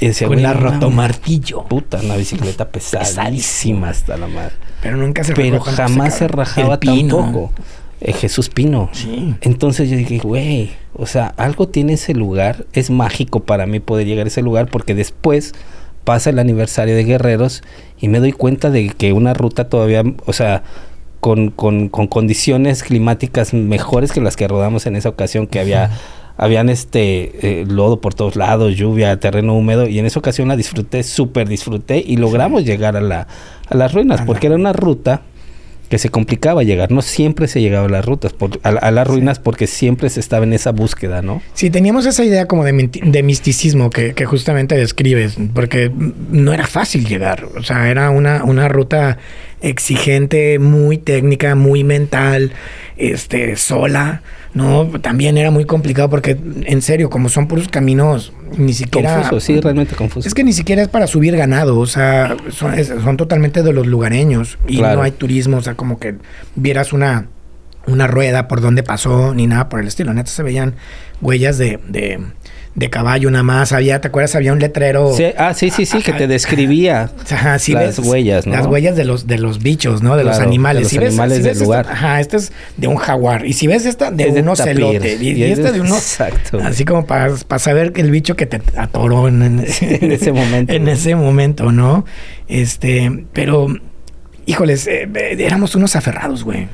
Y 0.00 0.08
decía, 0.08 0.28
Con 0.28 0.42
la 0.42 0.52
rotomartillo. 0.52 1.64
Puta, 1.64 2.00
una 2.02 2.16
bicicleta 2.16 2.68
pesadísima 2.68 3.90
hasta 3.90 4.16
la 4.16 4.26
madre. 4.26 4.52
Pero 4.80 4.96
nunca 4.96 5.24
se 5.24 5.32
Pero 5.34 5.60
jamás 5.60 6.18
se 6.18 6.28
rajaba 6.28 6.78
tampoco. 6.78 7.52
Eh, 8.00 8.12
Jesús 8.12 8.48
Pino. 8.48 8.90
Sí. 8.92 9.34
Entonces 9.42 9.88
yo 9.88 9.96
dije, 9.96 10.18
güey, 10.18 10.72
o 10.94 11.06
sea, 11.06 11.34
algo 11.36 11.68
tiene 11.68 11.94
ese 11.94 12.14
lugar. 12.14 12.66
Es 12.72 12.90
mágico 12.90 13.40
para 13.40 13.66
mí 13.66 13.78
poder 13.78 14.06
llegar 14.06 14.26
a 14.26 14.28
ese 14.28 14.42
lugar 14.42 14.66
porque 14.66 14.94
después 14.94 15.54
pasa 16.04 16.30
el 16.30 16.38
aniversario 16.38 16.96
de 16.96 17.04
Guerreros 17.04 17.62
y 18.00 18.08
me 18.08 18.18
doy 18.18 18.32
cuenta 18.32 18.70
de 18.70 18.88
que 18.88 19.12
una 19.12 19.34
ruta 19.34 19.68
todavía, 19.68 20.02
o 20.26 20.32
sea, 20.32 20.64
con, 21.20 21.50
con, 21.50 21.88
con 21.88 22.08
condiciones 22.08 22.82
climáticas 22.82 23.54
mejores 23.54 24.10
que 24.10 24.20
las 24.20 24.36
que 24.36 24.48
rodamos 24.48 24.86
en 24.86 24.96
esa 24.96 25.08
ocasión, 25.08 25.46
que 25.46 25.60
había 25.60 25.90
habían 26.42 26.68
este 26.68 27.60
eh, 27.60 27.64
lodo 27.68 28.00
por 28.00 28.14
todos 28.14 28.34
lados, 28.34 28.76
lluvia, 28.76 29.18
terreno 29.20 29.54
húmedo 29.54 29.86
y 29.86 30.00
en 30.00 30.06
esa 30.06 30.18
ocasión 30.18 30.48
la 30.48 30.56
disfruté, 30.56 31.04
súper 31.04 31.48
disfruté 31.48 32.02
y 32.04 32.16
logramos 32.16 32.64
llegar 32.64 32.96
a, 32.96 33.00
la, 33.00 33.28
a 33.68 33.76
las 33.76 33.94
ruinas 33.94 34.22
porque 34.22 34.48
era 34.48 34.56
una 34.56 34.72
ruta 34.72 35.22
que 35.88 35.98
se 35.98 36.08
complicaba 36.08 36.64
llegar, 36.64 36.90
no 36.90 37.00
siempre 37.00 37.46
se 37.46 37.60
llegaba 37.60 37.86
a 37.86 37.90
las 37.90 38.04
rutas, 38.04 38.32
por, 38.32 38.58
a, 38.64 38.90
las 38.90 39.06
ruinas 39.06 39.38
porque 39.38 39.68
siempre 39.68 40.08
se 40.08 40.18
estaba 40.18 40.44
en 40.44 40.52
esa 40.54 40.72
búsqueda, 40.72 41.22
¿no? 41.22 41.42
Sí, 41.54 41.70
teníamos 41.70 42.06
esa 42.06 42.24
idea 42.24 42.46
como 42.46 42.64
de, 42.64 42.88
de 42.90 43.22
misticismo 43.22 43.90
que, 43.90 44.14
que, 44.14 44.24
justamente 44.24 44.74
describes, 44.74 45.36
porque 45.54 45.92
no 46.30 46.52
era 46.54 46.66
fácil 46.66 47.06
llegar, 47.06 47.46
o 47.56 47.62
sea, 47.62 47.88
era 47.90 48.10
una, 48.10 48.42
una 48.42 48.68
ruta 48.68 49.18
exigente, 49.60 50.58
muy 50.58 50.96
técnica, 50.96 51.54
muy 51.54 51.84
mental, 51.84 52.52
este, 52.96 53.56
sola, 53.56 54.22
¿no? 54.54 54.86
También 55.00 55.38
era 55.38 55.50
muy 55.50 55.64
complicado 55.64 56.10
porque, 56.10 56.36
en 56.64 56.82
serio, 56.82 57.10
como 57.10 57.28
son 57.28 57.48
puros 57.48 57.68
caminos, 57.68 58.32
ni 58.56 58.72
siquiera... 58.72 59.14
Confuso, 59.14 59.40
sí, 59.40 59.60
realmente 59.60 59.94
confuso. 59.94 60.26
Es 60.28 60.34
que 60.34 60.44
ni 60.44 60.52
siquiera 60.52 60.82
es 60.82 60.88
para 60.88 61.06
subir 61.06 61.36
ganado, 61.36 61.78
o 61.78 61.86
sea, 61.86 62.36
son, 62.50 63.16
totalmente 63.16 63.62
de 63.62 63.72
los 63.72 63.86
lugareños 63.86 64.58
y 64.68 64.80
no 64.80 65.02
hay 65.02 65.12
turismo, 65.12 65.58
o 65.58 65.62
sea, 65.62 65.74
como 65.74 65.98
que 65.98 66.16
vieras 66.54 66.92
una, 66.92 67.28
una 67.86 68.06
rueda 68.06 68.48
por 68.48 68.60
donde 68.60 68.82
pasó, 68.82 69.34
ni 69.34 69.46
nada 69.46 69.68
por 69.68 69.80
el 69.80 69.88
estilo. 69.88 70.12
Neta 70.12 70.30
se 70.30 70.42
veían 70.42 70.74
huellas 71.20 71.58
de 71.58 71.78
de 71.88 72.20
caballo 72.90 73.30
nada 73.30 73.42
más. 73.42 73.72
Había, 73.72 74.00
¿te 74.00 74.08
acuerdas? 74.08 74.34
Había 74.34 74.52
un 74.52 74.58
letrero. 74.58 75.14
ah, 75.36 75.54
sí, 75.54 75.70
sí, 75.70 75.86
sí, 75.86 76.02
que 76.02 76.12
te 76.12 76.26
describía 76.26 77.10
las 77.68 77.98
huellas, 77.98 78.46
¿no? 78.46 78.54
Las 78.54 78.66
huellas 78.66 78.96
de 78.96 79.04
los, 79.04 79.26
de 79.26 79.38
los 79.38 79.62
bichos, 79.62 80.02
¿no? 80.02 80.16
De 80.16 80.24
los 80.24 80.38
animales. 80.38 80.90
De 80.90 80.96
los 80.98 81.08
animales 81.08 81.44
del 81.44 81.58
lugar. 81.58 81.86
ajá, 81.88 82.20
este 82.20 82.38
es 82.38 82.52
de 82.76 82.88
un 82.88 82.96
jaguar. 82.96 83.46
Y 83.46 83.52
si 83.52 83.66
ves 83.66 83.86
esta, 83.86 84.10
de 84.10 84.28
un 84.28 84.48
ocelote. 84.48 85.16
Y, 85.20 85.42
esta 85.42 85.72
de 85.72 85.80
uno. 85.80 85.94
Exacto. 85.96 86.60
Así 86.62 86.84
como 86.84 87.06
para, 87.06 87.34
para 87.48 87.58
saber 87.58 87.92
el 87.96 88.10
bicho 88.10 88.36
que 88.36 88.46
te 88.46 88.60
atoró 88.76 89.28
en, 89.28 89.42
en, 89.42 90.12
ese 90.12 90.32
momento. 90.32 90.72
en 90.72 90.88
ese 90.88 91.14
momento, 91.14 91.72
¿no? 91.72 92.04
Este, 92.48 93.26
pero, 93.32 93.68
híjoles, 94.46 94.86
eh, 94.86 95.08
eh, 95.14 95.36
éramos 95.38 95.74
unos 95.74 95.96
aferrados, 95.96 96.44
güey. 96.44 96.68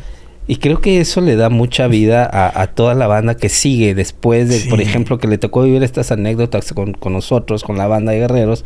Y 0.51 0.57
creo 0.57 0.81
que 0.81 0.99
eso 0.99 1.21
le 1.21 1.37
da 1.37 1.51
mucha 1.51 1.89
vida 1.89 2.29
a, 2.33 2.67
toda 2.69 2.95
la 2.95 3.07
banda 3.07 3.37
que 3.37 3.51
sigue 3.51 3.95
después 3.95 4.49
de, 4.49 4.71
por 4.71 4.81
ejemplo, 4.81 5.19
que 5.19 5.29
le 5.29 5.37
tocó 5.37 5.63
vivir 5.63 5.83
estas 5.83 6.11
anécdotas 6.11 6.73
con, 6.73 6.97
nosotros, 7.13 7.63
con 7.63 7.77
la 7.77 7.87
banda 7.87 8.13
de 8.13 8.21
guerreros. 8.21 8.65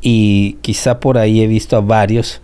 Y 0.00 0.58
quizá 0.62 1.00
por 1.00 1.18
ahí 1.18 1.42
he 1.42 1.48
visto 1.48 1.76
a 1.76 1.80
varios 1.80 2.40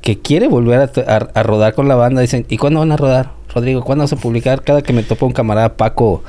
que 0.00 0.18
quiere 0.18 0.48
volver 0.48 0.90
a, 1.06 1.42
rodar 1.42 1.74
con 1.74 1.86
la 1.86 1.94
banda. 1.94 2.22
Dicen, 2.22 2.46
¿y 2.48 2.56
cuándo 2.56 2.80
van 2.80 2.92
a 2.92 2.96
rodar? 2.96 3.32
Rodrigo, 3.54 3.82
¿cuándo 3.82 4.04
vas 4.04 4.12
a 4.14 4.16
publicar? 4.16 4.62
Cada 4.62 4.80
que 4.80 4.94
me 4.94 5.02
topa 5.02 5.26
un 5.26 5.32
camarada 5.32 5.76
Paco, 5.76 6.24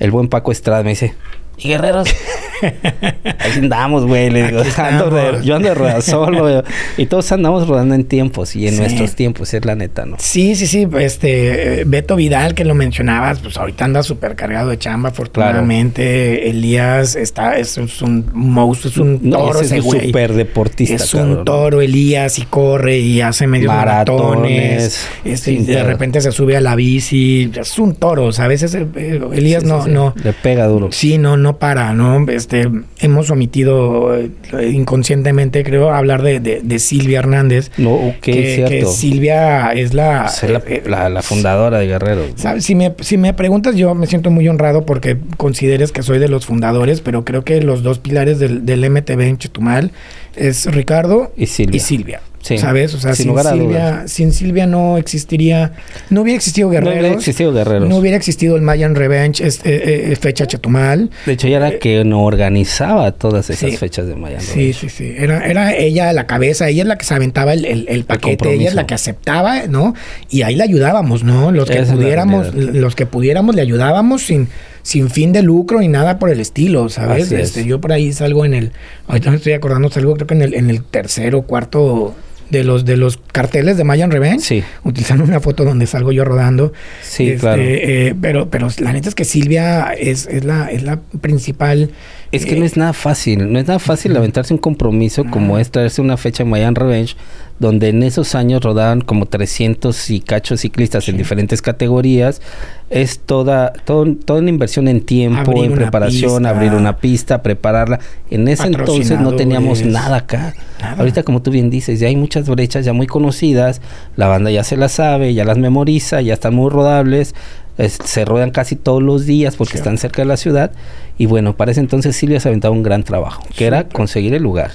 el 0.00 0.10
buen 0.10 0.28
Paco 0.28 0.50
Estrada, 0.50 0.82
me 0.82 0.90
dice, 0.90 1.14
¿y 1.58 1.68
guerreros? 1.68 2.08
Ahí 3.38 3.52
andamos, 3.56 4.06
güey. 4.06 4.30
yo 5.42 5.56
ando 5.56 5.68
de 5.68 5.74
rueda 5.74 6.00
solo, 6.00 6.42
güey. 6.42 6.62
Y 6.96 7.06
todos 7.06 7.30
andamos 7.32 7.66
rodando 7.66 7.94
en 7.94 8.04
tiempos 8.04 8.54
y 8.56 8.68
en 8.68 8.76
nuestros 8.76 9.14
tiempos, 9.14 9.52
es 9.54 9.64
la 9.64 9.74
neta, 9.74 10.06
¿no? 10.06 10.16
Sí, 10.18 10.54
sí, 10.54 10.66
sí. 10.66 10.86
Este, 10.98 11.84
Beto 11.86 12.16
Vidal, 12.16 12.54
que 12.54 12.64
lo 12.64 12.74
mencionabas, 12.74 13.40
pues 13.40 13.56
ahorita 13.56 13.84
anda 13.84 14.02
súper 14.02 14.36
cargado 14.36 14.70
de 14.70 14.78
chamba, 14.78 15.10
afortunadamente. 15.10 16.50
Elías 16.50 17.16
está, 17.16 17.56
es, 17.58 17.76
un 17.76 18.26
monstruo, 18.32 18.90
es 18.90 18.96
un 18.98 19.30
toro 19.30 19.60
ese, 19.60 19.78
es 19.78 19.84
un 19.84 20.00
súper 20.00 20.34
deportista. 20.34 20.96
Es 20.96 21.14
un 21.14 21.44
toro, 21.44 21.80
Elías, 21.80 22.38
y 22.38 22.42
corre 22.42 22.98
y 22.98 23.20
hace 23.20 23.46
medio 23.46 23.68
maratones. 23.68 25.06
Este, 25.24 25.56
de 25.56 25.82
repente 25.82 26.20
se 26.20 26.32
sube 26.32 26.56
a 26.56 26.60
la 26.60 26.76
bici. 26.76 27.50
Es 27.54 27.78
un 27.78 27.94
toro, 27.94 28.30
¿sabes? 28.32 28.42
A 28.42 28.48
veces 28.48 28.74
eh, 28.74 29.20
Elías 29.32 29.64
no, 29.64 29.86
no. 29.86 30.14
Le 30.22 30.32
pega 30.32 30.66
duro. 30.66 30.92
Sí, 30.92 31.16
no, 31.16 31.36
no 31.36 31.51
para, 31.58 31.92
¿no? 31.94 32.28
Este, 32.28 32.68
hemos 33.00 33.30
omitido 33.30 34.14
eh, 34.14 34.30
inconscientemente, 34.72 35.64
creo, 35.64 35.92
hablar 35.92 36.22
de, 36.22 36.78
Silvia 36.78 37.20
Hernández. 37.20 37.70
No, 37.76 38.14
que, 38.20 38.84
Silvia 38.86 39.72
es 39.72 39.94
la, 39.94 40.30
eh, 40.42 40.82
la, 40.86 41.22
fundadora 41.22 41.78
de 41.78 41.86
Guerrero. 41.86 42.22
Si 42.58 42.74
me, 42.74 42.94
si 43.00 43.16
me 43.16 43.34
preguntas, 43.34 43.76
yo 43.76 43.94
me 43.94 44.06
siento 44.06 44.30
muy 44.30 44.48
honrado 44.48 44.84
porque 44.86 45.16
consideres 45.36 45.92
que 45.92 46.02
soy 46.02 46.18
de 46.18 46.28
los 46.28 46.46
fundadores, 46.46 47.00
pero 47.00 47.24
creo 47.24 47.44
que 47.44 47.60
los 47.60 47.82
dos 47.82 47.98
pilares 47.98 48.38
del, 48.38 48.66
del 48.66 48.88
MTV 48.90 49.20
en 49.20 49.38
Chetumal 49.38 49.92
es 50.36 50.66
Ricardo 50.66 51.32
Y 51.36 51.46
Silvia. 51.46 52.20
¿Sabes? 52.42 52.94
O 52.94 52.98
sea, 52.98 53.14
sin, 53.14 53.38
Silvia, 53.38 54.04
sin 54.06 54.32
Silvia 54.32 54.66
no 54.66 54.98
existiría, 54.98 55.72
no 56.10 56.22
hubiera 56.22 56.36
existido 56.36 56.70
Guerreros. 56.70 56.94
No 56.94 57.00
hubiera 57.00 57.14
existido 57.14 57.52
Guerreros. 57.52 57.88
No 57.88 57.96
hubiera 57.96 58.16
existido 58.16 58.56
el 58.56 58.62
Mayan 58.62 58.94
Revenge, 58.94 59.46
este, 59.46 60.12
eh, 60.12 60.16
fecha 60.16 60.46
Chetumal. 60.46 61.10
De 61.24 61.32
hecho, 61.32 61.46
ella 61.46 61.58
era 61.58 61.68
eh, 61.68 61.78
que 61.78 62.04
no 62.04 62.24
organizaba 62.24 63.12
todas 63.12 63.48
esas 63.48 63.78
fechas 63.78 64.06
de 64.06 64.16
Mayan 64.16 64.40
Revenge. 64.40 64.72
Sí, 64.72 64.72
sí, 64.72 64.88
sí. 64.88 65.14
Era, 65.16 65.46
era 65.46 65.74
ella 65.74 66.12
la 66.12 66.26
cabeza, 66.26 66.68
ella 66.68 66.82
es 66.82 66.88
la 66.88 66.98
que 66.98 67.04
se 67.04 67.14
aventaba 67.14 67.52
el, 67.52 67.86
el, 67.88 68.04
paquete, 68.04 68.52
ella 68.52 68.68
es 68.68 68.74
la 68.74 68.86
que 68.86 68.94
aceptaba, 68.94 69.66
¿no? 69.68 69.94
Y 70.28 70.42
ahí 70.42 70.56
le 70.56 70.64
ayudábamos, 70.64 71.22
¿no? 71.22 71.52
Los 71.52 71.70
que 71.70 71.82
pudiéramos, 71.82 72.54
los 72.54 72.96
que 72.96 73.06
pudiéramos 73.06 73.54
le 73.54 73.62
ayudábamos 73.62 74.22
sin 74.22 74.48
sin 74.82 75.10
fin 75.10 75.32
de 75.32 75.42
lucro 75.42 75.80
ni 75.80 75.88
nada 75.88 76.18
por 76.18 76.30
el 76.30 76.40
estilo, 76.40 76.88
¿sabes? 76.88 77.30
Este, 77.30 77.64
yo 77.64 77.80
por 77.80 77.92
ahí 77.92 78.12
salgo 78.12 78.44
en 78.44 78.54
el, 78.54 78.72
ahorita 79.06 79.30
me 79.30 79.36
estoy 79.36 79.52
acordando, 79.52 79.88
salgo 79.90 80.14
creo 80.14 80.26
que 80.26 80.34
en 80.34 80.42
el, 80.42 80.54
en 80.54 80.70
el 80.70 80.82
tercero, 80.82 81.42
cuarto 81.42 82.14
de 82.52 82.64
los 82.64 82.84
de 82.84 82.98
los 82.98 83.16
carteles 83.16 83.78
de 83.78 83.84
Mayan 83.84 84.10
Revenge, 84.10 84.44
sí. 84.44 84.62
utilizando 84.84 85.24
una 85.24 85.40
foto 85.40 85.64
donde 85.64 85.86
salgo 85.86 86.12
yo 86.12 86.24
rodando. 86.24 86.74
Sí, 87.02 87.30
este, 87.30 87.40
claro. 87.40 87.62
Eh, 87.64 88.14
pero, 88.20 88.50
pero 88.50 88.68
la 88.78 88.92
neta 88.92 89.08
es 89.08 89.14
que 89.14 89.24
Silvia 89.24 89.94
es, 89.98 90.26
es 90.26 90.44
la, 90.44 90.66
es 90.66 90.82
la 90.82 91.00
principal. 91.20 91.90
Es 92.32 92.46
que 92.46 92.56
no 92.56 92.64
es 92.64 92.76
nada 92.78 92.94
fácil, 92.94 93.52
no 93.52 93.58
es 93.58 93.66
nada 93.66 93.78
fácil 93.78 94.16
aventarse 94.16 94.54
un 94.54 94.58
compromiso 94.58 95.24
como 95.24 95.58
es 95.58 95.70
traerse 95.70 96.00
una 96.00 96.16
fecha 96.16 96.42
en 96.42 96.50
Mayan 96.50 96.74
Revenge 96.74 97.14
donde 97.62 97.88
en 97.90 98.02
esos 98.02 98.34
años 98.34 98.60
rodaban 98.60 99.00
como 99.00 99.26
300 99.26 100.10
y 100.10 100.22
ciclistas 100.56 101.08
en 101.08 101.16
diferentes 101.16 101.62
categorías. 101.62 102.42
Es 102.90 103.20
toda, 103.20 103.72
toda 103.72 104.40
una 104.40 104.50
inversión 104.50 104.88
en 104.88 105.00
tiempo, 105.00 105.64
en 105.64 105.72
preparación, 105.72 106.44
abrir 106.44 106.72
una 106.72 106.96
pista, 106.98 107.40
prepararla. 107.40 108.00
En 108.30 108.48
ese 108.48 108.66
entonces 108.66 109.18
no 109.18 109.34
teníamos 109.34 109.82
nada 109.84 110.16
acá. 110.16 110.54
Ahorita, 110.98 111.22
como 111.22 111.40
tú 111.40 111.52
bien 111.52 111.70
dices, 111.70 112.00
ya 112.00 112.08
hay 112.08 112.16
muchas 112.16 112.48
brechas 112.48 112.84
ya 112.84 112.92
muy 112.92 113.06
conocidas, 113.06 113.80
la 114.16 114.26
banda 114.26 114.50
ya 114.50 114.64
se 114.64 114.76
las 114.76 114.92
sabe, 114.92 115.32
ya 115.32 115.44
las 115.44 115.56
memoriza, 115.56 116.20
ya 116.20 116.34
están 116.34 116.54
muy 116.54 116.68
rodables. 116.68 117.34
Se 117.78 118.24
rodan 118.24 118.50
casi 118.50 118.76
todos 118.76 119.02
los 119.02 119.26
días 119.26 119.56
porque 119.56 119.76
están 119.76 119.98
cerca 119.98 120.22
de 120.22 120.26
la 120.26 120.36
ciudad. 120.36 120.72
Y 121.18 121.26
bueno, 121.26 121.56
para 121.56 121.70
ese 121.72 121.80
entonces 121.80 122.16
Silvia 122.16 122.40
se 122.40 122.48
aventaba 122.48 122.74
un 122.74 122.82
gran 122.82 123.02
trabajo, 123.02 123.42
que 123.56 123.66
era 123.66 123.84
conseguir 123.88 124.34
el 124.34 124.42
lugar. 124.42 124.72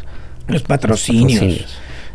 Los 0.48 0.62
patrocinios. 0.64 1.66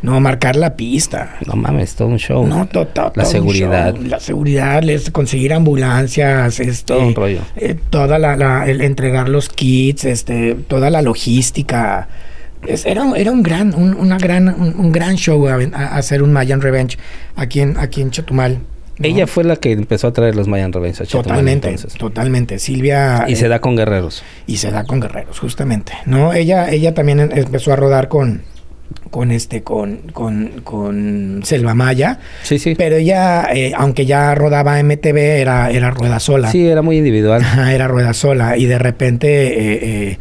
No, 0.02 0.18
marcar 0.18 0.56
la 0.56 0.74
pista. 0.74 1.36
No 1.46 1.54
mames, 1.54 1.94
todo 1.94 2.08
un 2.08 2.18
show. 2.18 2.44
No, 2.44 2.58
La 2.58 2.66
todo 2.66 3.12
un 3.16 3.24
seguridad. 3.24 3.94
show. 3.94 4.04
La 4.04 4.18
seguridad, 4.18 4.82
les- 4.82 5.10
conseguir 5.12 5.52
ambulancias, 5.52 6.58
este, 6.58 6.82
Todo 6.94 7.06
un 7.06 7.14
rollo. 7.14 7.38
eh, 7.54 7.76
toda 7.90 8.18
la, 8.18 8.36
la- 8.36 8.66
el 8.68 8.80
entregar 8.80 9.28
los 9.28 9.48
kits, 9.48 10.04
este, 10.04 10.54
toda 10.66 10.90
la 10.90 11.02
logística. 11.02 12.08
Es- 12.66 12.84
era, 12.84 13.04
era 13.16 13.30
un 13.30 13.44
gran, 13.44 13.74
un, 13.76 13.94
una 13.94 14.18
gran, 14.18 14.48
un, 14.48 14.74
un 14.76 14.90
gran 14.90 15.14
show 15.16 15.46
a, 15.46 15.54
a 15.72 15.96
hacer 15.96 16.22
un 16.24 16.32
Mayan 16.32 16.60
Revenge 16.60 16.98
aquí 17.36 17.60
en, 17.60 17.76
aquí 17.78 18.00
en 18.02 18.10
Chetumal. 18.10 18.58
¿No? 18.98 19.06
Ella 19.06 19.26
fue 19.26 19.44
la 19.44 19.56
que 19.56 19.72
empezó 19.72 20.08
a 20.08 20.12
traer 20.12 20.36
los 20.36 20.48
Mayan 20.48 20.72
Revenge 20.72 21.02
a 21.02 21.06
Chetumal, 21.06 21.24
Totalmente, 21.24 21.68
entonces. 21.68 21.98
totalmente. 21.98 22.58
Silvia. 22.58 23.24
Y 23.28 23.32
eh, 23.32 23.36
se 23.36 23.48
da 23.48 23.60
con 23.60 23.76
guerreros. 23.76 24.22
y 24.46 24.56
se 24.58 24.70
da 24.70 24.84
con 24.84 25.00
guerreros, 25.00 25.38
justamente. 25.38 25.92
¿No? 26.06 26.32
Ella, 26.32 26.70
ella 26.70 26.94
también 26.94 27.20
em- 27.20 27.30
empezó 27.32 27.72
a 27.72 27.76
rodar 27.76 28.08
con, 28.08 28.42
con 29.10 29.30
este, 29.32 29.62
con, 29.62 29.98
con, 30.12 30.60
con 30.62 31.40
Selva 31.44 31.74
Maya. 31.74 32.18
Sí, 32.42 32.58
sí. 32.58 32.74
Pero 32.76 32.96
ella, 32.96 33.48
eh, 33.52 33.72
aunque 33.76 34.04
ya 34.06 34.34
rodaba 34.34 34.82
MTV, 34.82 35.16
era, 35.40 35.70
era 35.70 35.90
rueda 35.90 36.20
sola. 36.20 36.50
Sí, 36.50 36.66
era 36.66 36.82
muy 36.82 36.98
individual. 36.98 37.40
Ajá, 37.42 37.72
era 37.72 37.88
rueda 37.88 38.12
sola. 38.12 38.56
Y 38.56 38.66
de 38.66 38.78
repente 38.78 39.28
eh, 39.28 39.72
eh, 39.74 39.78
eh, 39.82 40.18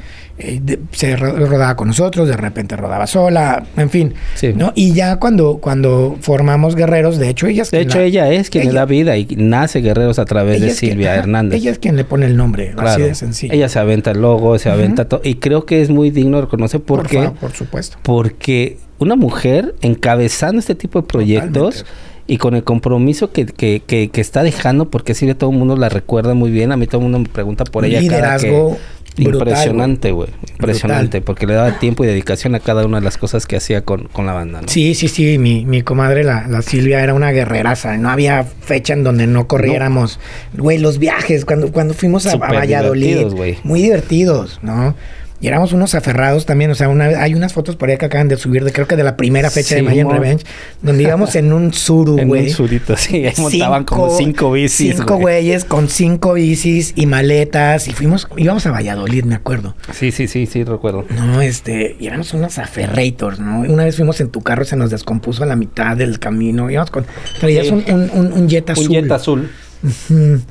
se 0.92 1.16
ro- 1.16 1.36
rodaba 1.46 1.76
con 1.76 1.88
nosotros, 1.88 2.28
de 2.28 2.38
repente 2.38 2.76
rodaba 2.76 3.08
sola, 3.08 3.64
en 3.78 3.90
fin. 3.90 4.14
Sí. 4.36 4.54
¿no? 4.56 4.72
Y 4.76 4.94
ya 4.94 5.18
cuando, 5.18 5.58
cuando 5.58 6.18
formamos 6.22 6.76
guerreros, 6.76 7.18
de 7.18 7.30
hecho, 7.30 7.48
ella 7.48 7.64
es 7.64 7.72
De 7.72 7.82
hecho, 7.82 8.00
la- 8.00 8.06
ella 8.06 8.30
es 8.32 8.50
quien 8.50 8.66
le 8.68 8.74
da 8.74 8.86
vida 8.86 9.18
y 9.18 9.26
nace 9.38 9.82
Guerreros 9.82 10.20
a 10.20 10.26
través 10.26 10.60
de 10.62 10.68
quien- 10.68 10.76
Silvia 10.78 11.16
Hernández. 11.16 11.60
Ella 11.60 11.72
es 11.72 11.80
quien 11.80 11.96
le 11.96 12.04
pone 12.04 12.26
el 12.26 12.36
nombre, 12.38 12.70
así 12.70 12.76
Claro. 12.78 13.06
de 13.06 13.16
sencillo. 13.16 13.54
Ella 13.54 13.70
se 13.70 13.80
aventa 13.80 14.12
el 14.12 14.22
logo, 14.22 14.58
se 14.60 14.70
aventa 14.70 15.06
todo. 15.08 15.22
Y 15.24 15.36
creo 15.36 15.66
que 15.66 15.82
es 15.82 15.90
muy 15.90 16.10
digno 16.12 16.38
de 16.38 16.44
reconocer 16.44 16.82
por, 16.82 17.00
por, 17.00 17.08
qué. 17.10 17.24
fa- 17.24 17.34
por 17.34 17.52
supuesto. 17.52 17.98
Porque 18.04 18.78
una 19.00 19.16
mujer 19.16 19.76
encabezando 19.82 20.60
este 20.60 20.76
tipo 20.76 21.02
de 21.02 21.08
proyectos 21.08 21.76
Totalmente. 21.78 21.92
y 22.28 22.38
con 22.38 22.56
el 22.56 22.64
compromiso 22.64 23.32
que, 23.32 23.46
que, 23.46 23.82
que, 23.86 24.10
que 24.10 24.22
está 24.22 24.44
dejando, 24.44 24.90
porque 24.90 25.14
Silvia 25.16 25.36
todo 25.38 25.50
el 25.52 25.58
mundo 25.58 25.76
la 25.76 25.90
recuerda 25.90 26.34
muy 26.34 26.52
bien. 26.52 26.72
A 26.72 26.78
mí 26.78 26.86
todo 26.88 26.98
el 26.98 27.04
mundo 27.04 27.20
me 27.20 27.28
pregunta 27.30 27.64
por 27.64 27.84
ella. 27.86 28.00
cada 28.08 28.38
que- 28.38 28.48
liderazgo 28.48 28.78
brutal, 29.18 29.48
Impresionante, 29.50 30.12
güey. 30.12 30.30
Impresionante. 30.52 31.22
Porque 31.22 31.48
le 31.48 31.54
daba 31.54 31.80
tiempo 31.80 32.04
y 32.04 32.08
dedicación 32.08 32.56
a 32.56 32.60
cada 32.60 32.86
una 32.86 33.00
de 33.00 33.06
las 33.06 33.18
cosas 33.18 33.46
que 33.46 33.56
hacía 33.58 33.84
con, 33.84 34.06
con 34.06 34.26
la 34.26 34.34
banda, 34.34 34.62
¿no? 34.62 34.68
Sí, 34.68 34.96
sí, 34.96 35.08
sí, 35.08 35.38
mi, 35.38 35.66
mi 35.66 35.82
comadre, 35.82 36.24
la, 36.24 36.48
la 36.48 36.62
Silvia, 36.62 37.04
era 37.04 37.14
una 37.14 37.32
guerreraza. 37.32 37.98
No 37.98 38.10
había 38.10 38.44
fecha 38.44 38.94
en 38.94 39.04
donde 39.04 39.28
no 39.28 39.48
corriéramos. 39.48 40.20
Güey, 40.58 40.78
los 40.78 40.98
viajes, 41.00 41.46
cuando, 41.46 41.72
cuando 41.72 41.94
fuimos 41.94 42.26
a, 42.26 42.38
Valladolid. 42.38 43.18
divertidos. 43.18 43.66
Muy 43.66 43.82
divertidos, 43.82 44.60
¿no? 44.62 44.96
Y 45.42 45.48
éramos 45.48 45.74
unos 45.74 45.96
aferrados 45.96 46.46
también. 46.46 46.70
O 46.72 46.76
sea, 46.76 46.88
una, 46.88 47.06
hay 47.06 47.34
unas 47.34 47.52
fotos 47.52 47.76
por 47.76 47.90
ahí 47.90 47.98
que 47.98 48.06
acaban 48.06 48.28
de 48.28 48.38
subir, 48.38 48.64
de 48.64 48.72
creo 48.72 48.88
que 48.88 48.96
de 48.96 49.04
la 49.04 49.18
primera 49.18 49.50
fecha 49.50 49.74
de 49.76 49.82
Mayan 49.82 50.10
Revenge, 50.10 50.46
donde 50.84 51.02
íbamos 51.04 51.36
en 51.36 51.52
un 51.52 51.74
suru, 51.74 52.18
En 52.20 52.28
güey. 52.28 52.44
un 52.44 52.50
surito, 52.52 52.96
sí. 52.96 53.26
Ahí 53.26 53.34
montaban 53.40 53.84
como 53.84 54.16
Cinco- 54.16 54.52
bicis, 54.52 54.96
Cinco 54.98 55.16
güey. 55.16 55.42
güeyes 55.42 55.66
con 55.66 55.90
cinco 55.90 56.34
bicis 56.34 56.94
y 56.96 57.08
maletas. 57.08 57.88
Y 57.88 57.92
fuimos, 57.94 58.28
íbamos 58.38 58.66
a 58.68 58.72
Valladolid, 58.72 59.24
me 59.26 59.34
acuerdo. 59.36 59.76
Sí, 59.94 60.12
sí, 60.12 60.28
sí, 60.28 60.46
sí, 60.46 60.64
recuerdo. 60.64 61.06
No, 61.10 61.42
este, 61.42 61.96
y 62.00 62.06
éramos 62.08 62.34
unos 62.36 62.60
aferrators, 62.60 63.40
¿no? 63.40 63.62
Una 63.62 63.84
vez 63.86 63.96
fuimos 63.96 64.22
en 64.22 64.30
tu 64.30 64.42
carro, 64.42 64.64
se 64.64 64.76
nos 64.76 64.92
descompuso 64.92 65.42
a 65.44 65.48
la 65.48 65.56
mitad 65.56 65.98
del 65.98 66.20
camino. 66.20 66.70
Íbamos 66.70 66.92
con, 66.92 67.06
traías 67.40 67.66
Sí. 67.66 67.74
un, 67.74 67.84
un, 67.92 68.10
un, 68.14 68.34
un 68.34 68.48
jet 68.48 68.70
azul. 68.70 68.86
Un 68.86 68.92
jet 68.94 69.12
azul. 69.12 69.50
Ujú. 69.84 70.42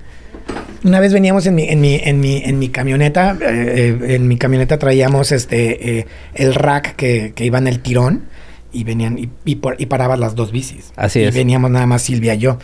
Una 0.83 0.99
vez 1.01 1.13
veníamos 1.13 1.47
en 1.47 1.55
mi, 1.55 1.65
en 1.69 1.81
mi, 1.81 1.97
en 2.03 2.21
mi, 2.21 2.39
en 2.39 2.59
mi 2.59 2.71
camioneta, 2.71 3.37
eh, 3.43 3.99
eh, 4.01 4.15
en 4.15 4.27
mi 4.29 4.39
camioneta 4.39 4.79
traíamos 4.79 5.31
este 5.31 5.99
eh, 5.99 6.07
el 6.35 6.55
rack 6.55 6.97
que, 6.97 7.33
que 7.35 7.45
iba 7.45 7.59
en 7.59 7.67
el 7.67 7.81
tirón 7.81 8.25
y 8.73 8.85
venían 8.85 9.19
y, 9.19 9.29
y, 9.45 9.57
por- 9.57 9.77
y 9.79 9.87
paraban 9.87 10.21
las 10.21 10.35
dos 10.35 10.53
bicis. 10.53 10.93
Así 10.97 11.21
y 11.21 11.25
es. 11.25 11.35
veníamos 11.35 11.71
nada 11.71 11.87
más 11.87 12.03
Silvia 12.03 12.35
y 12.35 12.39
yo. 12.39 12.59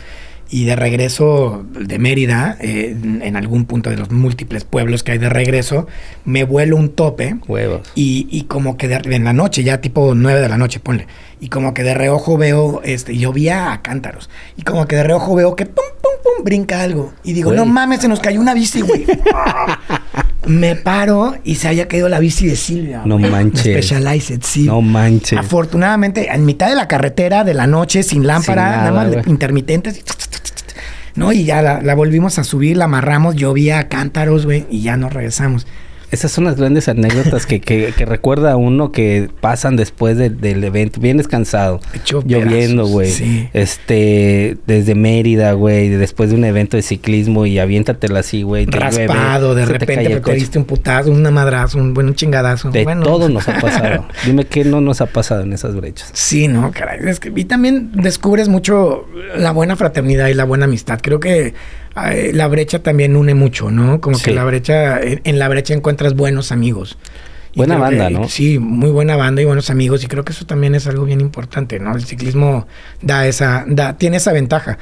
Y 0.49 0.63
de 0.63 0.75
regreso 0.77 1.65
de 1.77 1.99
Mérida, 1.99 2.57
eh, 2.59 2.95
en- 2.99 3.21
en 3.21 3.35
algún 3.35 3.65
punto 3.65 3.89
de 3.91 3.97
los 3.97 4.09
múltiples 4.09 4.63
pueblos 4.63 5.03
que 5.03 5.11
hay 5.11 5.17
de 5.19 5.29
regreso, 5.29 5.85
me 6.25 6.43
vuelo 6.43 6.75
un 6.77 6.89
tope 6.89 7.35
Huevos. 7.47 7.81
y, 7.93 8.27
y 8.31 8.43
como 8.45 8.77
que 8.77 8.87
de- 8.87 9.15
en 9.15 9.25
la 9.25 9.33
noche, 9.33 9.63
ya 9.63 9.79
tipo 9.79 10.15
9 10.15 10.41
de 10.41 10.49
la 10.49 10.57
noche, 10.57 10.79
ponle. 10.79 11.05
Y 11.39 11.49
como 11.49 11.75
que 11.75 11.83
de 11.83 11.93
reojo 11.93 12.35
veo, 12.37 12.81
este, 12.83 13.15
llovía 13.15 13.73
a 13.73 13.81
cántaros. 13.83 14.27
Y 14.55 14.63
como 14.63 14.87
que 14.87 14.95
de 14.95 15.03
reojo 15.03 15.35
veo 15.35 15.55
que 15.55 15.65
pum, 15.67 15.83
pum, 16.23 16.43
brinca 16.43 16.81
algo. 16.81 17.13
Y 17.23 17.33
digo, 17.33 17.49
Güey. 17.49 17.57
no 17.59 17.65
mames, 17.65 18.01
se 18.01 18.07
nos 18.07 18.19
cayó 18.19 18.39
una 18.41 18.53
bici, 18.53 18.81
güey. 18.81 19.05
Me 20.47 20.75
paro 20.75 21.35
y 21.43 21.55
se 21.55 21.67
haya 21.67 21.87
caído 21.87 22.07
la 22.07 22.19
bici 22.19 22.47
de 22.47 22.55
Silvia. 22.55 23.01
No 23.05 23.17
güey. 23.19 23.29
manches. 23.29 23.63
Specialized, 23.63 24.41
sí. 24.43 24.63
No 24.63 24.81
manches. 24.81 25.37
Afortunadamente, 25.37 26.29
en 26.33 26.45
mitad 26.45 26.69
de 26.69 26.75
la 26.75 26.87
carretera 26.87 27.43
de 27.43 27.53
la 27.53 27.67
noche, 27.67 28.01
sin 28.03 28.25
lámpara, 28.25 28.63
Sin 28.71 28.77
nada, 28.77 28.91
nada, 28.91 29.17
más 29.17 29.27
intermitentes. 29.27 30.03
No, 31.15 31.31
y 31.33 31.45
ya 31.45 31.61
la, 31.61 31.81
la 31.81 31.95
volvimos 31.95 32.37
a 32.39 32.43
subir, 32.43 32.77
la 32.77 32.85
amarramos, 32.85 33.35
llovía 33.35 33.79
a 33.79 33.87
cántaros, 33.89 34.45
güey, 34.45 34.67
y 34.69 34.81
ya 34.83 34.95
nos 34.97 35.11
regresamos. 35.11 35.65
Esas 36.11 36.31
son 36.31 36.45
las 36.45 36.55
grandes 36.55 36.87
anécdotas 36.87 37.45
que, 37.45 37.59
que, 37.59 37.93
que 37.97 38.05
recuerda 38.05 38.53
a 38.53 38.55
uno 38.55 38.91
que 38.91 39.29
pasan 39.41 39.75
después 39.75 40.17
de- 40.17 40.29
del 40.29 40.63
evento. 40.63 41.01
Bien 41.01 41.17
descansado. 41.17 41.79
Hecho 41.93 42.23
Lloviendo, 42.25 42.85
güey. 42.87 43.09
sí. 43.11 43.49
Este, 43.53 44.57
desde 44.67 44.95
Mérida, 44.95 45.51
güey. 45.53 45.89
Después 45.89 46.29
de 46.29 46.35
un 46.35 46.45
evento 46.45 46.77
de 46.77 46.83
ciclismo 46.83 47.45
y 47.45 47.59
aviéntatela 47.59 48.19
así, 48.19 48.43
güey. 48.43 48.65
llueve, 48.65 48.79
raspado, 49.07 49.53
de 49.55 49.65
te 49.65 49.73
repente 49.73 50.19
te 50.21 50.33
diste 50.33 50.57
un 50.57 50.65
putazo, 50.65 51.11
una 51.11 51.31
madrazo, 51.31 51.77
un 51.77 51.93
buen 51.93 52.13
chingadazo. 52.15 52.71
De 52.71 52.83
bueno, 52.83 53.03
todo 53.03 53.29
nos 53.29 53.47
ha 53.49 53.53
pasado. 53.59 54.05
Dime 54.25 54.45
qué 54.45 54.63
no 54.63 54.81
nos 54.81 55.01
ha 55.01 55.07
pasado 55.07 55.41
en 55.41 55.53
esas 55.53 55.75
brechas. 55.75 56.09
Sí, 56.13 56.47
no, 56.47 56.71
caray. 56.71 56.99
Es 57.07 57.19
que, 57.19 57.31
y 57.35 57.45
también 57.45 57.91
descubres 57.93 58.47
mucho 58.49 59.05
la 59.35 59.51
buena 59.51 59.75
fraternidad 59.75 60.27
y 60.29 60.33
la 60.33 60.45
buena 60.45 60.65
amistad. 60.65 60.99
Creo 61.01 61.19
que 61.19 61.53
eh, 62.11 62.31
la 62.33 62.47
brecha 62.47 62.81
también 62.83 63.15
une 63.15 63.33
mucho, 63.33 63.71
¿no? 63.71 63.99
Como 64.01 64.17
Sí. 64.17 64.25
que 64.25 64.31
la 64.33 64.43
brecha, 64.43 64.99
en, 65.01 65.21
en 65.23 65.39
la 65.39 65.47
brecha 65.49 65.73
encuentras 65.73 66.15
buenos 66.15 66.51
amigos. 66.51 66.97
Y 67.53 67.57
Buena 67.59 67.75
que- 67.75 67.81
banda, 67.81 68.09
¿no? 68.09 68.27
Sí, 68.29 68.59
muy 68.59 68.91
buena 68.91 69.15
banda 69.15 69.41
y 69.41 69.45
buenos 69.45 69.69
amigos. 69.69 70.03
Y 70.03 70.07
creo 70.07 70.23
que 70.23 70.31
eso 70.31 70.45
también 70.45 70.75
es 70.75 70.85
algo 70.87 71.05
bien 71.05 71.21
importante, 71.21 71.79
¿no? 71.79 71.95
El 71.95 72.03
ciclismo 72.05 72.67
da 73.01 73.25
esa, 73.27 73.65
da, 73.67 73.97
tiene 73.97 74.17
esa 74.17 74.31
ventaja. 74.31 74.77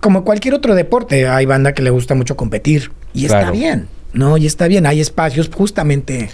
Como 0.00 0.24
cualquier 0.24 0.54
otro 0.54 0.74
deporte, 0.74 1.28
hay 1.28 1.46
banda 1.46 1.72
que 1.72 1.82
le 1.82 1.90
gusta 1.90 2.14
mucho 2.14 2.36
competir. 2.36 2.90
Y 3.14 3.24
está 3.26 3.50
bien, 3.50 3.88
¿no? 4.12 4.36
Y 4.36 4.46
está 4.46 4.66
bien. 4.68 4.86
Hay 4.86 5.00
espacios 5.00 5.50
justamente 5.54 6.30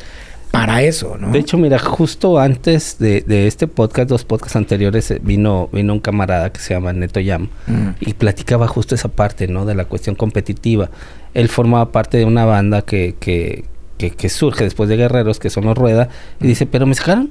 para 0.61 0.82
eso, 0.82 1.16
¿no? 1.18 1.30
De 1.30 1.38
hecho, 1.38 1.59
mira, 1.59 1.78
justo 1.78 2.38
antes 2.38 2.98
de, 2.98 3.22
de 3.22 3.46
este 3.46 3.66
podcast, 3.66 4.09
dos 4.09 4.24
podcasts 4.24 4.57
anteriores, 4.57 5.11
eh, 5.11 5.20
vino, 5.22 5.68
vino 5.72 5.92
un 5.92 6.00
camarada 6.00 6.50
que 6.50 6.61
se 6.61 6.74
llama 6.74 6.92
Neto 6.92 7.20
Yam 7.20 7.48
Mm. 7.66 7.88
y 8.00 8.14
platicaba 8.14 8.66
justo 8.68 8.94
esa 8.94 9.09
parte, 9.09 9.48
¿no? 9.48 9.64
De 9.66 9.74
la 9.74 9.84
cuestión 9.84 10.14
competitiva. 10.16 10.90
Él 11.34 11.48
formaba 11.48 11.92
parte 11.92 12.18
de 12.18 12.24
una 12.24 12.44
banda 12.44 12.82
que, 12.82 13.16
que, 13.20 13.64
que, 13.98 14.11
que 14.11 14.28
surge 14.28 14.64
después 14.64 14.88
de 14.88 14.96
Guerreros, 14.96 15.38
que 15.38 15.50
son 15.50 15.64
los 15.64 15.76
Rueda, 15.76 16.09
y 16.40 16.46
dice, 16.46 16.66
pero 16.66 16.86
me 16.86 16.94
sacaron. 16.94 17.30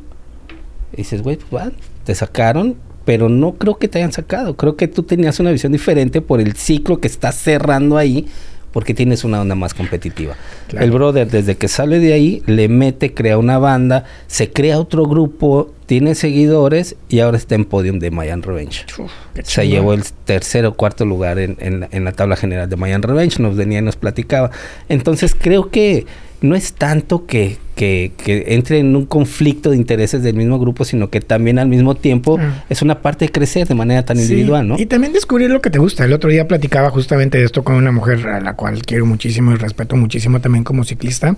Y 0.93 0.97
dices, 0.97 1.21
güey, 1.21 1.37
pues 1.49 1.65
te 2.03 2.13
sacaron, 2.15 2.75
pero 3.03 3.29
no 3.29 3.53
creo 3.53 3.77
que 3.77 3.87
te 3.87 3.97
hayan 3.99 4.11
sacado. 4.11 4.55
Creo 4.55 4.75
que 4.75 4.87
tú 4.87 5.03
tenías 5.03 5.39
una 5.39 5.51
visión 5.51 5.71
diferente 5.71 6.21
por 6.21 6.39
el 6.41 6.55
ciclo 6.55 6.99
que 6.99 7.07
estás 7.07 7.35
cerrando 7.35 7.97
ahí, 7.97 8.27
porque 8.75 8.93
tienes 8.93 9.23
una 9.23 9.39
onda 9.39 9.55
más 9.55 9.73
competitiva. 9.73 10.35
Claro. 10.67 10.85
El 10.85 10.91
brother, 10.91 11.31
desde 11.31 11.55
que 11.55 11.69
sale 11.69 11.99
de 11.99 12.11
ahí, 12.11 12.43
le 12.45 12.67
mete, 12.67 13.13
crea 13.13 13.37
una 13.37 13.57
banda, 13.57 14.03
se 14.27 14.51
crea 14.51 14.79
otro 14.79 15.05
grupo, 15.05 15.71
tiene 15.85 16.13
seguidores 16.13 16.97
y 17.07 17.21
ahora 17.21 17.37
está 17.37 17.55
en 17.55 17.63
podium 17.63 17.99
de 17.99 18.11
Mayan 18.11 18.43
Revenge. 18.43 18.83
Uf, 18.97 19.09
Se 19.43 19.65
llevó 19.65 19.93
el 19.93 20.03
tercer 20.25 20.65
o 20.65 20.73
cuarto 20.73 21.05
lugar 21.05 21.39
en, 21.39 21.55
en 21.61 21.87
en 21.89 22.03
la 22.03 22.11
tabla 22.11 22.35
general 22.35 22.69
de 22.69 22.75
Mayan 22.75 23.01
Revenge, 23.01 23.41
nos 23.41 23.55
venía 23.55 23.79
y 23.79 23.81
nos 23.81 23.95
platicaba. 23.95 24.51
Entonces 24.89 25.37
creo 25.39 25.69
que 25.69 26.05
no 26.45 26.55
es 26.55 26.73
tanto 26.73 27.25
que, 27.25 27.57
que, 27.75 28.11
que 28.23 28.45
entre 28.55 28.79
en 28.79 28.95
un 28.95 29.05
conflicto 29.05 29.71
de 29.71 29.77
intereses 29.77 30.23
del 30.23 30.35
mismo 30.35 30.59
grupo, 30.59 30.85
sino 30.85 31.09
que 31.09 31.19
también 31.19 31.59
al 31.59 31.67
mismo 31.67 31.95
tiempo 31.95 32.37
Mm. 32.37 32.41
es 32.69 32.81
una 32.81 33.01
parte 33.01 33.25
de 33.25 33.31
crecer 33.31 33.67
de 33.67 33.75
manera 33.75 34.03
tan 34.05 34.17
Sí, 34.17 34.23
individual, 34.23 34.67
¿no? 34.67 34.79
Y 34.79 34.85
también 34.85 35.11
descubrir 35.13 35.49
lo 35.49 35.61
que 35.61 35.69
te 35.69 35.79
gusta. 35.79 36.05
El 36.05 36.13
otro 36.13 36.29
día 36.29 36.47
platicaba 36.47 36.89
justamente 36.91 37.37
de 37.37 37.43
esto 37.45 37.63
con 37.63 37.75
una 37.75 37.91
mujer 37.91 38.27
a 38.27 38.39
la 38.39 38.53
cual 38.55 38.81
quiero 38.85 39.05
muchísimo 39.05 39.51
y 39.51 39.55
respeto 39.55 39.95
muchísimo 39.95 40.39
también 40.39 40.63
como 40.63 40.83
ciclista. 40.83 41.35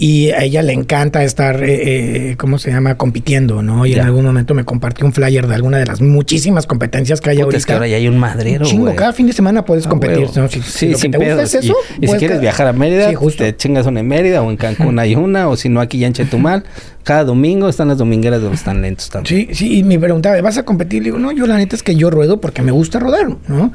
Y 0.00 0.30
a 0.30 0.44
ella 0.44 0.62
le 0.62 0.72
encanta 0.74 1.24
estar, 1.24 1.60
eh, 1.64 2.30
eh, 2.30 2.36
¿cómo 2.36 2.58
se 2.60 2.70
llama? 2.70 2.94
Compitiendo, 2.94 3.62
¿no? 3.62 3.84
Y 3.84 3.90
Ya. 3.94 4.02
en 4.02 4.06
algún 4.06 4.24
momento 4.24 4.54
me 4.54 4.64
compartió 4.64 5.04
un 5.04 5.12
flyer 5.12 5.48
de 5.48 5.54
alguna 5.56 5.78
de 5.78 5.86
las 5.86 6.00
muchísimas 6.00 6.66
competencias 6.68 7.20
que 7.20 7.30
hay 7.30 7.36
Puta, 7.38 7.44
ahorita. 7.46 7.58
es 7.58 7.66
que 7.66 7.72
ahora 7.72 7.88
ya 7.88 7.96
hay 7.96 8.06
un 8.06 8.16
madrero, 8.16 8.64
Un 8.64 8.70
chingo, 8.70 8.94
cada 8.94 9.12
fin 9.12 9.26
de 9.26 9.32
semana 9.32 9.64
puedes 9.64 9.86
Ah, 9.86 9.90
competir. 9.90 10.28
Si, 10.28 10.48
si 10.48 10.62
sí, 10.62 10.88
que 10.90 10.94
sin 10.94 11.10
te 11.10 11.18
gusta 11.18 11.42
es 11.42 11.54
eso. 11.56 11.74
Y, 11.94 11.96
y 11.96 12.00
si 12.02 12.06
pues, 12.06 12.18
quieres 12.20 12.40
viajar 12.40 12.68
a 12.68 12.72
Mérida, 12.72 13.08
Sí, 13.08 13.16
justo. 13.16 13.42
te 13.42 13.56
chingas 13.56 13.86
una 13.86 13.98
en 13.98 14.06
Mérida 14.06 14.40
o 14.40 14.50
en 14.50 14.56
Cancún 14.56 15.00
hay 15.00 15.14
una, 15.16 15.48
o 15.48 15.56
si 15.56 15.68
no 15.68 15.80
aquí 15.80 15.98
ya 15.98 16.06
en 16.06 16.12
Chetumal. 16.12 16.62
Cada 17.02 17.24
domingo 17.24 17.68
están 17.68 17.88
las 17.88 17.98
domingueras 17.98 18.40
donde 18.40 18.54
están 18.56 18.80
lentos 18.82 19.10
también. 19.10 19.48
Sí, 19.48 19.54
sí, 19.54 19.78
y 19.78 19.82
me 19.82 19.98
preguntaba, 19.98 20.40
¿vas 20.42 20.58
a 20.58 20.62
competir? 20.64 21.02
Le 21.02 21.06
digo, 21.06 21.18
no, 21.18 21.32
yo 21.32 21.44
la 21.48 21.56
neta 21.56 21.74
es 21.74 21.82
que 21.82 21.96
yo 21.96 22.08
ruedo 22.10 22.40
porque 22.40 22.62
me 22.62 22.70
gusta 22.70 23.00
rodar, 23.00 23.26
¿no? 23.48 23.72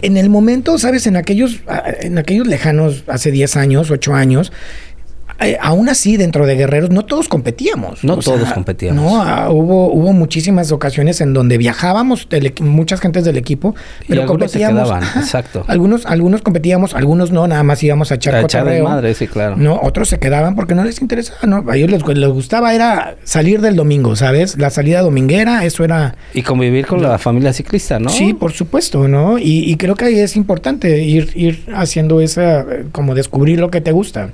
En 0.00 0.16
el 0.16 0.30
momento, 0.30 0.78
¿sabes? 0.78 1.06
En 1.06 1.16
aquellos, 1.16 1.60
en 2.00 2.16
aquellos 2.16 2.46
lejanos, 2.46 3.04
hace 3.08 3.30
10 3.30 3.56
años, 3.56 3.90
8 3.90 4.14
años, 4.14 4.52
eh, 5.40 5.58
aún 5.60 5.88
así, 5.88 6.16
dentro 6.16 6.46
de 6.46 6.56
Guerreros, 6.56 6.90
no 6.90 7.04
todos 7.04 7.28
competíamos. 7.28 8.04
No 8.04 8.16
todos 8.18 8.52
competíamos. 8.52 9.02
No, 9.02 9.22
ah, 9.22 9.50
hubo, 9.50 9.92
hubo 9.92 10.12
muchísimas 10.12 10.72
ocasiones 10.72 11.20
en 11.20 11.34
donde 11.34 11.58
viajábamos, 11.58 12.26
muchas 12.60 13.00
gentes 13.00 13.24
del 13.24 13.36
equipo, 13.36 13.74
pero 14.08 14.26
competíamos. 14.26 14.90
exacto. 15.16 15.64
Algunos, 15.68 16.06
algunos 16.06 16.42
competíamos, 16.42 16.94
algunos 16.94 17.30
no, 17.32 17.46
nada 17.46 17.62
más 17.62 17.82
íbamos 17.82 18.12
a 18.12 18.14
echar 18.14 18.34
a 18.36 18.82
madre, 18.82 19.14
sí, 19.14 19.26
claro. 19.26 19.56
No, 19.56 19.78
otros 19.82 20.08
se 20.08 20.18
quedaban 20.18 20.54
porque 20.54 20.74
no 20.74 20.84
les 20.84 21.00
interesaba, 21.02 21.40
¿no? 21.46 21.64
A 21.70 21.76
ellos 21.76 21.90
les, 21.90 22.06
les, 22.06 22.30
gustaba 22.30 22.74
era 22.74 23.16
salir 23.24 23.60
del 23.60 23.76
domingo, 23.76 24.16
¿sabes? 24.16 24.56
La 24.56 24.70
salida 24.70 25.02
dominguera, 25.02 25.64
eso 25.64 25.84
era... 25.84 26.16
Y 26.32 26.42
convivir 26.42 26.86
con 26.86 27.02
la 27.02 27.18
familia 27.18 27.52
ciclista, 27.52 27.98
¿no? 27.98 28.08
Sí, 28.08 28.32
por 28.32 28.52
supuesto, 28.52 29.06
¿no? 29.08 29.38
Y, 29.38 29.70
y 29.70 29.76
creo 29.76 29.94
que 29.96 30.06
ahí 30.06 30.18
es 30.18 30.36
importante 30.36 31.02
ir, 31.02 31.32
ir 31.34 31.64
haciendo 31.74 32.20
esa, 32.20 32.64
como 32.92 33.14
descubrir 33.14 33.60
lo 33.60 33.70
que 33.70 33.80
te 33.80 33.92
gusta. 33.92 34.30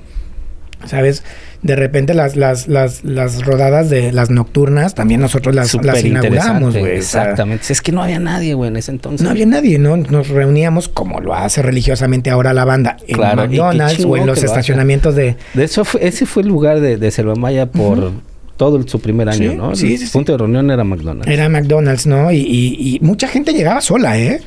¿Sabes? 0.85 1.23
De 1.61 1.75
repente 1.75 2.13
las, 2.13 2.35
las, 2.35 2.67
las, 2.67 3.03
las 3.03 3.45
rodadas 3.45 3.89
de 3.89 4.11
las 4.11 4.29
nocturnas 4.29 4.95
también 4.95 5.21
nosotros 5.21 5.55
las, 5.55 5.73
las 5.73 6.03
inauguramos, 6.03 6.77
güey. 6.77 6.97
Exactamente. 6.97 7.71
es 7.71 7.81
que 7.81 7.91
no 7.91 8.03
había 8.03 8.19
nadie, 8.19 8.53
güey, 8.53 8.69
en 8.69 8.77
ese 8.77 8.91
entonces. 8.91 9.23
No 9.23 9.29
había 9.29 9.45
nadie, 9.45 9.79
¿no? 9.79 9.95
Nos 9.95 10.27
reuníamos 10.27 10.89
como 10.89 11.21
lo 11.21 11.33
hace 11.33 11.61
religiosamente 11.61 12.29
ahora 12.29 12.53
la 12.53 12.65
banda 12.65 12.97
en 13.07 13.17
McDonald's 13.17 14.03
o 14.05 14.17
en 14.17 14.25
los 14.25 14.43
estacionamientos 14.43 15.15
de... 15.15 15.37
De 15.53 15.63
eso 15.63 15.83
ese 16.01 16.25
fue 16.25 16.43
el 16.43 16.49
lugar 16.49 16.81
de, 16.81 16.97
de 16.97 17.11
Selva 17.11 17.35
Maya 17.35 17.67
por... 17.67 18.11
todo 18.57 18.85
su 18.87 18.99
primer 18.99 19.29
año, 19.29 19.55
¿no? 19.55 19.75
Sí, 19.75 19.95
el 19.95 20.09
punto 20.09 20.33
de 20.33 20.37
reunión 20.37 20.69
era 20.69 20.83
McDonald's. 20.83 21.27
Era 21.27 21.49
McDonald's, 21.49 22.05
¿no? 22.05 22.31
Y, 22.31 22.37
y, 22.37 22.95
y 22.95 22.99
mucha 23.01 23.27
gente 23.27 23.51
llegaba 23.51 23.81
sola, 23.81 24.19
¿eh? 24.19 24.41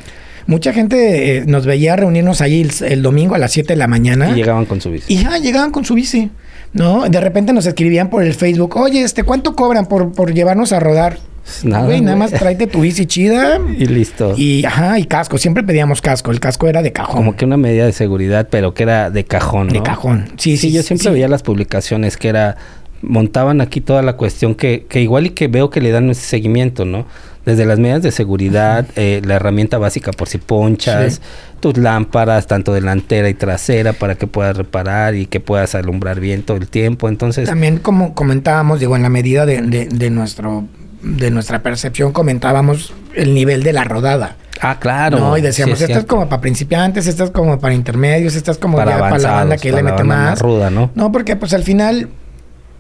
Mucha 0.47 0.73
gente 0.73 1.39
eh, 1.39 1.45
nos 1.47 1.67
veía 1.67 1.97
reunirnos 1.97 2.41
ahí 2.41 2.69
el, 2.83 3.03
domingo 3.03 3.35
a 3.35 3.39
las 3.39 3.53
7 3.53 3.73
de 3.73 3.77
la 3.77 3.89
mañana. 3.89 4.31
Y 4.31 4.35
llegaban 4.35 4.65
con 4.65 4.81
su 4.81 4.91
bici. 4.91 5.13
Y 5.13 5.23
ya 5.23 5.39
llegaban 5.39 5.73
con 5.73 5.85
su 5.85 5.95
bici. 5.95 6.31
¿No? 6.73 7.09
De 7.09 7.21
repente 7.21 7.53
nos 7.53 7.67
escribían 7.67 8.11
por 8.11 8.23
el 8.23 8.35
Facebook, 8.35 8.77
oye, 8.77 9.03
este, 9.03 9.23
¿cuánto 9.23 9.57
cobran 9.57 9.87
por, 9.87 10.13
por 10.13 10.35
llevarnos 10.35 10.73
a 10.73 10.81
rodar? 10.81 11.19
Nada, 11.63 11.87
güey, 11.87 12.01
nada 12.01 12.17
más 12.17 12.33
tráete 12.33 12.67
tu 12.67 12.81
bici 12.81 13.07
chida. 13.07 13.59
Y 13.79 13.87
listo. 13.87 14.35
Y 14.37 14.65
ajá, 14.65 14.99
y 14.99 15.07
casco. 15.07 15.39
Siempre 15.39 15.63
pedíamos 15.63 16.03
casco. 16.03 16.31
El 16.31 16.41
casco 16.41 16.67
era 16.67 16.83
de 16.83 16.93
cajón. 16.93 17.17
Como 17.17 17.37
que 17.37 17.45
una 17.45 17.57
medida 17.57 17.87
de 17.87 17.93
seguridad, 17.93 18.49
pero 18.51 18.75
que 18.75 18.83
era 18.83 19.11
de 19.11 19.25
cajón. 19.25 19.69
¿no? 19.69 19.73
De 19.73 19.83
cajón. 19.83 20.29
Sí, 20.37 20.57
sí. 20.57 20.73
yo 20.73 20.83
siempre 20.83 21.11
veía 21.11 21.29
las 21.29 21.43
publicaciones 21.43 22.17
que 22.17 22.29
era. 22.29 22.57
Montaban 23.03 23.61
aquí 23.61 23.81
toda 23.81 24.03
la 24.03 24.15
cuestión 24.15 24.55
que, 24.55 24.87
que 24.89 25.03
igual 25.03 25.27
y 25.27 25.31
que 25.31 25.49
veo 25.49 25.71
que 25.71 25.81
le 25.81 25.91
dan 25.91 26.11
ese 26.11 26.23
seguimiento, 26.23 26.85
¿no? 26.85 27.07
Desde 27.47 27.65
las 27.65 27.79
medidas 27.79 28.03
de 28.03 28.11
seguridad, 28.11 28.87
eh, 28.97 29.23
la 29.25 29.37
herramienta 29.37 29.79
básica 29.79 30.11
por 30.11 30.29
si 30.29 30.39
ponchas, 30.39 31.23
tus 31.61 31.79
lámparas, 31.79 32.49
tanto 32.49 32.75
delantera 32.75 33.29
y 33.29 33.35
trasera, 33.35 33.93
para 33.93 34.17
que 34.17 34.27
puedas 34.27 34.57
reparar 34.57 35.15
y 35.15 35.27
que 35.27 35.39
puedas 35.39 35.77
alumbrar 35.77 36.19
bien 36.19 36.43
todo 36.43 36.57
el 36.57 36.67
tiempo. 36.67 37.09
Entonces. 37.09 37.49
También, 37.49 37.79
como 37.79 38.15
comentábamos, 38.15 38.81
digo, 38.81 38.97
en 38.97 39.03
la 39.03 39.09
medida 39.11 39.47
de, 39.47 39.63
de, 39.63 40.11
nuestro 40.11 40.65
de 41.03 41.31
nuestra 41.31 41.63
percepción 41.63 42.11
comentábamos 42.11 42.93
el 43.15 43.33
nivel 43.33 43.63
de 43.63 43.73
la 43.73 43.85
rodada. 43.85 44.37
Ah, 44.61 44.79
claro. 44.81 45.21
No, 45.21 45.39
y 45.39 45.41
decíamos, 45.41 45.81
esto 45.81 46.01
es 46.01 46.05
como 46.05 46.29
para 46.29 46.43
principiantes, 46.43 47.07
esto 47.07 47.23
es 47.25 47.31
como 47.31 47.61
para 47.61 47.75
intermedios, 47.75 48.35
esto 48.35 48.51
es 48.51 48.59
como 48.59 48.77
para, 48.77 48.99
para 48.99 49.19
la 49.19 49.31
banda 49.31 49.57
que 49.57 49.71
le 49.71 49.85
mete 49.85 50.03
más. 50.03 50.41
ruda, 50.41 50.69
¿no? 50.69 50.91
No, 50.97 51.13
porque 51.13 51.37
pues 51.37 51.55
al 51.55 51.63
final 51.63 52.09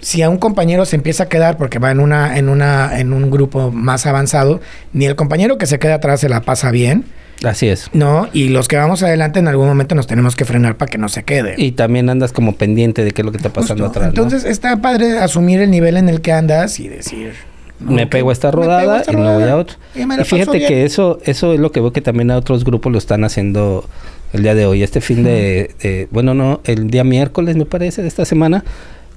si 0.00 0.22
a 0.22 0.30
un 0.30 0.38
compañero 0.38 0.84
se 0.84 0.96
empieza 0.96 1.24
a 1.24 1.28
quedar 1.28 1.56
porque 1.56 1.78
va 1.78 1.90
en 1.90 2.00
una 2.00 2.38
en 2.38 2.48
una 2.48 2.98
en 2.98 3.12
un 3.12 3.30
grupo 3.30 3.70
más 3.70 4.06
avanzado, 4.06 4.60
ni 4.92 5.06
el 5.06 5.16
compañero 5.16 5.58
que 5.58 5.66
se 5.66 5.78
queda 5.78 5.94
atrás 5.94 6.20
se 6.20 6.28
la 6.28 6.42
pasa 6.42 6.70
bien. 6.70 7.04
Así 7.44 7.68
es. 7.68 7.90
No, 7.92 8.28
y 8.32 8.48
los 8.48 8.66
que 8.66 8.76
vamos 8.76 9.02
adelante 9.02 9.38
en 9.38 9.48
algún 9.48 9.66
momento 9.66 9.94
nos 9.94 10.06
tenemos 10.06 10.36
que 10.36 10.44
frenar 10.44 10.76
para 10.76 10.90
que 10.90 10.98
no 10.98 11.08
se 11.08 11.22
quede. 11.22 11.54
Y 11.58 11.72
también 11.72 12.08
andas 12.08 12.32
como 12.32 12.56
pendiente 12.56 13.04
de 13.04 13.10
qué 13.10 13.22
es 13.22 13.26
lo 13.26 13.30
que 13.30 13.36
está 13.36 13.50
pasando 13.50 13.86
atrás. 13.86 14.08
Entonces 14.08 14.44
está 14.44 14.80
padre 14.80 15.18
asumir 15.18 15.60
el 15.60 15.70
nivel 15.70 15.96
en 15.98 16.08
el 16.08 16.22
que 16.22 16.32
andas 16.32 16.80
y 16.80 16.88
decir, 16.88 17.34
me 17.78 18.06
pego 18.06 18.32
esta 18.32 18.50
rodada 18.50 19.02
y 19.06 19.14
no 19.14 19.34
voy 19.34 19.44
a 19.44 19.56
otro. 19.56 19.76
Y, 19.94 20.24
fíjate 20.24 20.66
que 20.66 20.84
eso, 20.84 21.18
eso 21.24 21.52
es 21.52 21.60
lo 21.60 21.72
que 21.72 21.80
veo 21.80 21.92
que 21.92 22.00
también 22.00 22.30
a 22.30 22.36
otros 22.36 22.64
grupos 22.64 22.90
lo 22.90 22.98
están 22.98 23.22
haciendo 23.24 23.84
el 24.32 24.42
día 24.42 24.54
de 24.54 24.66
hoy. 24.66 24.82
Este 24.82 25.00
fin 25.00 25.22
de, 25.22 25.74
de, 25.82 26.08
bueno, 26.10 26.32
no, 26.32 26.60
el 26.64 26.90
día 26.90 27.04
miércoles 27.04 27.56
me 27.56 27.66
parece 27.66 28.02
de 28.02 28.08
esta 28.08 28.24
semana, 28.24 28.64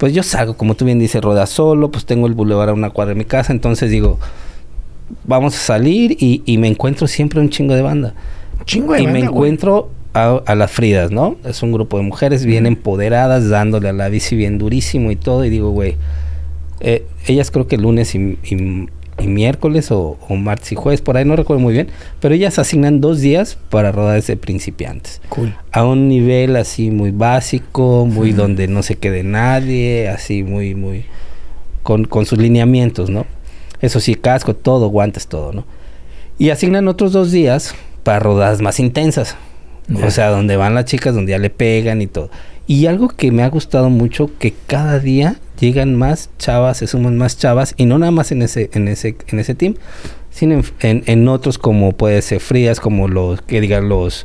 pues 0.00 0.14
yo 0.14 0.22
salgo, 0.22 0.56
como 0.56 0.74
tú 0.74 0.86
bien 0.86 0.98
dices, 0.98 1.20
roda 1.20 1.44
solo, 1.44 1.90
pues 1.90 2.06
tengo 2.06 2.26
el 2.26 2.32
bulevar 2.32 2.70
a 2.70 2.72
una 2.72 2.88
cuadra 2.88 3.12
de 3.12 3.18
mi 3.18 3.26
casa, 3.26 3.52
entonces 3.52 3.90
digo, 3.90 4.18
vamos 5.24 5.54
a 5.54 5.58
salir 5.58 6.16
y, 6.18 6.56
me 6.56 6.68
encuentro 6.68 7.06
siempre 7.06 7.38
un 7.38 7.50
chingo 7.50 7.74
de 7.74 7.82
banda. 7.82 8.14
Chingo 8.64 8.94
de 8.94 9.02
y 9.02 9.06
me 9.06 9.18
encuentro 9.18 9.90
a, 10.14 10.54
las 10.54 10.70
Fridas, 10.70 11.10
¿no? 11.10 11.36
Es 11.44 11.62
un 11.62 11.72
grupo 11.72 11.98
de 11.98 12.04
mujeres 12.04 12.46
bien 12.46 12.64
empoderadas, 12.64 13.50
dándole 13.50 13.90
a 13.90 13.92
la 13.92 14.08
bici 14.08 14.36
bien 14.36 14.56
durísimo 14.56 15.10
y 15.10 15.16
todo, 15.16 15.44
y 15.44 15.50
digo, 15.50 15.68
güey, 15.68 15.98
eh, 16.80 17.04
ellas 17.26 17.50
creo 17.50 17.66
que 17.66 17.76
el 17.76 17.82
lunes 17.82 18.14
y, 18.14 18.38
y 18.42 18.88
miércoles 19.26 19.90
o, 19.90 20.18
martes 20.30 20.72
y 20.72 20.74
jueves, 20.74 21.00
por 21.00 21.16
ahí 21.16 21.24
no 21.24 21.36
recuerdo 21.36 21.60
muy 21.60 21.72
bien, 21.72 21.88
pero 22.20 22.34
ellas 22.34 22.58
asignan 22.58 23.00
dos 23.00 23.20
días 23.20 23.58
para 23.68 23.92
rodar 23.92 24.22
de 24.22 24.36
principiantes. 24.36 25.20
Cool. 25.28 25.54
A 25.72 25.84
un 25.84 26.08
nivel 26.08 26.56
así 26.56 26.90
muy 26.90 27.10
básico, 27.10 28.06
muy 28.06 28.32
donde 28.32 28.68
no 28.68 28.82
se 28.82 28.96
quede 28.96 29.22
nadie, 29.22 30.08
así 30.08 30.42
muy, 30.42 30.74
muy, 30.74 31.04
con, 31.82 32.04
con 32.04 32.26
sus 32.26 32.38
lineamientos, 32.38 33.10
¿no? 33.10 33.26
Eso 33.80 34.00
sí, 34.00 34.14
casco, 34.14 34.54
todo, 34.54 34.88
guantes, 34.88 35.26
todo, 35.26 35.52
¿no? 35.52 35.64
Y 36.38 36.50
asignan 36.50 36.88
otros 36.88 37.12
dos 37.12 37.30
días 37.30 37.74
para 38.02 38.18
rodadas 38.18 38.60
más 38.60 38.80
intensas. 38.80 39.36
O 40.04 40.10
sea, 40.10 40.28
donde 40.28 40.56
van 40.56 40.74
las 40.74 40.84
chicas, 40.84 41.14
donde 41.14 41.32
ya 41.32 41.38
le 41.38 41.50
pegan 41.50 42.00
y 42.00 42.06
todo. 42.06 42.30
Y 42.70 42.86
algo 42.86 43.08
que 43.08 43.32
me 43.32 43.42
ha 43.42 43.48
gustado 43.48 43.90
mucho, 43.90 44.30
que 44.38 44.54
cada 44.68 45.00
día 45.00 45.40
llegan 45.58 45.96
más 45.96 46.30
chavas, 46.38 46.76
se 46.76 46.86
suman 46.86 47.18
más 47.18 47.36
chavas, 47.36 47.74
y 47.76 47.84
no 47.84 47.98
nada 47.98 48.12
más 48.12 48.30
en 48.30 48.42
ese, 48.42 48.70
en 48.72 48.86
ese, 48.86 49.16
en 49.26 49.40
ese 49.40 49.56
team, 49.56 49.74
sino 50.30 50.62
en, 50.78 51.02
en, 51.06 51.26
otros 51.26 51.58
como 51.58 51.90
puede 51.90 52.22
ser 52.22 52.38
frías, 52.38 52.78
como 52.78 53.08
los, 53.08 53.42
que 53.42 53.60
digan 53.60 53.88
los, 53.88 54.24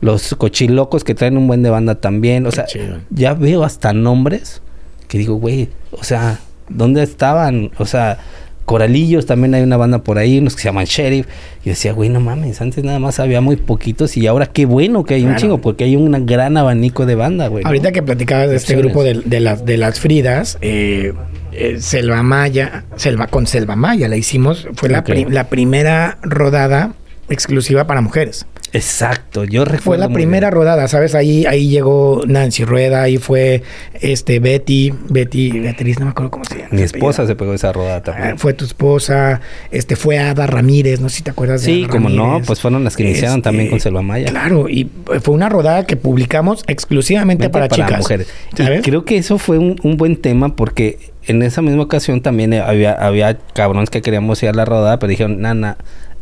los 0.00 0.34
cochilocos 0.34 1.04
que 1.04 1.14
traen 1.14 1.36
un 1.36 1.46
buen 1.46 1.62
de 1.62 1.70
banda 1.70 1.94
también. 1.94 2.46
O 2.46 2.50
sea, 2.50 2.66
ya 3.10 3.34
veo 3.34 3.62
hasta 3.62 3.92
nombres 3.92 4.60
que 5.06 5.16
digo, 5.16 5.36
güey, 5.36 5.68
o 5.92 6.02
sea, 6.02 6.40
¿dónde 6.68 7.00
estaban? 7.00 7.70
O 7.78 7.86
sea, 7.86 8.18
Coralillos, 8.64 9.26
también 9.26 9.54
hay 9.54 9.62
una 9.62 9.76
banda 9.76 9.98
por 10.02 10.18
ahí, 10.18 10.38
unos 10.38 10.54
que 10.56 10.62
se 10.62 10.68
llaman 10.68 10.86
Sheriff. 10.86 11.26
Y 11.64 11.70
decía, 11.70 11.92
güey, 11.92 12.08
no 12.08 12.20
mames, 12.20 12.60
antes 12.60 12.82
nada 12.84 12.98
más 12.98 13.20
había 13.20 13.40
muy 13.40 13.56
poquitos 13.56 14.16
y 14.16 14.26
ahora 14.26 14.46
qué 14.46 14.66
bueno 14.66 15.04
que 15.04 15.14
hay 15.14 15.24
un 15.24 15.36
chingo, 15.36 15.58
porque 15.58 15.84
hay 15.84 15.96
un 15.96 16.26
gran 16.26 16.56
abanico 16.56 17.06
de 17.06 17.14
banda, 17.14 17.48
güey. 17.48 17.64
Ahorita 17.64 17.92
que 17.92 18.02
platicabas 18.02 18.50
de 18.50 18.56
este 18.56 18.76
grupo 18.76 19.02
de, 19.02 19.22
de, 19.24 19.40
las, 19.40 19.64
de 19.64 19.76
las 19.76 20.00
Fridas, 20.00 20.58
eh, 20.60 21.12
eh, 21.52 21.76
Selva 21.80 22.22
Maya, 22.22 22.84
Selva 22.96 23.26
con 23.26 23.46
Selva 23.46 23.76
Maya 23.76 24.08
la 24.08 24.16
hicimos, 24.16 24.66
fue 24.74 24.88
la, 24.88 25.04
la 25.28 25.48
primera 25.48 26.18
rodada 26.22 26.94
exclusiva 27.28 27.86
para 27.86 28.00
mujeres. 28.00 28.46
Exacto, 28.74 29.44
yo 29.44 29.64
recuerdo. 29.64 29.82
Fue 29.84 29.98
la 29.98 30.08
primera 30.08 30.50
rodada, 30.50 30.88
¿sabes? 30.88 31.14
Ahí, 31.14 31.46
ahí 31.46 31.68
llegó 31.68 32.22
Nancy 32.26 32.64
Rueda, 32.64 33.02
ahí 33.02 33.18
fue 33.18 33.62
este 34.00 34.40
Betty, 34.40 34.92
Betty, 35.08 35.60
Beatriz, 35.60 36.00
no 36.00 36.06
me 36.06 36.10
acuerdo 36.10 36.32
cómo 36.32 36.44
se 36.44 36.56
llama. 36.56 36.70
Mi 36.72 36.82
esposa 36.82 37.24
se 37.24 37.36
pegó 37.36 37.54
esa 37.54 37.72
rodada 37.72 38.02
también. 38.02 38.32
Ah, 38.32 38.34
fue 38.36 38.52
tu 38.52 38.64
esposa, 38.64 39.40
este 39.70 39.94
fue 39.94 40.18
Ada 40.18 40.48
Ramírez, 40.48 41.00
no 41.00 41.08
sé 41.08 41.18
si 41.18 41.22
te 41.22 41.30
acuerdas 41.30 41.62
de 41.62 41.72
Sí, 41.72 41.86
como 41.88 42.08
no, 42.08 42.42
pues 42.44 42.60
fueron 42.60 42.82
las 42.82 42.96
que 42.96 43.04
iniciaron 43.04 43.38
este, 43.38 43.44
también 43.44 43.70
con 43.70 43.78
Selva 43.78 44.02
Maya. 44.02 44.26
Claro, 44.26 44.68
y 44.68 44.90
fue 45.22 45.34
una 45.34 45.48
rodada 45.48 45.86
que 45.86 45.96
publicamos 45.96 46.64
exclusivamente 46.66 47.50
para, 47.50 47.68
chicas. 47.68 47.98
mujeres. 47.98 48.26
Y 48.58 48.82
creo 48.82 49.04
que 49.04 49.18
eso 49.18 49.38
fue 49.38 49.58
un, 49.58 49.76
un 49.84 49.96
buen 49.96 50.16
tema 50.16 50.56
porque 50.56 50.98
en 51.26 51.42
esa 51.42 51.62
misma 51.62 51.84
ocasión 51.84 52.20
también 52.22 52.54
había, 52.54 52.92
había 52.92 53.38
cabrones 53.54 53.90
que 53.90 54.02
queríamos 54.02 54.42
ir 54.42 54.48
a 54.48 54.52
la 54.52 54.64
rodada, 54.64 54.98
pero 54.98 55.10
dijeron, 55.10 55.40
nana, 55.40 55.76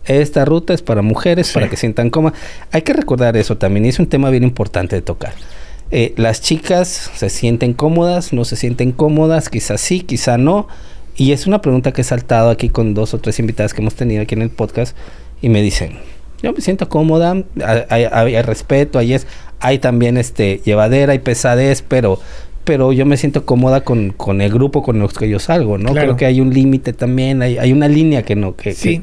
esta 0.05 0.45
ruta 0.45 0.75
es 0.75 0.83
para 0.83 1.03
mujeres, 1.03 1.53
para 1.53 1.69
que 1.69 1.77
sientan 1.77 2.11
coma. 2.11 2.33
Hay 2.71 2.83
que 2.83 2.93
recordar 2.93 3.37
eso 3.37 3.59
también, 3.59 3.87
y 3.87 3.89
es 3.89 3.99
un 3.99 4.07
tema 4.07 4.31
bien 4.31 4.43
importante 4.43 4.97
de 4.97 5.03
tocar. 5.03 5.33
Eh, 5.91 6.15
las 6.17 6.41
chicas 6.41 7.11
se 7.15 7.29
sienten 7.29 7.75
cómodas, 7.75 8.33
no 8.33 8.45
se 8.45 8.57
sienten 8.57 8.93
cómodas, 8.93 9.49
quizás 9.49 9.81
sí, 9.81 10.01
quizá 10.01 10.39
no. 10.39 10.67
Y 11.17 11.33
es 11.33 11.47
una 11.47 11.61
pregunta 11.61 11.93
que 11.93 12.01
he 12.01 12.05
saltado 12.05 12.51
aquí 12.51 12.71
con 12.71 12.95
dos 12.95 13.13
o 13.13 13.19
tres 13.19 13.39
invitadas 13.39 13.75
que 13.75 13.83
hemos 13.83 13.95
tenido 13.95 14.23
aquí 14.23 14.35
en 14.35 14.43
el 14.43 14.51
podcast 14.51 14.97
y 15.43 15.51
me 15.51 15.61
dicen, 15.61 15.99
yo 16.43 16.53
me 16.53 16.61
siento 16.63 16.89
cómoda, 16.89 17.37
hay, 17.91 18.43
respeto, 18.43 18.99
hay, 18.99 19.13
es, 19.13 19.27
hay 19.61 19.79
también 19.79 20.17
este 20.17 20.63
llevadera 20.65 21.15
y 21.15 21.19
pesadez, 21.19 21.83
pero 21.83 22.19
pero 22.65 22.93
yo 22.93 23.07
me 23.07 23.17
siento 23.17 23.45
cómoda 23.45 23.83
con, 23.83 24.11
con 24.11 24.41
el 24.41 24.51
grupo 24.53 24.83
con 24.83 24.99
los 24.99 25.13
que 25.13 25.29
yo 25.29 25.39
salgo, 25.39 25.79
¿no? 25.79 25.93
Creo 25.93 26.17
que 26.17 26.27
hay 26.27 26.41
un 26.41 26.53
límite 26.53 26.93
también, 26.93 27.43
hay, 27.43 27.59
hay 27.59 27.73
una 27.73 27.89
línea 27.89 28.23
que 28.23 28.37
no, 28.37 28.57
que, 28.57 28.73
sí. 28.75 29.03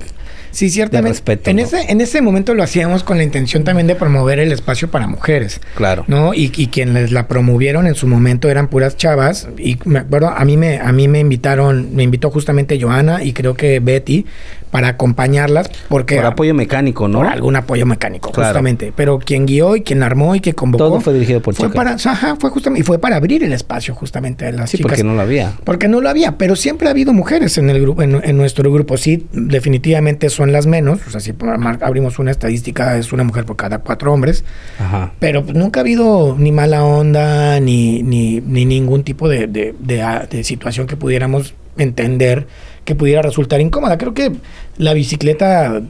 Sí, 0.51 0.69
ciertamente. 0.69 1.39
en, 1.45 1.59
ese, 1.59 1.91
en 1.91 2.01
ese 2.01 2.21
momento 2.21 2.53
lo 2.53 2.63
hacíamos 2.63 3.03
con 3.03 3.17
la 3.17 3.23
intención 3.23 3.63
también 3.63 3.87
de 3.87 3.95
promover 3.95 4.39
el 4.39 4.51
espacio 4.51 4.89
para 4.89 5.07
mujeres. 5.07 5.61
Claro. 5.75 6.05
¿No? 6.07 6.33
Y, 6.33 6.51
y 6.55 6.67
quienes 6.67 7.11
la 7.11 7.27
promovieron 7.27 7.87
en 7.87 7.95
su 7.95 8.07
momento 8.07 8.49
eran 8.49 8.67
puras 8.67 8.97
chavas. 8.97 9.47
Y 9.57 9.77
me 9.85 9.99
acuerdo, 9.99 10.29
a 10.29 10.43
mí 10.45 10.57
me, 10.57 10.79
a 10.79 10.91
mí 10.91 11.07
me 11.07 11.19
invitaron, 11.19 11.95
me 11.95 12.03
invitó 12.03 12.31
justamente 12.31 12.81
Joana 12.81 13.23
y 13.23 13.33
creo 13.33 13.53
que 13.53 13.79
Betty 13.79 14.25
para 14.71 14.89
acompañarlas. 14.89 15.69
Porque 15.87 16.15
por 16.15 16.25
apoyo 16.25 16.53
mecánico, 16.53 17.07
¿no? 17.07 17.19
Por 17.19 17.27
algún 17.27 17.55
apoyo 17.55 17.85
mecánico, 17.85 18.31
justamente. 18.33 18.93
Pero 18.95 19.19
quien 19.19 19.45
guió 19.45 19.75
y 19.75 19.81
quien 19.81 20.03
armó 20.03 20.35
y 20.35 20.39
que 20.39 20.53
convocó. 20.53 20.85
Todo 20.85 21.01
fue 21.01 21.13
dirigido 21.13 21.41
por 21.41 21.55
fue 21.55 21.71
para 21.71 21.91
Ajá, 21.93 22.35
fue 22.39 22.49
justamente. 22.49 22.81
Y 22.81 22.83
fue 22.83 22.99
para 22.99 23.15
abrir 23.15 23.43
el 23.43 23.48
espacio 23.53 23.93
justamente 23.95 24.45
de 24.45 24.53
las 24.53 24.69
Sí, 24.69 24.77
chicas. 24.77 24.89
porque 24.91 25.03
no 25.03 25.13
lo 25.15 25.21
había. 25.21 25.53
Porque 25.63 25.87
no 25.87 26.01
lo 26.01 26.09
había, 26.09 26.37
pero 26.37 26.55
siempre 26.55 26.87
ha 26.87 26.91
habido 26.91 27.13
mujeres 27.13 27.57
en 27.57 27.69
el 27.69 27.81
grupo, 27.81 28.01
en, 28.01 28.19
en 28.23 28.37
nuestro 28.37 28.71
grupo. 28.71 28.97
Sí, 28.97 29.25
definitivamente 29.31 30.29
son 30.29 30.51
las 30.51 30.65
menos. 30.67 30.99
O 31.07 31.09
sea, 31.11 31.19
si 31.19 31.33
abrimos 31.81 32.19
una 32.19 32.31
estadística, 32.31 32.97
es 32.97 33.11
una 33.13 33.23
mujer 33.23 33.45
por 33.45 33.55
cada 33.55 33.79
cuatro 33.79 34.13
hombres. 34.13 34.43
Ajá. 34.79 35.11
Pero 35.19 35.43
pues, 35.43 35.55
nunca 35.55 35.79
ha 35.79 35.81
habido 35.81 36.35
ni 36.37 36.51
mala 36.51 36.83
onda, 36.83 37.59
ni, 37.59 38.03
ni, 38.03 38.41
ni 38.41 38.65
ningún 38.65 39.03
tipo 39.03 39.27
de, 39.29 39.47
de- 39.47 39.75
de, 39.79 40.27
de 40.29 40.43
situación 40.43 40.87
que 40.87 40.95
pudiéramos 40.97 41.53
entender 41.77 42.47
que 42.85 42.95
pudiera 42.95 43.21
resultar 43.21 43.61
incómoda. 43.61 43.97
Creo 43.97 44.13
que 44.13 44.31
la 44.79 44.93
bicicleta 44.93 45.81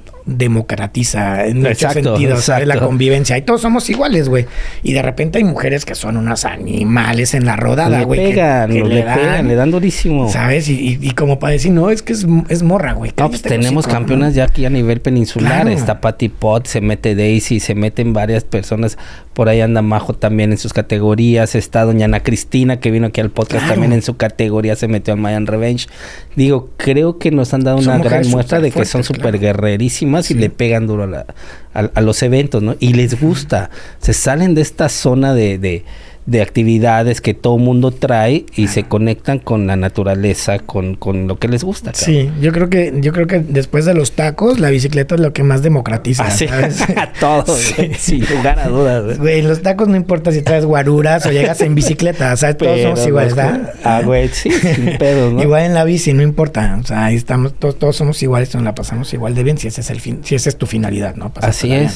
democratiza 0.54 1.46
en 1.48 1.62
muchos 1.62 1.92
sentidos 1.94 2.44
¿sabes? 2.44 2.68
la 2.68 2.80
convivencia. 2.80 3.38
Y 3.38 3.42
todos 3.42 3.62
somos 3.62 3.90
iguales, 3.90 4.30
güey. 4.30 4.46
Y 4.84 4.94
de 4.94 5.02
repente 5.02 5.38
hay 5.40 5.44
mujeres 5.44 5.86
que 5.86 5.96
son 5.96 6.18
unos 6.18 6.46
animales 6.46 7.34
en 7.34 7.46
la 7.46 7.56
rodada, 7.56 8.00
le 8.00 8.06
güey. 8.06 8.20
que- 8.20 8.30
pegan, 8.30 8.70
que 8.72 8.84
le, 8.84 9.02
pegan, 9.02 9.48
le 9.48 9.56
dan 9.56 9.72
durísimo. 9.72 10.30
¿Sabes? 10.30 10.70
Y, 10.70 10.74
y- 10.74 11.00
y 11.02 11.12
como 11.12 11.40
para 11.40 11.54
decir, 11.54 11.72
no, 11.72 11.90
es 11.90 12.02
que 12.04 12.14
es, 12.14 12.28
es 12.50 12.62
morra, 12.64 12.94
güey. 12.94 13.12
No, 13.18 13.30
pues 13.30 13.42
tenemos 13.42 13.88
campeonas 13.88 14.30
¿no? 14.32 14.36
ya 14.36 14.44
aquí 14.46 14.66
a 14.66 14.70
nivel 14.70 15.02
peninsular. 15.02 15.62
Claro. 15.64 15.70
Está 15.70 16.02
Patty 16.02 16.30
Pot, 16.30 16.68
se 16.68 16.82
mete 16.82 17.16
Daisy, 17.16 17.60
se 17.60 17.74
meten 17.76 18.14
varias 18.14 18.44
personas. 18.44 18.98
Por 19.34 19.50
ahí 19.50 19.62
anda 19.62 19.82
Majo 19.82 20.14
también 20.14 20.52
en 20.52 20.58
sus 20.58 20.74
categorías. 20.74 21.56
Está 21.56 21.84
Doña 21.86 22.06
Ana 22.06 22.22
Cristina, 22.22 22.80
que 22.80 22.92
vino 22.92 23.08
aquí 23.08 23.22
al 23.22 23.30
podcast 23.32 23.62
Claro. 23.64 23.74
también 23.76 23.94
en 23.94 24.02
su 24.02 24.18
categoría, 24.18 24.76
se 24.76 24.88
metió 24.88 25.14
al 25.14 25.20
Mayan 25.20 25.48
Revenge. 25.48 25.88
Digo, 26.36 26.70
creo 26.78 27.18
que 27.18 27.32
nos 27.32 27.54
han 27.54 27.64
dado 27.64 27.78
una 27.78 27.98
gran 27.98 28.28
muestra 28.30 28.60
de 28.60 28.72
que 28.72 28.79
superfuertes, 28.86 28.90
son 28.90 29.02
claro. 29.16 29.32
súper 29.32 29.40
guerrerísimas 29.40 30.32
y 30.32 30.34
le 30.36 30.50
pegan 30.50 30.88
duro 30.88 31.04
a, 31.04 31.08
la- 31.08 31.26
a- 31.74 31.90
a 31.94 32.02
los 32.02 32.22
eventos, 32.24 32.62
¿no? 32.64 32.76
Y 32.80 32.94
les 32.94 33.20
gusta. 33.20 33.70
Se 34.00 34.14
salen 34.14 34.56
de 34.56 34.62
esta 34.62 34.90
zona 34.90 35.34
de, 35.34 35.58
de- 35.58 35.84
de 36.30 36.42
actividades 36.42 37.22
que 37.22 37.34
todo 37.34 37.58
mundo 37.58 37.92
trae 37.92 38.46
y 38.56 38.68
se 38.68 38.84
conectan 38.84 39.40
con 39.40 39.66
la 39.68 39.76
naturaleza, 39.76 40.60
con, 40.60 40.96
con 40.96 41.28
lo 41.28 41.38
que 41.40 41.48
les 41.48 41.64
gusta. 41.64 41.92
cabrón. 41.92 42.06
Sí, 42.06 42.30
yo 42.42 42.52
creo 42.52 42.70
que 42.70 42.94
yo 43.02 43.12
creo 43.14 43.28
que 43.28 43.40
después 43.40 43.86
de 43.86 43.94
los 43.94 44.12
tacos, 44.12 44.60
la 44.60 44.70
bicicleta 44.70 45.16
es 45.16 45.22
lo 45.22 45.34
que 45.34 45.44
más 45.44 45.64
democratiza, 45.64 46.26
Así, 46.26 46.48
¿sabes? 46.48 46.78
todo, 47.20 47.56
Sí. 47.56 47.92
sin 47.98 48.26
lugar 48.30 48.60
a 48.60 48.68
dudas. 48.68 49.18
güey. 49.18 49.42
Los 49.42 49.62
tacos 49.62 49.88
no 49.88 49.96
importa 49.96 50.32
si 50.32 50.42
traes 50.42 50.66
guaruras 50.66 51.26
o 51.26 51.32
llegas 51.32 51.62
en 51.62 51.74
bicicleta, 51.76 52.34
o 52.34 52.38
sea, 52.38 52.56
todos 52.56 52.74
Pero 52.76 52.90
somos 52.96 53.08
iguales, 53.08 53.36
¿verdad? 53.36 53.74
Ah, 53.84 54.02
güey, 54.06 54.28
sí, 54.30 54.52
sin 54.52 54.98
pedos, 55.00 55.34
¿no? 55.34 55.42
Igual 55.42 55.64
en 55.64 55.74
la 55.74 55.84
bici, 55.84 56.14
no 56.14 56.22
importa, 56.22 56.78
o 56.82 56.86
sea, 56.86 57.06
ahí 57.06 57.16
estamos, 57.16 57.54
todos, 57.56 57.80
todos 57.80 57.96
somos 57.96 58.22
iguales, 58.22 58.54
nos 58.54 58.64
la 58.64 58.76
pasamos 58.76 59.12
igual 59.14 59.34
de 59.36 59.44
bien, 59.44 59.58
si 59.58 59.68
ese 59.68 59.82
es 59.82 59.90
el 59.90 60.00
fin, 60.00 60.20
si 60.24 60.36
esa 60.36 60.50
es 60.50 60.58
tu 60.58 60.66
finalidad, 60.68 61.16
¿no? 61.16 61.32
Así 61.42 61.68
Pasártela 61.70 61.76
bien. 61.80 61.92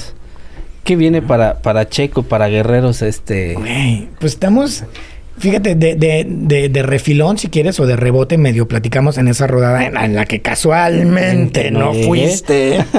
¿Qué 0.83 0.97
viene 0.97 1.21
para, 1.21 1.59
para 1.59 1.87
Checo, 1.87 2.23
para 2.23 2.47
Guerreros, 2.47 3.01
este? 3.01 3.53
Güey, 3.53 4.09
pues 4.19 4.33
estamos, 4.33 4.83
fíjate, 5.43 5.75
de, 5.75 5.95
de, 5.95 6.25
de, 6.25 6.69
de 6.69 6.83
refilón, 6.83 7.37
si 7.37 7.49
quieres, 7.49 7.77
o 7.81 7.85
de 7.85 7.97
rebote, 7.97 8.37
medio 8.37 8.65
platicamos 8.65 9.17
en 9.17 9.27
esa 9.27 9.45
rodada 9.45 9.85
en, 9.85 9.97
en 9.97 10.15
la 10.15 10.23
que 10.23 10.41
casualmente 10.41 11.69
No 11.69 11.79
no 11.79 11.93
fuiste. 11.93 12.77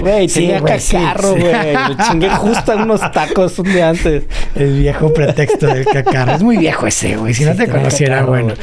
Güey, 0.00 0.28
Sí, 0.28 0.46
tenía 0.46 0.58
sí, 0.78 0.94
cacarro, 0.94 1.34
sí. 1.34 1.40
güey. 1.40 1.54
Me 1.54 2.04
chingué 2.04 2.28
justo 2.30 2.72
en 2.74 2.80
unos 2.82 3.00
tacos 3.12 3.58
un 3.58 3.72
día 3.72 3.88
antes. 3.88 4.24
El 4.54 4.78
viejo 4.78 5.12
pretexto 5.12 5.66
del 5.66 5.86
cacarro. 5.86 6.32
Es 6.32 6.42
muy 6.42 6.58
viejo 6.58 6.86
ese, 6.86 7.16
güey. 7.16 7.32
Si 7.32 7.44
no 7.44 7.54
te 7.54 7.66
conociera, 7.66 8.16
cacarro, 8.16 8.28
bueno. 8.30 8.54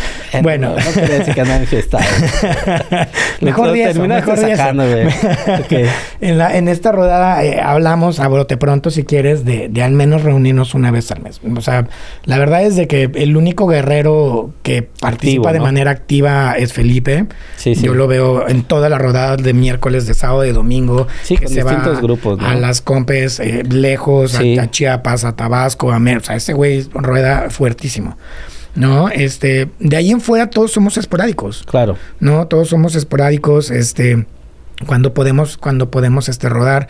Bueno. 0.43 0.69
No, 0.69 0.75
no 0.75 1.01
decir 1.07 1.33
que 1.33 1.43
mejor 3.41 3.73
terminaste 3.73 4.31
mejor 4.31 4.37
sacando, 4.37 4.83
güey. 4.87 5.07
Ok. 5.59 5.89
en, 6.21 6.37
la, 6.37 6.55
en 6.55 6.67
esta 6.67 6.91
rodada 6.91 7.43
eh, 7.43 7.59
hablamos 7.61 8.19
a 8.19 8.27
brote 8.27 8.57
pronto, 8.57 8.91
si 8.91 9.03
quieres, 9.03 9.43
de, 9.43 9.69
de 9.69 9.81
al 9.83 9.91
menos 9.91 10.21
reunirnos 10.23 10.66
una 10.73 10.91
vez 10.91 11.11
al 11.11 11.21
mes. 11.21 11.39
O 11.55 11.61
sea, 11.61 11.87
la 12.25 12.37
verdad 12.37 12.63
es 12.63 12.75
de 12.75 12.87
que 12.87 13.09
el 13.13 13.37
único 13.37 13.67
guerrero 13.67 14.53
que 14.63 14.83
participa 14.83 15.51
de 15.53 15.59
¿no? 15.59 15.65
manera 15.65 15.91
activa 15.91 16.53
es 16.53 16.73
Felipe. 16.73 17.25
Sí, 17.55 17.75
sí. 17.75 17.85
Yo 17.85 17.93
lo 17.93 18.07
veo 18.07 18.47
en 18.47 18.63
todas 18.63 18.89
las 18.89 19.01
rodadas 19.01 19.41
de 19.41 19.53
miércoles, 19.53 20.07
de 20.07 20.13
sábado, 20.13 20.41
de 20.41 20.53
domingo. 20.53 21.07
Sí, 21.23 21.37
con 21.37 21.53
distintos 21.53 22.01
grupos, 22.01 22.39
¿no? 22.39 22.47
A 22.47 22.55
las 22.55 22.81
compes 22.81 23.39
eh, 23.39 23.63
lejos, 23.63 24.35
a, 24.35 24.71
Chiapas, 24.71 25.23
a 25.23 25.35
Tabasco, 25.35 25.91
a 25.91 25.99
Mer. 25.99 26.17
O 26.17 26.23
sea, 26.23 26.35
ese 26.35 26.53
güey 26.53 26.87
rueda 26.93 27.49
fuertísimo. 27.49 28.17
¿No? 28.75 29.09
Este, 29.09 29.69
de 29.79 29.95
ahí 29.97 30.11
en 30.11 30.21
fuera 30.21 30.49
todos 30.51 30.71
somos 30.71 30.97
esporádicos. 30.97 31.63
Claro. 31.63 31.97
No, 32.19 32.45
todos 32.45 32.69
somos 32.69 32.93
esporádicos, 32.93 33.71
este, 33.71 34.27
cuando 34.85 35.15
podemos, 35.15 35.57
cuando 35.57 35.89
podemos, 35.89 36.29
este, 36.29 36.47
rodar. 36.47 36.87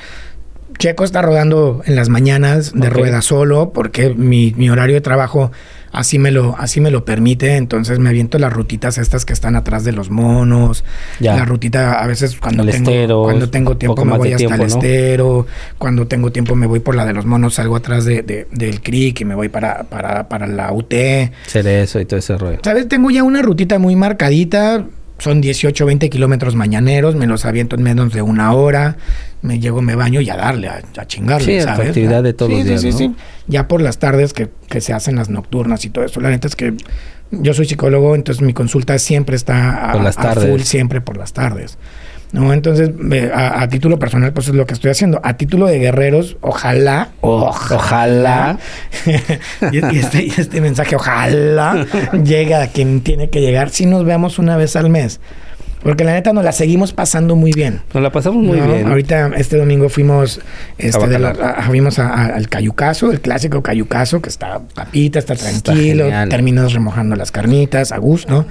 Checo 0.79 1.03
está 1.03 1.21
rodando 1.21 1.81
en 1.85 1.95
las 1.95 2.09
mañanas 2.09 2.73
de 2.73 2.89
rueda 2.89 3.21
solo, 3.21 3.71
porque 3.73 4.13
mi, 4.13 4.53
mi 4.57 4.69
horario 4.69 4.95
de 4.95 5.01
trabajo 5.01 5.51
así 5.91 6.19
me 6.19 6.29
lo, 6.29 6.55
así 6.59 6.79
me 6.81 6.91
lo 6.91 7.03
permite. 7.05 7.55
Entonces 7.55 7.97
me 7.97 8.09
aviento 8.09 8.37
las 8.37 8.53
rutitas 8.53 8.97
estas 8.99 9.25
que 9.25 9.33
están 9.33 9.55
atrás 9.55 9.83
de 9.83 9.91
los 9.93 10.09
monos. 10.11 10.83
Ya. 11.19 11.35
La 11.35 11.45
rutita, 11.45 12.03
a 12.03 12.05
veces 12.07 12.37
cuando 12.39 12.63
tengo, 12.65 12.89
estero, 12.91 13.23
cuando 13.23 13.49
tengo 13.49 13.77
tiempo 13.77 14.05
me 14.05 14.17
voy 14.17 14.27
hasta 14.33 14.37
tiempo, 14.37 14.55
el 14.55 14.69
¿no? 14.69 14.75
estero. 14.75 15.47
Cuando 15.79 16.07
tengo 16.07 16.31
tiempo 16.31 16.55
me 16.55 16.67
voy 16.67 16.79
por 16.79 16.95
la 16.95 17.05
de 17.05 17.13
los 17.13 17.25
monos, 17.25 17.55
salgo 17.55 17.75
atrás 17.75 18.05
de, 18.05 18.21
de- 18.21 18.47
del 18.51 18.81
creek 18.81 19.21
y 19.21 19.25
me 19.25 19.33
voy 19.33 19.49
para, 19.49 19.83
para, 19.85 20.29
para 20.29 20.45
la 20.45 20.71
UT. 20.71 20.93
Cerezo 21.47 21.99
y 21.99 22.05
todo 22.05 22.19
ese 22.19 22.37
rollo. 22.37 22.59
¿Sabes? 22.63 22.87
Tengo 22.87 23.09
ya 23.09 23.23
una 23.23 23.41
rutita 23.41 23.79
muy 23.79 23.95
marcadita. 23.95 24.85
Son 25.19 25.41
18, 25.41 25.85
20 25.85 26.09
kilómetros 26.09 26.55
mañaneros. 26.55 27.15
Me 27.15 27.25
los 27.27 27.45
aviento 27.45 27.75
en 27.75 27.83
menos 27.83 28.13
de 28.13 28.21
una 28.21 28.53
hora. 28.53 28.97
Me 29.41 29.59
llego, 29.59 29.81
me 29.81 29.95
baño 29.95 30.21
y 30.21 30.29
a 30.29 30.35
darle, 30.35 30.67
a, 30.67 30.81
a 30.97 31.07
chingarle, 31.07 31.59
Sí, 31.59 31.63
¿sabes? 31.65 31.87
actividad 31.89 32.23
de 32.23 32.33
todos 32.33 32.51
Sí, 32.51 32.57
los 32.57 32.63
sí, 32.63 32.69
días, 32.69 32.81
sí, 32.81 32.89
¿no? 32.91 32.97
sí. 33.15 33.21
Ya 33.47 33.67
por 33.67 33.81
las 33.81 33.97
tardes 33.99 34.33
que, 34.33 34.49
que 34.69 34.81
se 34.81 34.93
hacen 34.93 35.15
las 35.15 35.29
nocturnas 35.29 35.85
y 35.85 35.89
todo 35.89 36.05
eso. 36.05 36.19
La 36.21 36.29
neta 36.29 36.47
es 36.47 36.55
que 36.55 36.73
yo 37.31 37.53
soy 37.53 37.65
psicólogo, 37.65 38.15
entonces 38.15 38.41
mi 38.41 38.53
consulta 38.53 38.97
siempre 38.99 39.35
está 39.35 39.89
a, 39.89 39.93
Por 39.93 40.03
las 40.03 40.17
a 40.17 40.33
full, 40.35 40.61
siempre 40.61 41.01
por 41.01 41.17
las 41.17 41.33
tardes. 41.33 41.77
¿No? 42.31 42.53
Entonces, 42.53 42.91
a, 43.33 43.61
a 43.61 43.69
título 43.69 43.99
personal, 43.99 44.33
pues 44.33 44.47
es 44.47 44.55
lo 44.55 44.65
que 44.65 44.73
estoy 44.73 44.91
haciendo. 44.91 45.19
A 45.23 45.37
título 45.37 45.67
de 45.67 45.79
guerreros, 45.79 46.37
ojalá, 46.41 47.09
Ojalá. 47.21 48.57
y, 49.71 49.77
y 49.95 49.99
este, 49.99 50.23
y 50.25 50.33
este 50.37 50.61
mensaje, 50.61 50.95
ojalá 50.95 51.85
llegue 52.23 52.55
a 52.55 52.67
quien 52.67 53.01
tiene 53.01 53.29
que 53.29 53.41
llegar. 53.41 53.69
Si 53.69 53.85
nos 53.85 54.05
vemos 54.05 54.39
una 54.39 54.57
vez 54.57 54.75
al 54.75 54.89
mes. 54.89 55.19
Porque 55.87 56.03
la 56.03 56.13
neta 56.13 56.33
nos 56.33 56.43
la 56.43 56.51
seguimos 56.51 56.91
pasando 56.91 57.37
muy 57.37 57.53
bien. 57.53 57.79
Nos 57.93 58.03
la 58.03 58.11
pasamos 58.11 58.43
muy 58.43 58.59
¿no? 58.59 58.67
bien. 58.73 58.87
Ahorita, 58.87 59.31
este 59.37 59.55
domingo 59.55 59.87
fuimos, 59.87 60.41
este, 60.77 61.07
de 61.07 61.17
la- 61.17 61.29
Bacalar. 61.31 61.59
a- 61.59 61.63
fuimos 61.63 61.97
a- 61.97 62.09
a- 62.09 62.25
al 62.35 62.49
Cayucazo, 62.49 63.09
el 63.11 63.21
clásico 63.21 63.63
Cayucazo, 63.63 64.21
que 64.21 64.27
está 64.27 64.59
papita, 64.75 65.19
está 65.19 65.33
Está 65.35 65.61
tranquilo, 65.73 66.09
terminas 66.29 66.73
remojando 66.73 67.15
las 67.15 67.31
carnitas, 67.31 67.93
a 67.93 67.97
gusto, 67.99 68.45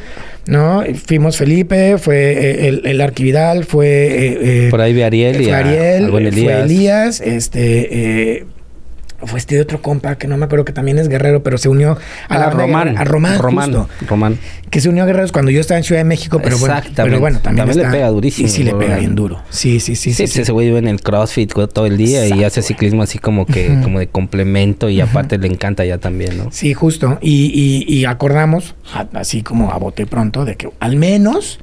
¿no? 0.47 0.82
Fuimos 1.07 1.37
Felipe, 1.37 1.99
fue 1.99 2.16
eh, 2.32 2.68
el, 2.68 2.87
el 2.87 3.01
Arquividal, 3.03 3.64
fue... 3.64 3.87
eh, 3.89 4.39
eh, 4.41 4.68
Por 4.70 4.80
ahí 4.80 4.95
vi 4.95 5.03
a 5.03 5.07
Ariel 5.09 5.37
fue 5.45 5.53
a- 5.53 5.59
Ariel, 5.59 6.11
buen 6.11 6.32
fue 6.32 6.41
Elías. 6.41 6.64
Elías, 6.64 7.20
este... 7.20 8.32
eh, 8.39 8.47
fue 9.25 9.39
este 9.39 9.61
otro 9.61 9.81
compa 9.83 10.17
que 10.17 10.27
no 10.27 10.37
me 10.37 10.45
acuerdo 10.45 10.64
que 10.64 10.73
también 10.73 10.99
es 10.99 11.09
guerrero, 11.09 11.43
pero 11.43 11.59
se 11.59 11.69
unió 11.69 11.97
a 12.29 12.39
la 12.39 12.45
Ah, 12.45 12.49
banda 12.49 12.49
de 12.49 12.62
Román. 12.67 12.99
A 12.99 13.05
Román, 13.05 13.39
Román. 13.39 13.73
justo, 13.73 13.89
Román. 14.09 14.39
que 14.71 14.81
se 14.81 14.89
unió 14.89 15.05
a 15.05 15.07
Guerreros 15.07 15.33
cuando 15.33 15.51
yo 15.51 15.61
estaba 15.61 15.79
en 15.79 15.85
Ciudad 15.85 16.01
de 16.01 16.05
México, 16.05 16.41
pero 16.43 16.59
bueno, 16.59 16.75
Exactamente. 16.77 17.03
pero 17.11 17.21
bueno, 17.21 17.39
también, 17.41 17.67
También 17.67 17.87
le 17.87 17.93
pega 17.93 18.09
durísimo, 18.09 18.47
Y 18.47 18.51
sí 18.51 18.62
le 18.62 18.71
bro. 18.71 18.81
pega 18.81 18.97
bien 18.99 19.14
duro. 19.14 19.43
Sí, 19.51 19.81
sí, 19.81 19.97
sí, 19.97 20.12
Sí, 20.12 20.27
sí. 20.27 20.33
sí. 20.35 20.41
ese 20.43 20.53
güey 20.53 20.67
vive 20.67 20.79
en 20.81 20.89
el 20.89 21.01
CrossFit 21.01 21.53
todo 21.73 21.87
el 21.87 21.97
día 21.97 22.27
y 22.27 22.45
hace 22.45 22.62
ciclismo 22.62 23.03
así 23.03 23.19
como 23.19 23.47
que, 23.47 23.79
como 23.83 23.99
de 23.99 24.09
complemento 24.09 24.89
y 24.91 25.01
aparte 25.01 25.39
le 25.39 25.49
encanta 25.49 25.85
ya 25.85 25.99
también, 25.99 26.37
¿no? 26.37 26.49
Sí, 26.51 26.75
justo. 26.75 27.19
Y, 27.23 27.47
y- 27.55 27.93
y 27.95 28.05
acordamos, 28.05 28.75
a- 28.95 29.07
así 29.14 29.43
como 29.43 29.71
a 29.73 29.79
bote 29.79 30.07
pronto, 30.07 30.45
de 30.45 30.57
que 30.57 30.69
al 30.81 30.97
menos 30.97 31.59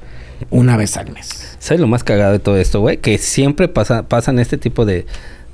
una 0.50 0.76
vez 0.78 0.98
al 0.98 1.12
mes. 1.12 1.56
¿Sabes 1.60 1.80
lo 1.80 1.88
más 1.88 2.04
cagado 2.04 2.32
de 2.34 2.40
todo 2.40 2.58
esto, 2.58 2.82
güey? 2.82 2.98
Que 2.98 3.18
siempre 3.18 3.68
pasa, 3.68 4.04
pasan 4.04 4.40
este 4.40 4.58
tipo 4.58 4.86
de, 4.86 5.06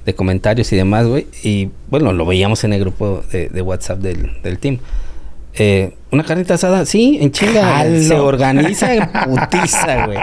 de 0.06 0.14
comentarios 0.16 0.72
y 0.74 0.76
demás, 0.76 1.06
güey. 1.08 1.28
Y 1.44 1.70
bueno, 1.90 2.12
lo 2.14 2.26
veíamos 2.26 2.64
en 2.64 2.74
el 2.74 2.80
grupo 2.80 3.24
de, 3.32 3.50
de 3.50 3.62
WhatsApp 3.62 4.00
del, 4.00 4.42
del 4.44 4.58
team. 4.60 4.80
Eh, 5.56 5.94
una 6.12 6.24
carnita 6.24 6.54
asada, 6.54 6.86
sí, 6.86 7.18
en 7.22 7.32
chinga. 7.32 7.62
Jalo. 7.64 8.02
Se 8.04 8.14
organiza 8.16 8.94
en 8.94 9.08
putiza, 9.12 10.06
güey. 10.06 10.18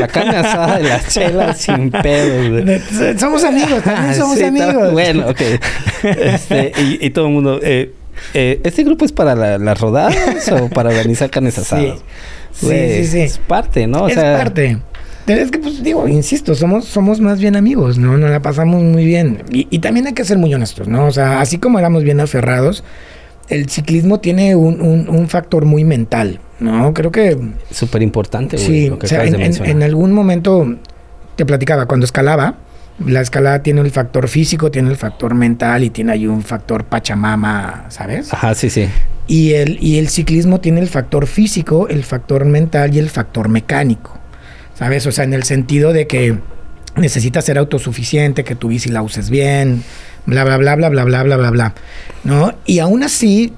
La 0.00 0.08
carne 0.08 0.36
asada 0.36 0.78
de 0.78 0.84
las 0.88 1.08
chelas 1.08 1.58
sin 1.60 1.90
pedos, 1.90 2.62
güey. 2.64 3.18
Somos 3.18 3.44
amigos, 3.44 3.82
también 3.82 4.14
somos 4.14 4.36
Sí, 4.38 4.44
está- 4.44 4.68
amigos. 4.70 4.92
Bueno, 4.92 5.28
ok. 5.28 5.40
Este, 6.02 6.72
y, 6.80 7.06
y 7.06 7.10
todo 7.10 7.26
el 7.26 7.32
mundo. 7.32 7.60
Eh, 7.62 7.92
eh, 8.34 8.60
¿Este 8.64 8.82
grupo 8.84 9.04
es 9.04 9.12
para 9.12 9.34
la- 9.34 9.58
las 9.58 9.78
rodadas 9.80 10.48
o 10.50 10.68
para 10.68 10.90
organizar 10.90 11.30
carnes 11.30 11.54
Sí. 11.54 11.60
asadas? 11.60 11.98
Sí, 12.52 12.66
Güey, 12.66 13.04
sí, 13.04 13.06
sí. 13.12 13.20
Es 13.20 13.38
parte, 13.38 13.86
¿no? 13.86 14.02
O 14.04 14.08
es 14.08 14.14
sea, 14.14 14.36
parte. 14.38 14.78
Es 15.38 15.50
que, 15.50 15.58
pues 15.58 15.82
digo, 15.82 16.06
insisto, 16.08 16.54
somos, 16.54 16.84
somos 16.86 17.20
más 17.20 17.40
bien 17.40 17.56
amigos, 17.56 17.98
¿no? 17.98 18.16
Nos 18.16 18.30
la 18.30 18.40
pasamos 18.42 18.82
muy 18.82 19.04
bien. 19.04 19.42
Y, 19.50 19.66
y 19.70 19.78
también 19.80 20.06
hay 20.06 20.12
que 20.14 20.24
ser 20.24 20.38
muy 20.38 20.52
honestos, 20.54 20.88
¿no? 20.88 21.06
O 21.06 21.10
sea, 21.10 21.40
así 21.40 21.58
como 21.58 21.78
éramos 21.78 22.02
bien 22.04 22.20
aferrados, 22.20 22.82
el 23.48 23.68
ciclismo 23.68 24.20
tiene 24.20 24.54
un, 24.56 24.80
un- 24.80 25.08
un 25.08 25.28
factor 25.28 25.64
muy 25.64 25.84
mental, 25.84 26.38
¿no? 26.60 26.94
Creo 26.94 27.10
que 27.10 27.36
Súper 27.70 28.02
importante, 28.02 28.58
sí, 28.58 28.90
o 28.90 28.98
sea, 29.06 29.24
en, 29.24 29.34
en 29.70 29.82
algún 29.82 30.12
momento 30.12 30.76
te 31.36 31.44
platicaba, 31.46 31.86
cuando 31.86 32.04
escalaba, 32.04 32.54
La 33.06 33.22
escalada 33.22 33.62
tiene 33.62 33.80
el 33.80 33.90
factor 33.90 34.28
físico, 34.28 34.70
tiene 34.70 34.90
el 34.90 34.96
factor 34.96 35.34
mental 35.34 35.82
y 35.84 35.90
tiene 35.90 36.12
ahí 36.12 36.26
un 36.26 36.42
factor 36.42 36.84
pachamama, 36.84 37.86
¿sabes? 37.88 38.32
Ajá, 38.32 38.54
sí, 38.54 38.68
sí. 38.68 38.86
Y 39.26 39.52
el, 39.54 39.78
y 39.82 39.96
el 39.98 40.08
ciclismo 40.10 40.60
tiene 40.60 40.80
el 40.80 40.88
factor 40.88 41.26
físico, 41.26 41.88
el 41.88 42.04
factor 42.04 42.44
mental 42.44 42.94
y 42.94 42.98
el 42.98 43.08
factor 43.08 43.48
mecánico, 43.48 44.18
¿sabes? 44.80 45.06
O 45.06 45.12
sea, 45.12 45.24
en 45.24 45.34
el 45.34 45.44
sentido 45.44 45.92
de 45.92 46.06
que 46.06 46.38
necesitas 46.96 47.44
ser 47.44 47.58
autosuficiente, 47.58 48.44
que 48.44 48.54
tu 48.56 48.68
bici 48.68 48.88
la 48.88 49.02
uses 49.02 49.28
bien, 49.28 49.84
bla, 50.24 50.42
bla, 50.42 50.56
bla, 50.56 50.74
bla, 50.74 50.88
bla, 50.88 51.04
bla, 51.04 51.22
bla, 51.22 51.36
bla, 51.36 51.50
bla, 51.50 51.74
¿no? 52.24 52.54
Y 52.64 52.78
aún 52.78 53.02
así 53.02 53.52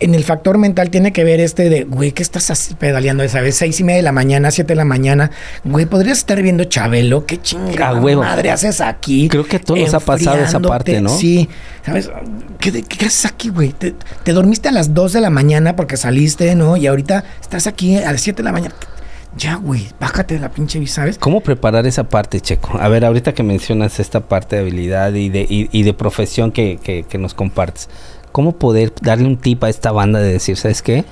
en 0.00 0.14
el 0.14 0.22
factor 0.22 0.58
mental 0.58 0.90
tiene 0.90 1.14
que 1.14 1.24
ver 1.24 1.40
este 1.40 1.70
de, 1.70 1.84
güey, 1.84 2.12
¿qué 2.12 2.22
estás 2.22 2.76
pedaleando 2.78 3.22
esa 3.22 3.40
vez? 3.40 3.56
Seis 3.56 3.80
y 3.80 3.84
media 3.84 3.96
de 3.96 4.02
la 4.02 4.12
mañana, 4.12 4.50
siete 4.50 4.74
de 4.74 4.76
la 4.76 4.84
mañana. 4.84 5.30
Güey, 5.64 5.86
podrías 5.86 6.18
estar 6.18 6.42
viendo 6.42 6.64
Chabelo. 6.64 7.24
¿Qué 7.24 7.40
chingada 7.40 7.98
madre 7.98 8.50
haces 8.50 8.82
aquí? 8.82 9.30
Creo 9.30 9.46
que 9.46 9.56
a 9.56 9.60
todos 9.60 9.80
nos 9.80 9.94
ha 9.94 10.00
pasado 10.00 10.42
esa 10.42 10.60
parte, 10.60 11.00
¿no? 11.00 11.08
Sí. 11.08 11.48
¿Sabes? 11.86 12.10
¿Qué, 12.60 12.82
qué 12.82 13.06
haces 13.06 13.24
aquí, 13.24 13.48
güey? 13.48 13.72
Te, 13.72 13.94
dormiste 14.34 14.68
a 14.68 14.72
las 14.72 14.92
dos 14.92 15.14
de 15.14 15.22
la 15.22 15.30
mañana 15.30 15.74
porque 15.74 15.96
saliste, 15.96 16.54
¿no? 16.54 16.76
Y 16.76 16.86
ahorita 16.86 17.24
estás 17.40 17.66
aquí 17.66 17.96
a 17.96 18.12
las 18.12 18.20
siete 18.20 18.42
de 18.42 18.44
la 18.44 18.52
mañana. 18.52 18.74
Ya, 19.36 19.56
güey, 19.56 19.88
bájate 20.00 20.34
de 20.34 20.40
la 20.40 20.50
pinche 20.50 20.84
¿sabes? 20.86 21.18
¿Cómo 21.18 21.40
preparar 21.40 21.86
esa 21.86 22.04
parte, 22.04 22.40
Checo? 22.40 22.78
A 22.80 22.88
ver, 22.88 23.04
ahorita 23.04 23.34
que 23.34 23.42
mencionas 23.42 24.00
esta 24.00 24.20
parte 24.20 24.56
de 24.56 24.62
habilidad 24.62 25.12
y 25.12 25.28
de, 25.28 25.46
y, 25.48 25.82
de 25.82 25.94
profesión 25.94 26.52
que, 26.52 26.78
que, 26.82 27.02
que 27.02 27.18
nos 27.18 27.34
compartes 27.34 27.88
cómo 28.36 28.52
poder 28.52 28.92
darle 29.00 29.26
un 29.26 29.38
tip 29.38 29.64
a 29.64 29.70
esta 29.70 29.92
banda 29.92 30.20
de 30.20 30.30
decir, 30.30 30.58
¿sabes 30.58 30.82
qué? 30.82 31.06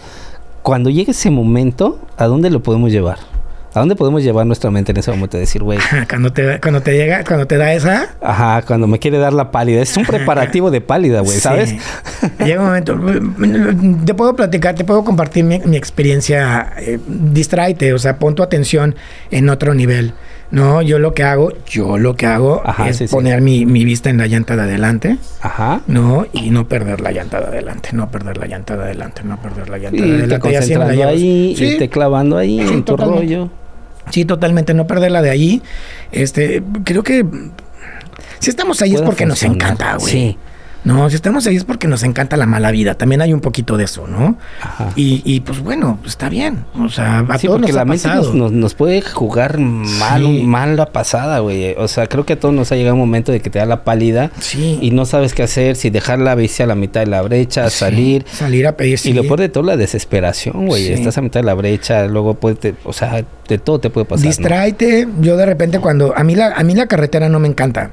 Cuando 0.63 0.91
llegue 0.91 1.13
ese 1.13 1.31
momento, 1.31 1.99
¿a 2.19 2.27
dónde 2.27 2.51
lo 2.51 2.63
podemos 2.63 2.93
llevar? 2.93 3.17
¿A 3.75 3.81
dónde 3.81 3.97
podemos 3.97 4.23
llevar 4.23 4.47
nuestra 4.47 4.71
mente 4.71 4.93
en 4.93 4.99
ese 4.99 5.11
momento? 5.11 5.37
De 5.37 5.41
decir, 5.41 5.61
güey. 5.61 5.81
cuando 6.09 6.33
te, 6.33 6.61
cuando 6.61 6.81
te 6.81 6.97
llega, 6.97 7.25
cuando 7.25 7.47
te 7.49 7.57
da 7.57 7.73
esa. 7.73 8.15
Ajá, 8.21 8.63
cuando 8.63 8.87
me 8.87 9.01
quiere 9.01 9.19
dar 9.19 9.33
la 9.33 9.51
pálida. 9.51 9.83
Es 9.83 9.97
un 9.97 10.05
preparativo 10.05 10.71
de 10.71 10.81
pálida, 10.81 11.21
güey, 11.21 11.37
¿sabes? 11.41 11.75
llega 12.39 12.61
un 12.61 12.67
momento. 12.67 12.97
Te 14.07 14.15
puedo 14.15 14.37
platicar, 14.37 14.77
te 14.77 14.85
puedo 14.85 15.03
compartir 15.03 15.43
mi, 15.43 15.77
experiencia. 15.77 16.73
Eh, 16.79 17.01
distráete, 17.05 17.93
o 17.93 17.99
sea, 17.99 18.21
pon 18.21 18.37
tu 18.37 18.45
atención 18.45 18.95
en 19.33 19.49
otro 19.49 19.75
nivel. 19.75 20.15
No, 20.53 20.81
yo 20.81 21.01
lo 21.01 21.15
que 21.15 21.25
hago, 21.25 21.53
yo 21.67 21.99
lo 21.99 22.15
que 22.15 22.27
hago 22.27 22.63
es 22.87 23.11
poner 23.11 23.41
Mi, 23.41 23.65
vista 23.65 24.09
en 24.09 24.19
la 24.19 24.29
llanta 24.29 24.55
de 24.55 24.63
adelante. 24.63 25.19
Ajá. 25.41 25.81
No, 25.89 26.27
y 26.33 26.51
no 26.51 26.69
perder 26.69 27.01
la 27.01 27.11
llanta 27.11 27.41
de 27.41 27.47
adelante, 27.47 27.89
no 27.93 28.09
perder 28.09 28.37
la 28.37 28.47
llanta 28.47 28.77
de 28.77 28.85
adelante, 28.85 29.23
no 29.25 29.43
perder 29.43 29.69
la 29.69 29.79
llanta 29.79 30.01
de 30.01 30.11
adelante. 30.11 30.35
Te 30.35 30.41
concentrando 30.41 31.09
ahí 31.09 31.57
y 31.59 31.77
te 31.79 31.89
clavando 31.89 32.37
ahí 32.37 32.61
en 32.61 32.85
tu 32.85 32.97
rollo. 32.97 33.51
Sí, 34.11 34.25
totalmente, 34.25 34.75
no 34.75 34.87
perderla 34.87 35.23
de 35.23 35.31
ahí. 35.31 35.63
Este, 36.13 36.63
creo 36.85 37.03
que 37.03 37.25
si 38.39 38.51
estamos 38.51 38.83
ahí 38.83 38.95
es 38.95 39.03
porque 39.03 39.27
nos 39.27 39.43
encanta, 39.43 39.97
güey. 39.97 40.13
Sí. 40.13 40.39
No, 40.85 41.09
si 41.09 41.17
estamos 41.17 41.47
ahí 41.47 41.57
es 41.57 41.65
porque 41.65 41.89
nos 41.89 42.03
encanta 42.03 42.37
la 42.37 42.47
mala 42.47 42.71
vida. 42.71 42.95
También 42.95 43.23
hay 43.23 43.33
un 43.33 43.41
poquito 43.41 43.79
de 43.79 43.85
eso, 43.85 44.07
¿no? 44.07 44.37
Ajá. 44.61 44.93
Y, 44.97 45.23
y 45.25 45.41
pues 45.41 45.61
bueno, 45.61 45.99
está 46.07 46.29
bien. 46.29 46.65
O 46.79 46.91
sea, 46.91 47.21
a 47.21 47.39
sí, 47.39 47.47
todos 47.47 47.61
porque 47.61 47.73
nos 47.73 47.77
la 47.77 47.85
mente 47.87 48.09
nos, 48.09 48.53
nos, 48.53 48.75
puede 48.75 49.01
jugar 49.01 49.59
mal, 49.59 50.43
mal 50.43 50.77
la 50.77 50.87
pasada, 50.87 51.39
güey. 51.39 51.75
O 51.79 51.89
sea, 51.89 52.07
creo 52.07 52.27
que 52.27 52.35
a 52.35 52.41
todos 52.41 52.55
nos 52.55 52.71
ha 52.71 52.77
llegado 52.77 52.95
un 52.95 53.01
momento 53.01 53.33
de 53.33 53.41
que 53.41 53.49
te 53.49 53.59
da 53.59 53.67
la 53.67 53.83
pálida 53.83 54.31
sí. 54.39 54.79
y 54.83 54.91
no 54.91 55.07
sabes 55.07 55.33
qué 55.33 55.43
hacer, 55.43 55.77
si 55.77 55.89
dejar 55.89 56.19
la 56.19 56.35
bici 56.35 56.63
a 56.63 56.67
la 56.67 56.75
mitad 56.75 57.01
de 57.01 57.07
la 57.07 57.23
brecha, 57.23 57.71
salir. 57.71 58.27
Salir 58.31 58.67
a 58.67 58.77
pedir. 58.77 59.01
Y 59.05 59.15
lo 59.15 59.23
peor 59.23 59.41
de 59.41 59.49
todo, 59.49 59.65
la 59.65 59.77
desesperación, 59.79 60.67
güey. 60.67 60.93
Estás 60.93 61.17
a 61.17 61.23
mitad 61.23 61.41
de 61.41 61.47
la 61.47 61.55
brecha, 61.55 62.07
luego 62.07 62.35
puede, 62.35 62.75
o 62.85 62.93
sea, 62.93 63.25
de 63.49 63.59
todo 63.59 63.79
te 63.79 63.89
puede 63.89 64.05
pasar. 64.05 64.27
Distráete. 64.27 65.09
Yo 65.21 65.37
de 65.37 65.47
repente 65.47 65.79
cuando, 65.79 66.15
a 66.17 66.23
mí 66.25 66.35
la, 66.35 66.49
a 66.49 66.63
mí 66.63 66.75
la 66.75 66.87
carretera 66.87 67.29
no 67.31 67.41
me 67.41 67.49
encanta 67.49 67.93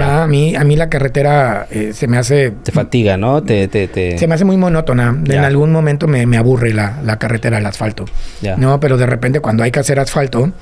a, 0.00 0.26
mí, 0.26 0.56
a 0.56 0.64
mí 0.64 0.76
la 0.76 0.88
carretera 0.88 1.66
eh, 1.70 1.92
se 1.92 2.06
me 2.06 2.18
hace... 2.18 2.50
Te 2.50 2.72
fatiga, 2.72 3.16
¿no? 3.16 3.42
Te, 3.42 3.68
te, 3.68 4.18
Se 4.18 4.26
me 4.26 4.34
hace 4.34 4.44
muy 4.44 4.56
monótona. 4.56 5.16
En 5.26 5.40
algún 5.40 5.72
momento 5.72 6.06
me, 6.08 6.26
me 6.26 6.36
aburre 6.36 6.72
la, 6.72 6.98
la, 7.04 7.18
carretera, 7.18 7.58
el 7.58 7.66
asfalto. 7.66 8.06
No, 8.56 8.80
pero 8.80 8.96
de 8.96 9.06
repente 9.06 9.40
cuando 9.40 9.62
hay 9.62 9.70
que 9.70 9.80
hacer 9.80 9.98
asfalto, 9.98 10.52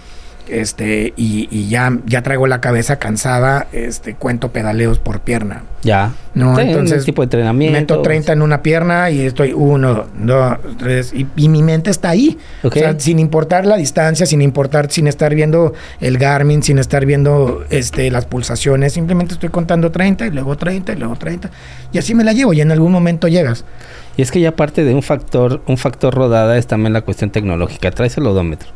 este, 0.50 1.12
y, 1.16 1.48
y, 1.50 1.68
ya, 1.68 1.98
ya 2.06 2.22
traigo 2.22 2.46
la 2.46 2.60
cabeza 2.60 2.98
cansada, 2.98 3.66
este, 3.72 4.14
cuento 4.14 4.50
pedaleos 4.52 4.98
por 4.98 5.20
pierna. 5.20 5.62
Ya. 5.82 6.12
No, 6.34 6.58
entonces. 6.58 7.04
tipo 7.04 7.22
de 7.22 7.26
entrenamiento. 7.26 7.78
Meto 7.78 8.02
30 8.02 8.32
en 8.32 8.42
una 8.42 8.62
pierna 8.62 9.10
y 9.10 9.22
estoy 9.22 9.52
uno, 9.52 10.06
dos, 10.18 10.58
tres, 10.78 11.12
y, 11.12 11.26
y 11.36 11.48
mi 11.48 11.62
mente 11.62 11.90
está 11.90 12.10
ahí. 12.10 12.38
O 12.62 12.70
sea, 12.70 12.98
sin 12.98 13.18
importar 13.18 13.66
la 13.66 13.76
distancia, 13.76 14.26
sin 14.26 14.42
importar, 14.42 14.90
sin 14.90 15.06
estar 15.06 15.34
viendo 15.34 15.72
el 16.00 16.18
Garmin, 16.18 16.62
sin 16.62 16.78
estar 16.78 17.06
viendo 17.06 17.64
este, 17.70 18.10
las 18.10 18.26
pulsaciones, 18.26 18.92
simplemente 18.92 19.34
estoy 19.34 19.48
contando 19.48 19.90
30 19.90 20.26
y 20.26 20.30
luego 20.30 20.56
30 20.56 20.92
y 20.92 20.96
luego 20.96 21.16
30. 21.16 21.50
Y 21.92 21.98
así 21.98 22.14
me 22.14 22.24
la 22.24 22.32
llevo 22.32 22.52
y 22.52 22.60
en 22.60 22.70
algún 22.70 22.92
momento 22.92 23.28
llegas. 23.28 23.64
Y 24.16 24.22
es 24.22 24.30
que 24.30 24.40
ya 24.40 24.54
parte 24.54 24.84
de 24.84 24.94
un 24.94 25.02
factor, 25.02 25.62
un 25.66 25.78
factor 25.78 26.14
rodada 26.14 26.58
es 26.58 26.66
también 26.66 26.92
la 26.92 27.00
cuestión 27.00 27.30
tecnológica. 27.30 27.90
Traes 27.90 28.16
el 28.18 28.26
odómetro, 28.26 28.68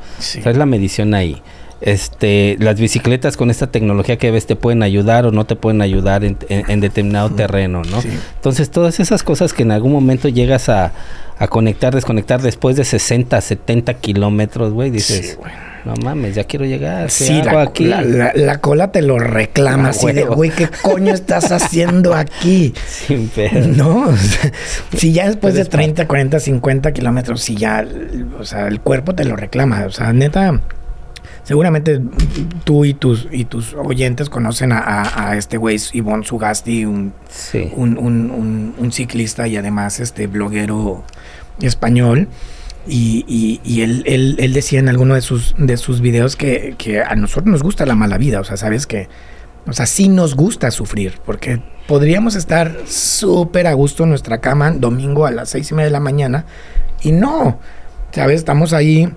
traes 0.43 0.57
la 0.57 0.67
medición 0.67 1.13
ahí 1.13 1.43
este, 1.81 2.57
las 2.61 2.81
bicicletas 2.81 3.37
con 3.37 3.51
esta 3.51 3.67
tecnología 3.67 4.17
que 4.17 4.31
ves 4.31 4.47
te 4.47 4.57
pueden 4.57 4.83
ayudar 4.83 5.27
o 5.27 5.33
no 5.33 5.45
te 5.45 5.57
pueden 5.57 5.83
ayudar 5.83 6.25
en, 6.25 6.81
determinado 6.81 7.31
terreno, 7.31 7.83
¿no? 7.91 8.01
Entonces, 8.37 8.71
todas 8.71 9.01
esas 9.01 9.23
cosas 9.23 9.53
que 9.53 9.63
en 9.63 9.73
algún 9.73 9.93
momento 9.93 10.29
llegas 10.29 10.69
a, 10.69 10.93
conectar, 11.51 11.95
desconectar 11.95 12.41
después 12.41 12.77
de 12.77 12.85
60, 12.85 13.41
70 13.41 13.95
kilómetros, 13.95 14.73
güey, 14.73 14.91
dices, 14.91 15.39
no 15.85 15.93
mames, 16.03 16.35
ya 16.35 16.45
quiero 16.45 16.65
llegar. 16.65 17.11
Sí, 17.11 17.43
la, 17.43 17.61
aquí? 17.61 17.85
La, 17.85 18.61
cola 18.61 18.91
te 18.91 19.03
lo 19.03 19.19
reclama, 19.19 19.91
así 19.91 20.11
de, 20.13 20.25
güey, 20.25 20.51
¿qué 20.51 20.69
coño 20.83 21.13
estás 21.13 21.53
haciendo 21.53 22.15
aquí? 22.15 22.73
Sin 22.87 23.29
pedo. 23.29 23.67
No, 23.69 24.15
si 24.97 25.13
ya 25.13 25.27
después 25.27 25.55
de 25.55 25.67
30, 25.67 26.07
40, 26.07 26.41
50 26.41 26.93
kilómetros, 26.93 27.43
si 27.43 27.57
ya, 27.57 27.87
o 28.39 28.45
sea, 28.45 28.69
el 28.69 28.81
cuerpo 28.81 29.15
te 29.15 29.25
lo 29.25 29.37
reclama, 29.37 29.85
o 29.87 29.91
sea, 29.91 30.15
neta 30.15 30.61
seguramente 31.45 32.01
tú 32.65 32.85
y 32.85 32.95
tus 32.95 33.29
y 33.31 33.45
tus 33.45 33.75
oyentes 33.75 34.29
conocen 34.29 34.73
a, 34.73 35.35
este 35.37 35.59
güey 35.59 35.79
Ivonne 35.93 36.25
Sugasti, 36.25 36.85
un, 36.85 37.13
un, 37.77 38.93
ciclista 38.93 39.47
y 39.47 39.57
además 39.57 40.01
este 40.01 40.27
bloguero 40.27 41.05
español. 41.61 42.29
Y, 42.87 43.61
y, 43.65 43.81
él, 43.81 44.03
él, 44.07 44.53
decía 44.53 44.79
en 44.79 44.91
alguno 44.91 45.15
de 45.15 45.23
sus, 45.23 45.55
de 45.57 45.79
sus 45.79 46.03
videos 46.03 46.37
que, 46.37 46.75
que, 46.77 47.01
a 47.01 47.15
nosotros 47.15 47.47
nos 47.47 47.63
gusta 47.63 47.87
la 47.87 47.95
mala 47.95 48.19
vida, 48.19 48.41
o 48.41 48.45
sea, 48.45 48.59
sabes 48.59 48.87
que, 48.87 49.09
o 49.67 49.73
sea, 49.73 49.87
sí 49.87 50.11
nos 50.11 50.37
gusta 50.37 50.71
sufrir, 50.71 51.15
porque 51.25 51.63
podríamos 51.89 52.35
estar 52.35 52.77
súper 52.87 53.69
a 53.69 53.73
gusto 53.73 54.03
en 54.03 54.11
nuestra 54.11 54.43
cama 54.43 54.71
domingo 54.73 55.25
a 55.25 55.31
las 55.31 55.49
seis 55.49 55.71
y 55.71 55.75
media 55.75 55.87
de 55.87 55.93
la 55.93 56.01
mañana, 56.01 56.45
y 57.03 57.13
no, 57.13 57.59
sabes, 58.13 58.37
estamos 58.37 58.75
ahí 58.75 59.11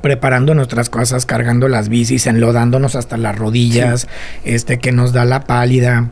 preparando 0.00 0.54
nuestras 0.54 0.90
cosas, 0.90 1.26
cargando 1.26 1.68
las 1.68 1.88
bicis, 1.88 2.26
enlodándonos 2.26 2.96
hasta 2.96 3.16
las 3.16 3.36
rodillas, 3.36 4.08
este 4.44 4.78
que 4.78 4.92
nos 4.92 5.12
da 5.12 5.24
la 5.24 5.44
pálida, 5.44 6.10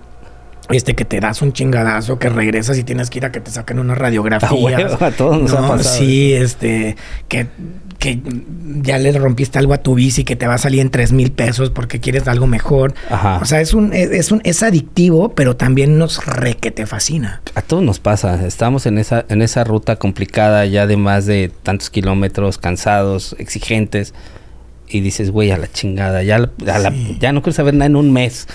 este 0.70 0.94
que 0.94 1.04
te 1.04 1.20
das 1.20 1.42
un 1.42 1.52
chingadazo, 1.52 2.18
que 2.18 2.28
regresas 2.28 2.78
y 2.78 2.84
tienes 2.84 3.10
que 3.10 3.18
ir 3.18 3.24
a 3.26 3.32
que 3.32 3.40
te 3.40 3.50
saquen 3.50 3.78
una 3.78 3.94
radiografía. 3.94 4.96
a 5.00 5.10
todos 5.10 5.40
nos 5.40 5.52
ha 5.52 5.68
pasado. 5.68 5.98
Sí, 5.98 6.32
este, 6.32 6.96
que 7.28 7.48
que 8.04 8.20
ya 8.82 8.98
le 8.98 9.12
rompiste 9.12 9.58
algo 9.58 9.72
a 9.72 9.78
tu 9.78 9.94
bici 9.94 10.24
que 10.24 10.36
te 10.36 10.46
va 10.46 10.54
a 10.54 10.58
salir 10.58 10.80
en 10.80 10.90
tres 10.90 11.10
mil 11.10 11.32
pesos 11.32 11.70
porque 11.70 12.00
quieres 12.00 12.28
algo 12.28 12.46
mejor. 12.46 12.92
O 13.40 13.46
sea, 13.46 13.62
es 13.62 13.72
un, 13.72 13.94
es 13.94 14.30
un, 14.30 14.42
es 14.44 14.62
adictivo, 14.62 15.30
pero 15.30 15.56
también 15.56 15.96
nos 15.96 16.22
re 16.26 16.54
que 16.54 16.70
te 16.70 16.84
fascina. 16.84 17.40
A 17.54 17.62
todos 17.62 17.82
nos 17.82 18.00
pasa. 18.00 18.46
Estamos 18.46 18.84
en 18.84 18.98
esa, 18.98 19.24
en 19.30 19.40
esa 19.40 19.64
ruta 19.64 19.96
complicada 19.96 20.66
ya 20.66 20.86
de 20.86 20.98
más 20.98 21.24
de 21.24 21.50
tantos 21.62 21.88
kilómetros, 21.88 22.58
cansados, 22.58 23.34
exigentes. 23.38 24.12
Y 24.86 25.00
dices, 25.00 25.30
güey, 25.30 25.50
a 25.50 25.56
la 25.56 25.72
chingada, 25.72 26.22
ya, 26.22 26.50
ya 27.18 27.32
no 27.32 27.40
quiero 27.40 27.54
saber 27.54 27.72
nada 27.72 27.86
en 27.86 27.96
un 27.96 28.12
mes. 28.12 28.46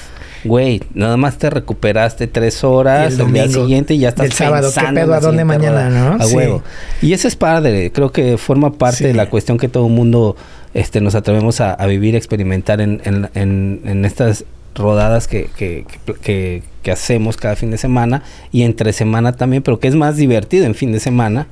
Güey, 0.43 0.81
nada 0.93 1.17
más 1.17 1.37
te 1.37 1.49
recuperaste 1.49 2.27
tres 2.27 2.63
horas 2.63 3.19
el, 3.19 3.33
día 3.33 3.47
siguiente 3.47 3.93
y 3.93 3.99
ya 3.99 4.09
estás 4.09 4.27
el 4.27 4.31
sábado, 4.31 4.71
¿qué 4.73 4.93
pedo? 4.93 5.13
¿A 5.13 5.19
dónde 5.19 5.43
mañana, 5.43 5.89
no? 5.89 6.23
A 6.23 6.27
huevo. 6.27 6.63
Y 7.01 7.13
eso 7.13 7.27
es 7.27 7.35
padre. 7.35 7.91
Creo 7.91 8.11
que 8.11 8.37
forma 8.37 8.73
parte 8.73 9.07
de 9.07 9.13
la 9.13 9.29
cuestión 9.29 9.57
que 9.57 9.67
todo 9.67 9.87
el 9.87 9.93
mundo 9.93 10.35
este, 10.73 11.01
nos 11.01 11.15
atrevemos 11.15 11.61
a, 11.61 11.75
vivir, 11.87 12.15
experimentar 12.15 12.79
en, 12.81 13.01
en, 13.03 13.81
en, 13.83 14.05
estas 14.05 14.45
rodadas 14.75 15.27
que, 15.27 15.49
que, 15.57 15.85
que, 16.21 16.63
que, 16.83 16.91
hacemos 16.91 17.37
cada 17.37 17.55
fin 17.55 17.71
de 17.71 17.77
semana 17.77 18.23
y 18.51 18.63
entre 18.63 18.93
semana 18.93 19.33
también, 19.33 19.63
pero 19.63 19.79
que 19.79 19.87
es 19.87 19.95
más 19.95 20.15
divertido 20.15 20.65
en 20.65 20.75
fin 20.75 20.91
de 20.91 20.99
semana. 20.99 21.47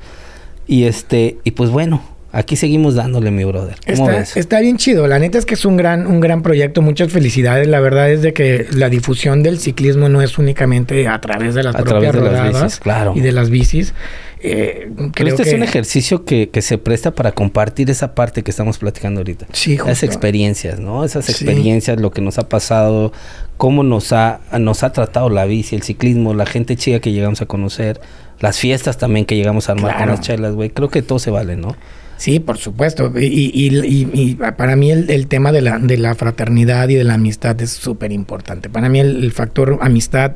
Y 0.68 0.84
este, 0.84 1.38
y 1.44 1.52
pues 1.52 1.70
bueno, 1.70 2.02
aquí 2.38 2.56
seguimos 2.56 2.96
dándole, 2.96 3.32
mi 3.32 3.44
brother. 3.44 3.76
¿Cómo 3.86 4.08
está, 4.10 4.20
ves? 4.20 4.38
está 4.38 4.60
bien 4.60 4.78
chido. 4.78 5.08
La 5.08 5.20
neta 5.20 5.38
es 5.38 5.46
que 5.46 5.56
es 5.56 5.66
un 5.66 5.76
gran, 5.78 6.08
un 6.08 6.20
gran 6.20 6.42
proyecto. 6.44 6.82
Muchas 6.82 7.12
felicidades. 7.12 7.68
La 7.68 7.80
verdad 7.80 8.10
es 8.12 8.22
de 8.22 8.34
que 8.34 8.68
la 8.72 8.90
difusión 8.90 9.44
del 9.44 9.60
ciclismo 9.60 10.08
no 10.10 10.22
es 10.22 10.38
únicamente 10.38 11.08
a 11.08 11.20
través 11.20 11.56
de 11.56 11.64
las 11.64 11.76
A 11.76 11.80
propias 11.80 12.14
de 12.14 12.22
las 12.22 12.30
rodadas 12.32 12.64
bicis, 12.64 12.80
claro. 12.80 13.14
y 13.16 13.22
de 13.22 13.32
las 13.32 13.50
bicis. 13.50 13.94
Eh, 14.40 14.90
Pero 14.96 15.12
creo 15.14 15.28
este 15.30 15.44
que 15.44 15.50
es 15.50 15.56
un 15.56 15.64
ejercicio 15.64 16.24
que, 16.24 16.50
que 16.50 16.62
se 16.62 16.78
presta 16.78 17.10
para 17.12 17.32
compartir 17.32 17.90
esa 17.90 18.14
parte 18.14 18.44
que 18.44 18.52
estamos 18.52 18.78
platicando 18.78 19.20
ahorita. 19.22 19.48
Sí, 19.52 19.74
Esas 19.74 19.88
justo. 19.88 20.06
experiencias, 20.06 20.80
¿no? 20.80 21.04
Esas 21.04 21.26
Sí. 21.26 21.32
experiencias, 21.32 22.00
lo 22.00 22.12
que 22.12 22.22
nos 22.22 22.38
ha 22.38 22.48
pasado, 22.48 23.12
cómo 23.58 23.82
nos 23.82 24.14
ha, 24.14 24.42
nos 24.60 24.84
ha 24.84 24.92
tratado 24.94 25.30
la 25.30 25.46
bici, 25.46 25.76
el 25.76 25.82
ciclismo, 25.82 26.36
la 26.36 26.46
gente 26.46 26.76
chica 26.76 27.00
que 27.00 27.12
llegamos 27.12 27.42
a 27.42 27.48
conocer, 27.48 28.00
las 28.40 28.60
fiestas 28.60 29.00
también 29.00 29.26
que 29.26 29.36
llegamos 29.36 29.70
a 29.70 29.72
armar 29.72 29.94
Claro. 29.96 30.00
con 30.02 30.10
las 30.12 30.22
chelas, 30.22 30.54
güey. 30.54 30.70
Creo 30.70 30.90
que 30.90 31.02
todo 31.02 31.18
se 31.18 31.32
vale, 31.32 31.56
¿no? 31.58 31.76
Sí, 32.18 32.40
por 32.40 32.58
supuesto. 32.58 33.12
Y, 33.18 33.26
y- 33.26 33.68
y- 33.86 34.10
y 34.14 34.36
para 34.36 34.76
mí 34.76 34.92
el, 34.92 35.10
el 35.10 35.28
tema 35.28 35.52
de 35.52 35.62
la, 35.62 35.78
de 35.80 35.98
la 35.98 36.16
fraternidad 36.16 36.90
y 36.90 36.96
de 36.96 37.04
la 37.04 37.14
amistad 37.16 37.60
es 37.62 37.70
súper 37.72 38.12
importante. 38.12 38.70
Para 38.70 38.90
mí 38.90 39.00
el, 39.00 39.24
el 39.24 39.32
factor 39.32 39.78
amistad, 39.82 40.34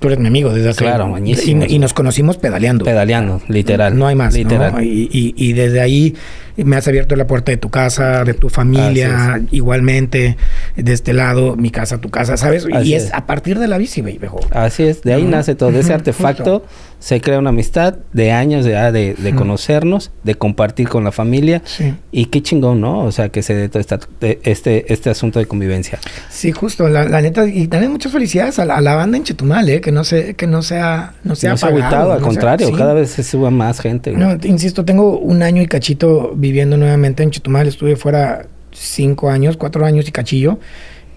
tú 0.00 0.08
eres 0.08 0.18
mi 0.18 0.26
amigo 0.28 0.52
desde 0.52 0.70
hace... 0.70 0.78
Claro, 0.84 1.08
buenísimo. 1.08 1.64
Y, 1.68 1.78
nos 1.78 1.92
conocimos 1.94 2.36
pedaleando. 2.38 2.84
Pedaleando, 2.84 3.40
literal. 3.48 3.96
No 3.98 4.06
hay 4.06 4.14
más. 4.16 4.34
Literal. 4.34 4.72
¿no? 4.72 4.82
Y, 4.82 5.08
y- 5.12 5.34
y 5.36 5.52
desde 5.52 5.80
ahí 5.80 6.14
me 6.56 6.76
has 6.76 6.86
abierto 6.88 7.16
la 7.16 7.26
puerta 7.26 7.50
de 7.52 7.56
tu 7.58 7.68
casa, 7.68 8.22
de 8.24 8.32
tu 8.34 8.48
familia, 8.48 9.42
igualmente, 9.50 10.36
de 10.76 10.92
este 10.92 11.12
lado, 11.12 11.56
mi 11.56 11.70
casa, 11.70 11.98
tu 11.98 12.10
casa, 12.10 12.36
¿sabes? 12.36 12.66
Así 12.72 12.90
y 12.90 12.94
es, 12.94 13.04
es. 13.04 13.12
a 13.14 13.26
partir 13.26 13.58
de 13.58 13.66
la 13.66 13.76
bici, 13.76 14.02
viejo. 14.02 14.38
Así 14.52 14.84
es, 14.84 15.02
de 15.02 15.14
ahí 15.14 15.24
nace 15.24 15.54
todo. 15.56 15.72
De 15.72 15.80
ese 15.80 15.92
artefacto 15.92 16.60
justo. 16.60 16.68
Se 17.04 17.20
crea 17.20 17.38
una 17.38 17.50
amistad 17.50 17.96
de 18.14 18.32
años 18.32 18.64
de, 18.64 18.78
ah, 18.78 18.90
de, 18.90 19.14
conocernos, 19.36 20.10
de 20.22 20.36
compartir 20.36 20.88
con 20.88 21.04
la 21.04 21.12
familia. 21.12 21.60
Sí. 21.66 21.92
Y 22.12 22.24
qué 22.26 22.42
chingón, 22.42 22.80
¿no? 22.80 23.00
O 23.00 23.12
sea, 23.12 23.28
que 23.28 23.42
se 23.42 23.54
dé 23.54 23.68
todo 23.68 23.80
esta- 23.80 24.00
de- 24.22 24.40
este, 24.44 24.90
este 24.90 25.10
asunto 25.10 25.38
de 25.38 25.44
convivencia. 25.44 25.98
Sí, 26.30 26.50
justo, 26.52 26.88
la, 26.88 27.04
la 27.04 27.20
neta, 27.20 27.46
y 27.46 27.66
también 27.66 27.92
muchas 27.92 28.10
felicidades 28.10 28.58
a 28.58 28.64
la, 28.64 28.76
a 28.76 28.80
la 28.80 28.94
banda 28.94 29.18
en 29.18 29.24
Chetumal, 29.24 29.68
¿eh? 29.68 29.82
que 29.82 29.92
no 29.92 30.02
se, 30.04 30.32
que 30.32 30.46
no 30.46 30.62
sea, 30.62 31.12
no 31.24 31.34
sea 31.36 31.50
no 31.50 31.66
al 31.66 31.74
no 31.74 31.90
sea- 31.90 32.18
contrario, 32.20 32.68
sí. 32.68 32.72
cada 32.72 32.94
vez 32.94 33.10
se 33.10 33.22
sube 33.22 33.50
más 33.50 33.80
gente. 33.80 34.12
No, 34.12 34.38
te 34.38 34.48
insisto, 34.48 34.86
tengo 34.86 35.18
un 35.18 35.42
año 35.42 35.60
y 35.60 35.66
cachito 35.66 36.32
viviendo 36.34 36.78
nuevamente 36.78 37.22
en 37.22 37.30
Chetumal. 37.32 37.68
Estuve 37.68 37.96
fuera 37.96 38.46
cinco 38.72 39.28
años, 39.28 39.58
cuatro 39.58 39.84
años 39.84 40.08
y 40.08 40.10
cachillo. 40.10 40.58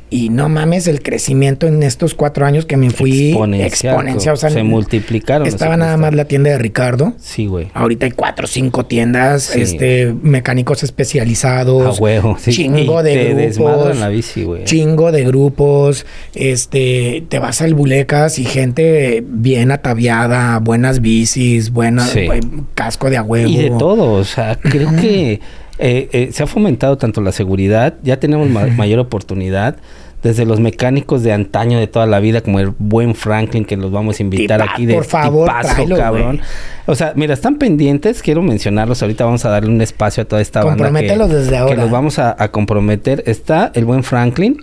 Y 0.09 0.29
no 0.29 0.47
mames 0.47 0.87
el 0.87 1.01
crecimiento 1.01 1.67
en 1.67 1.83
estos 1.83 2.13
cuatro 2.13 2.45
años 2.45 2.65
que 2.65 2.77
me 2.77 2.91
fui 2.91 3.29
Exponencial, 3.31 3.93
exponencial. 3.95 4.33
O 4.35 4.37
sea, 4.37 4.49
se 4.49 4.63
multiplicaron. 4.63 5.45
Estaba 5.47 5.75
nada 5.75 5.97
más 5.97 6.13
la 6.15 6.25
tienda 6.25 6.49
de 6.49 6.57
Ricardo. 6.57 7.13
Sí, 7.19 7.45
güey. 7.47 7.67
Ahorita 7.73 8.05
hay 8.05 8.13
cuatro 8.13 8.45
o 8.45 8.47
cinco 8.47 8.85
tiendas, 8.85 9.43
Sí. 9.43 9.61
este, 9.61 10.13
mecánicos 10.21 10.81
A 10.81 10.85
especializados. 10.85 11.99
huevo. 11.99 12.37
Sí. 12.39 12.51
Chingo 12.51 13.01
Y 13.01 13.03
de 13.03 13.13
te 13.35 13.49
grupos. 13.51 13.97
la 13.97 14.07
bici, 14.07 14.43
güey. 14.43 14.63
Chingo 14.63 15.11
de 15.11 15.25
grupos, 15.25 16.05
este, 16.33 17.25
te 17.27 17.39
vas 17.39 17.61
al 17.61 17.73
Bulecas 17.73 18.39
y 18.39 18.45
gente 18.45 19.23
bien 19.27 19.71
ataviada, 19.71 20.59
buenas 20.59 21.01
bicis, 21.01 21.71
buena 21.71 22.05
Sí. 22.07 22.25
buen 22.27 22.65
casco 22.75 23.09
de 23.09 23.17
a 23.17 23.23
huevo. 23.23 23.49
Y 23.49 23.57
de 23.57 23.69
todo, 23.71 24.13
o 24.13 24.23
sea, 24.23 24.55
creo 24.61 24.89
que 24.95 25.41
eh, 25.79 26.09
eh, 26.11 26.29
se 26.31 26.43
ha 26.43 26.47
fomentado 26.47 26.97
tanto 26.97 27.21
la 27.21 27.31
seguridad, 27.31 27.95
ya 28.03 28.19
tenemos 28.19 28.49
ma- 28.49 28.67
mayor 28.77 28.99
oportunidad, 28.99 29.77
desde 30.23 30.45
los 30.45 30.59
mecánicos 30.59 31.21
de 31.21 31.31
antaño 31.31 31.77
de 31.79 31.85
toda 31.85 32.07
la 32.07 32.19
vida, 32.19 32.41
como 32.41 32.59
el 32.59 32.73
buen 32.79 33.13
Franklin, 33.13 33.63
que 33.65 33.77
los 33.77 33.91
vamos 33.91 34.19
a 34.19 34.23
invitar 34.23 34.59
Tipa- 34.61 34.73
aquí 34.73 34.85
de 34.87 34.95
por 34.95 35.05
favor, 35.05 35.47
tipazo, 35.47 35.73
tráelo, 35.75 35.95
cabrón. 35.95 36.41
O 36.87 36.95
sea, 36.95 37.13
mira, 37.15 37.35
están 37.35 37.55
pendientes, 37.57 38.23
quiero 38.23 38.41
mencionarlos, 38.41 39.01
ahorita 39.03 39.25
vamos 39.25 39.45
a 39.45 39.49
darle 39.49 39.69
un 39.69 39.79
espacio 39.81 40.23
a 40.23 40.25
toda 40.25 40.41
esta 40.41 40.63
banda. 40.63 40.91
que- 40.91 41.07
desde 41.35 41.51
Que 41.51 41.57
ahora. 41.57 41.75
los 41.75 41.91
vamos 41.91 42.17
a, 42.17 42.35
a 42.37 42.49
comprometer. 42.51 43.23
Está 43.27 43.71
el 43.75 43.85
buen 43.85 44.03
Franklin. 44.03 44.57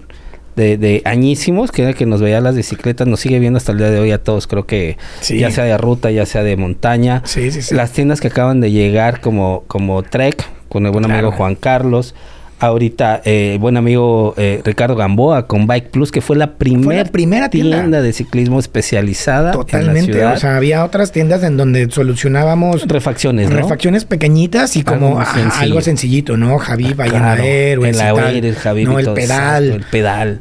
De, 0.57 0.77
de 0.79 1.03
añísimos, 1.05 1.73
que 1.73 1.83
era 1.83 1.91
el 1.91 1.97
que 1.97 2.07
nos 2.07 2.21
veía 2.21 2.41
las 2.41 2.55
bicicletas, 2.55 3.09
nos 3.09 3.19
sigue 3.19 3.41
viendo 3.41 3.57
hasta 3.57 3.73
el 3.73 3.79
día 3.79 3.91
de 3.91 3.99
hoy 3.99 4.12
a 4.12 4.23
todos, 4.23 4.47
creo 4.47 4.67
que 4.67 4.97
Sí. 5.21 5.37
ya 5.41 5.51
sea 5.51 5.65
de 5.65 5.77
ruta, 5.77 6.12
ya 6.12 6.27
sea 6.27 6.45
de 6.45 6.57
montaña. 6.57 7.23
Sí, 7.25 7.51
sí, 7.51 7.61
sí. 7.61 7.75
Las 7.75 7.91
tiendas 7.91 8.21
que 8.21 8.29
acaban 8.29 8.61
de 8.61 8.71
llegar 8.71 9.21
como, 9.21 9.65
como 9.67 10.05
Trek, 10.05 10.45
con 10.75 10.85
el 10.85 10.93
buen 10.93 11.05
Claro. 11.05 11.29
amigo 11.29 11.37
Juan 11.39 11.55
Carlos. 11.55 12.14
Ahorita, 12.61 13.20
eh, 13.25 13.59
buen 13.61 13.77
amigo 13.77 14.33
eh, 14.37 14.62
Ricardo 14.64 14.95
Gamboa 14.97 15.47
con 15.47 15.66
Bike 15.66 15.91
Plus, 15.91 16.12
que 16.12 16.20
fue 16.20 16.37
la 16.37 16.53
primera, 16.55 17.05
primera 17.11 17.51
tienda. 17.51 18.01
de 18.01 18.12
ciclismo 18.12 18.59
especializada 18.61 19.51
en 19.53 19.59
la 19.59 19.64
Totalmente. 19.64 20.25
O 20.25 20.37
sea, 20.37 20.57
había 20.57 20.85
otras 20.85 21.11
tiendas 21.12 21.43
en 21.43 21.57
donde 21.57 21.91
solucionábamos 21.91 22.87
refacciones, 22.89 23.51
¿no? 23.51 23.57
refacciones 23.57 24.05
pequeñitas 24.05 24.77
y 24.77 24.83
como 24.85 25.18
Algo 25.20 25.25
sencillo. 25.35 25.62
algo 25.62 25.81
sencillito, 25.81 26.37
¿no? 26.37 26.59
Javi, 26.59 26.85
Claro, 26.95 26.97
Vallenaer, 26.97 27.79
el 27.79 28.01
Air, 28.01 28.47
el 28.47 28.55
Javi, 28.57 28.85
no, 28.85 28.99
el 28.99 29.05
todo, 29.07 29.14
pedal. 29.14 29.64
exacto, 29.64 29.85
el 29.85 29.91
pedal. 29.91 30.41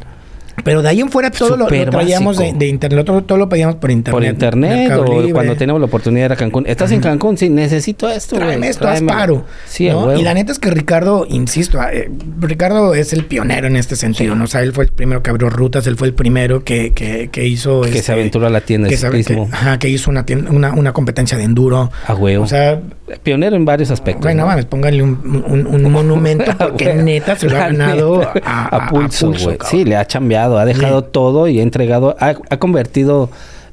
Pero 0.64 0.82
de 0.82 0.90
ahí 0.90 1.02
en 1.02 1.10
fuera 1.10 1.32
todo 1.32 1.58
lo, 1.58 1.68
lo 1.70 1.90
traíamos 1.90 2.38
de, 2.38 2.54
de 2.54 2.68
internet, 2.68 3.06
todo, 3.06 3.24
todo 3.24 3.38
lo 3.38 3.50
pedíamos 3.50 3.76
por 3.78 3.90
internet. 3.92 4.14
Por 4.14 4.24
internet 4.24 4.92
o 4.98 5.04
Libre. 5.20 5.34
cuando 5.34 5.56
tenemos 5.56 5.80
la 5.82 5.88
oportunidad 5.88 6.22
de 6.22 6.26
ir 6.28 6.32
a 6.34 6.36
Cancún. 6.36 6.66
¿Estás 6.68 6.92
en 6.92 7.02
Cancún? 7.02 7.38
Sí, 7.38 7.50
necesito 7.50 8.08
esto. 8.10 8.36
Tráeme 8.36 8.68
esto, 8.68 8.88
haz 8.88 9.02
paro. 9.02 9.46
Sí, 9.66 9.90
a 9.90 9.94
¿no? 9.94 10.16
Y 10.18 10.22
la 10.22 10.34
neta 10.34 10.52
es 10.52 10.60
que 10.60 10.70
Ricardo, 10.70 11.26
insisto, 11.28 11.80
eh, 11.92 12.10
Ricardo 12.40 12.94
es 12.94 13.14
el 13.14 13.26
pionero 13.26 13.68
en 13.68 13.76
este 13.76 13.96
sentido, 13.96 14.34
Sí. 14.34 14.38
¿no? 14.38 14.44
O 14.46 14.48
sea, 14.48 14.62
él 14.62 14.74
fue 14.74 14.86
el 14.86 14.92
primero 14.92 15.24
que 15.24 15.32
abrió 15.32 15.50
rutas, 15.50 15.88
él 15.88 15.98
fue 15.98 16.08
el 16.08 16.14
primero 16.14 16.64
que, 16.64 16.92
que, 16.94 17.30
que 17.32 17.46
hizo... 17.48 17.82
Que 17.82 17.90
este, 17.90 18.02
se 18.04 18.12
aventuró 18.12 18.46
a 18.48 18.50
la 18.50 18.62
tienda 18.62 18.88
de 18.88 18.94
que, 18.96 18.98
ciclismo. 18.98 19.50
que- 19.50 19.56
ajá, 19.56 19.80
que 19.80 19.90
hizo 19.90 20.10
una, 20.12 20.26
tienda- 20.26 20.52
una, 20.52 20.74
una 20.74 20.94
competencia 20.94 21.38
de 21.38 21.44
enduro. 21.46 21.92
A 22.08 22.14
huevo. 22.14 22.44
O 22.44 22.48
sea, 22.48 22.80
Pionero 23.24 23.56
en 23.56 23.66
varios 23.66 23.92
aspectos. 23.92 24.24
Bueno, 24.24 24.44
¿no? 24.44 24.48
mames, 24.48 24.66
pónganle 24.66 25.04
un, 25.04 25.44
un- 25.48 25.68
un 25.68 25.84
monumento 25.92 26.56
porque 26.58 26.94
neta 26.94 27.36
se 27.36 27.50
lo 27.50 27.58
ha 27.58 27.68
ganado 27.68 28.20
neta, 28.20 28.34
a, 28.46 28.86
a 28.86 28.90
pulso, 28.90 29.28
güey. 29.32 29.58
cabrón. 29.58 29.68
Sí, 29.70 29.84
le 29.86 29.96
ha 29.98 30.06
chambeado, 30.06 30.43
ha 30.52 30.66
dejado 30.66 31.04
todo 31.04 31.48
y 31.48 31.60
ha 31.60 31.64
entregado, 31.64 32.16
ha, 32.20 32.36
ha 32.50 32.58
convertido 32.58 33.30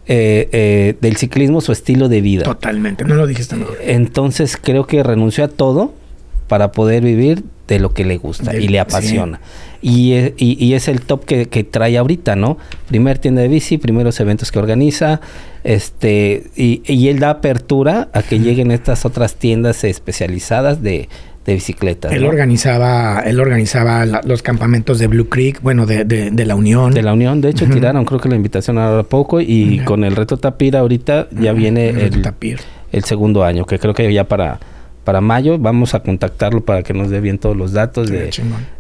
eh, 0.07 0.49
eh, 0.53 0.95
del 1.01 1.17
ciclismo 1.17 1.61
su 1.61 1.73
estilo 1.73 2.09
de 2.09 2.21
vida. 2.21 2.43
Totalmente, 2.45 3.05
no 3.05 3.15
lo 3.15 3.27
dijiste 3.27 3.57
mejor. 3.57 3.77
Entonces 3.85 4.57
creo 4.61 4.87
que 4.87 5.03
renunció 5.03 5.45
a 5.45 5.49
todo 5.49 5.93
para 6.49 6.73
poder 6.73 7.03
vivir 7.05 7.45
de 7.69 7.79
lo 7.79 7.95
que 7.95 8.05
le 8.05 8.17
gusta 8.17 8.57
y 8.57 8.67
le 8.67 8.81
apasiona. 8.81 9.41
Y, 9.83 10.13
y- 10.37 10.57
y 10.59 10.75
es 10.75 10.89
el 10.89 11.03
top 11.03 11.25
que, 11.25 11.47
que 11.47 11.63
trae 11.63 11.97
ahorita, 11.97 12.35
¿no? 12.35 12.59
Primer 12.89 13.19
tienda 13.19 13.43
de 13.43 13.49
bici, 13.49 13.79
primeros 13.79 14.19
eventos 14.19 14.51
que 14.51 14.59
organiza, 14.59 15.21
este, 15.63 16.51
y, 16.57 16.83
y 16.85 17.09
él 17.09 17.21
da 17.21 17.31
apertura 17.31 18.09
a 18.13 18.23
que 18.23 18.41
lleguen 18.41 18.73
estas 18.73 19.05
otras 19.05 19.37
tiendas 19.37 19.85
especializadas 19.85 20.83
de, 20.83 21.09
de 21.47 21.55
bicicletas. 21.55 22.13
Él 22.13 22.23
¿no? 22.23 22.29
organizaba, 22.29 23.21
él 23.25 23.41
organizaba 23.41 24.05
la- 24.05 24.21
los 24.25 24.43
campamentos 24.43 24.99
de 24.99 25.07
Blue 25.07 25.29
Creek, 25.29 25.61
bueno, 25.63 25.87
de, 25.87 26.05
de, 26.05 26.31
de 26.31 26.45
la 26.47 26.55
Unión. 26.55 26.93
De 26.93 27.03
la 27.03 27.13
Unión, 27.15 27.41
de 27.41 27.49
hecho, 27.51 27.67
tiraron 27.67 28.05
creo 28.05 28.21
que 28.21 28.29
la 28.29 28.37
invitación 28.37 28.77
ahora 28.79 29.03
poco 29.05 29.41
y 29.41 29.81
con 29.85 30.05
el 30.05 30.17
reto 30.17 30.37
Tapira 30.37 30.81
ahorita 30.81 31.29
ya 31.33 31.53
viene 31.53 31.89
El 31.91 31.99
el, 31.99 32.23
tapir. 32.23 32.59
el 32.93 33.05
segundo 33.05 33.43
año, 33.45 33.65
que 33.65 33.79
creo 33.79 33.95
que 33.95 34.13
ya 34.13 34.25
para, 34.29 34.61
para 35.05 35.23
mayo 35.23 35.59
vamos 35.59 35.95
a 35.95 36.01
contactarlo 36.01 36.61
para 36.63 36.83
que 36.83 36.93
nos 36.93 37.09
dé 37.09 37.21
bien 37.21 37.39
todos 37.39 37.57
los 37.57 37.73
datos 37.73 38.11
de, 38.11 38.31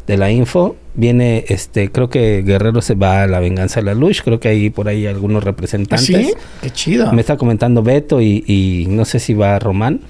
de 0.06 0.16
la 0.18 0.30
info. 0.30 0.76
Viene, 0.94 1.46
este, 1.48 1.90
creo 1.90 2.11
que 2.11 2.42
Guerrero 2.42 2.82
se 2.82 2.94
va 2.94 3.22
a 3.22 3.26
la 3.26 3.40
venganza 3.40 3.80
de 3.80 3.86
la 3.86 3.94
luz, 3.94 4.20
creo 4.22 4.38
que 4.38 4.48
hay 4.48 4.68
por 4.68 4.86
ahí 4.88 5.06
algunos 5.06 5.42
¿Ah, 5.42 5.46
representantes. 5.46 6.06
sí? 6.06 6.34
Qué 6.61 6.70
chido. 6.70 7.11
Me 7.12 7.22
está 7.22 7.38
comentando 7.38 7.82
Beto 7.82 8.20
y, 8.20 8.44
y 8.46 8.86
no 8.90 9.06
sé 9.06 9.18
si 9.18 9.32
va 9.32 9.58
Román. 9.58 10.00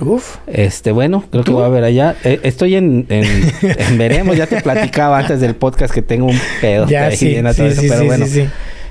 Uf. 0.00 0.36
Este, 0.46 0.92
bueno, 0.92 1.24
creo 1.30 1.44
que 1.44 1.52
voy 1.52 1.64
a 1.64 1.68
ver 1.68 1.84
allá. 1.84 2.16
Eh, 2.24 2.40
estoy 2.42 2.74
en, 2.74 3.06
en, 3.08 3.24
en 3.62 3.98
Veremos, 3.98 4.36
ya 4.36 4.46
te 4.46 4.60
platicaba 4.62 5.18
antes 5.18 5.40
del 5.40 5.54
podcast 5.54 5.92
que 5.92 6.02
tengo 6.02 6.26
un 6.26 6.38
pedo 6.60 6.86
Ya, 6.88 7.10
sí, 7.10 7.16
sí, 7.16 7.34
eso, 7.36 7.70
sí, 7.70 7.86
pero 7.88 8.04
bueno. 8.04 8.26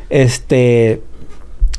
Este, 0.09 1.01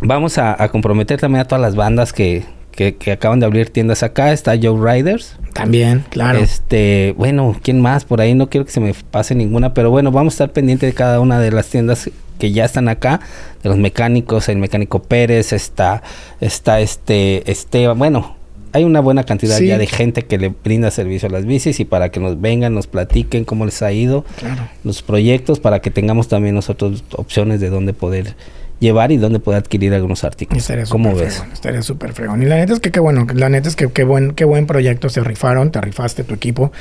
vamos 0.00 0.38
a, 0.38 0.62
a 0.62 0.68
comprometer 0.68 1.20
también 1.20 1.40
a 1.40 1.44
todas 1.46 1.62
las 1.62 1.74
bandas 1.74 2.12
que, 2.12 2.44
que, 2.70 2.96
que 2.96 3.12
acaban 3.12 3.40
de 3.40 3.46
abrir 3.46 3.70
tiendas 3.70 4.02
acá. 4.02 4.32
Está 4.32 4.54
Joe 4.60 4.78
Riders. 4.94 5.36
También, 5.52 6.04
claro. 6.10 6.38
Este, 6.38 7.14
bueno, 7.16 7.56
¿quién 7.62 7.80
más? 7.80 8.04
Por 8.04 8.20
ahí 8.20 8.34
no 8.34 8.48
quiero 8.48 8.64
que 8.64 8.72
se 8.72 8.80
me 8.80 8.94
pase 9.10 9.34
ninguna, 9.34 9.74
pero 9.74 9.90
bueno, 9.90 10.12
vamos 10.12 10.34
a 10.34 10.34
estar 10.34 10.52
pendiente 10.52 10.86
de 10.86 10.92
cada 10.92 11.20
una 11.20 11.40
de 11.40 11.50
las 11.50 11.68
tiendas 11.68 12.10
que 12.38 12.52
ya 12.52 12.64
están 12.64 12.88
acá, 12.88 13.20
de 13.62 13.68
los 13.68 13.78
mecánicos, 13.78 14.48
el 14.48 14.58
mecánico 14.58 15.02
Pérez, 15.02 15.52
está, 15.52 16.02
está 16.40 16.80
este, 16.80 17.48
Esteban, 17.50 17.98
bueno, 17.98 18.34
hay 18.72 18.84
una 18.84 19.00
buena 19.00 19.24
cantidad 19.24 19.56
Sí. 19.58 19.66
ya 19.66 19.78
de 19.78 19.86
gente 19.86 20.22
que 20.22 20.38
le 20.38 20.48
brinda 20.48 20.90
servicio 20.90 21.28
a 21.28 21.32
las 21.32 21.44
bicis 21.46 21.80
y 21.80 21.84
para 21.84 22.10
que 22.10 22.20
nos 22.20 22.40
vengan, 22.40 22.74
nos 22.74 22.86
platiquen 22.86 23.44
cómo 23.44 23.64
les 23.64 23.82
ha 23.82 23.92
ido 23.92 24.24
Claro. 24.38 24.68
los 24.84 25.02
proyectos, 25.02 25.60
para 25.60 25.80
que 25.80 25.90
tengamos 25.90 26.28
también 26.28 26.54
nosotros 26.54 27.04
opciones 27.12 27.60
de 27.60 27.70
dónde 27.70 27.92
poder 27.92 28.34
llevar 28.78 29.12
y 29.12 29.18
dónde 29.18 29.40
poder 29.40 29.58
adquirir 29.60 29.92
algunos 29.92 30.24
artículos. 30.24 30.62
Estaría 30.62 30.84
¿Cómo 30.86 31.10
súper 31.10 31.24
ves? 31.26 31.34
fregón, 31.34 31.52
Estaría 31.52 31.82
súper 31.82 32.12
fregón. 32.14 32.42
Y 32.42 32.46
la 32.46 32.56
neta 32.56 32.72
es 32.72 32.80
que 32.80 32.90
qué 32.90 32.98
bueno, 32.98 33.26
la 33.34 33.50
neta 33.50 33.68
es 33.68 33.76
que 33.76 33.88
qué 33.88 34.04
buen, 34.04 34.32
qué 34.32 34.46
buen 34.46 34.66
proyecto 34.66 35.10
se 35.10 35.20
rifaron, 35.22 35.70
te 35.70 35.82
rifaste 35.82 36.24
tu 36.24 36.32
equipo. 36.34 36.72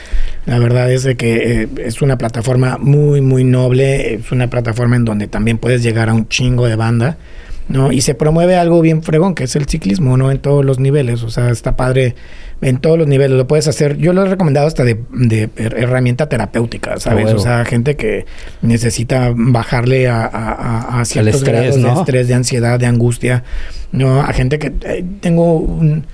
La 0.45 0.59
verdad 0.59 0.89
es 0.89 1.03
de 1.03 1.17
que 1.17 1.63
eh, 1.63 1.67
es 1.85 2.01
una 2.01 2.17
plataforma 2.17 2.77
muy, 2.79 3.19
muy 3.19 3.43
noble, 3.43 4.13
es 4.13 4.31
una 4.31 4.49
plataforma 4.49 4.95
en 4.95 5.03
donde 5.03 5.27
también 5.27 5.57
puedes 5.57 5.83
llegar 5.83 6.07
a 6.07 6.13
un 6.13 6.29
chingo 6.29 6.67
de 6.67 6.77
banda. 6.77 7.17
¿No? 7.69 7.91
Y 7.91 8.01
se 8.01 8.15
promueve 8.15 8.55
algo 8.57 8.81
bien 8.81 9.01
fregón, 9.03 9.35
que 9.35 9.45
es 9.45 9.55
el 9.55 9.65
ciclismo, 9.67 10.17
¿no? 10.17 10.31
En 10.31 10.39
todos 10.39 10.65
los 10.65 10.79
niveles, 10.79 11.23
o 11.23 11.29
sea, 11.29 11.49
está 11.51 11.75
padre 11.75 12.15
en 12.61 12.77
todos 12.79 12.97
los 12.97 13.07
niveles, 13.07 13.37
lo 13.37 13.47
puedes 13.47 13.67
hacer. 13.69 13.97
Yo 13.97 14.11
lo 14.11 14.25
he 14.25 14.29
recomendado 14.29 14.67
hasta 14.67 14.83
de, 14.83 14.99
de 15.11 15.49
herramienta 15.55 16.27
terapéutica, 16.27 16.99
¿sabes? 16.99 17.31
O 17.31 17.39
sea, 17.39 17.63
gente 17.63 17.95
que 17.95 18.25
necesita 18.61 19.31
bajarle 19.33 20.09
a, 20.09 20.25
a, 20.25 20.99
a 20.99 21.05
ciertos 21.05 21.35
estrés, 21.35 21.61
grados 21.61 21.77
¿no? 21.77 21.93
de 21.93 21.99
estrés, 22.01 22.27
de 22.27 22.33
ansiedad, 22.33 22.79
de 22.79 22.85
angustia, 22.87 23.43
¿no? 23.93 24.19
A 24.21 24.33
gente 24.33 24.59
que... 24.59 24.73
eh, 24.81 25.05
tengo 25.21 25.53
un, 25.53 26.05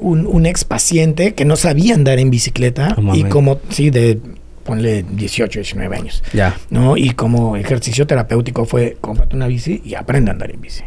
un, 0.00 0.26
un 0.26 0.44
ex 0.46 0.64
paciente 0.64 1.32
que 1.34 1.44
no 1.46 1.56
sabía 1.56 1.94
andar 1.94 2.18
en 2.18 2.28
bicicleta 2.30 2.94
y 3.14 3.22
como, 3.24 3.60
sí, 3.70 3.88
de, 3.88 4.18
ponle 4.64 5.04
18, 5.10 5.60
19 5.60 5.96
años. 5.96 6.22
Ya. 6.34 6.54
¿no? 6.68 6.96
Y 6.98 7.10
como 7.10 7.56
ejercicio 7.56 8.06
terapéutico 8.06 8.66
fue, 8.66 8.96
cómprate 9.00 9.34
una 9.36 9.46
bici 9.46 9.80
y 9.84 9.94
aprende 9.94 10.30
a 10.30 10.34
andar 10.34 10.50
en 10.50 10.60
bici. 10.60 10.82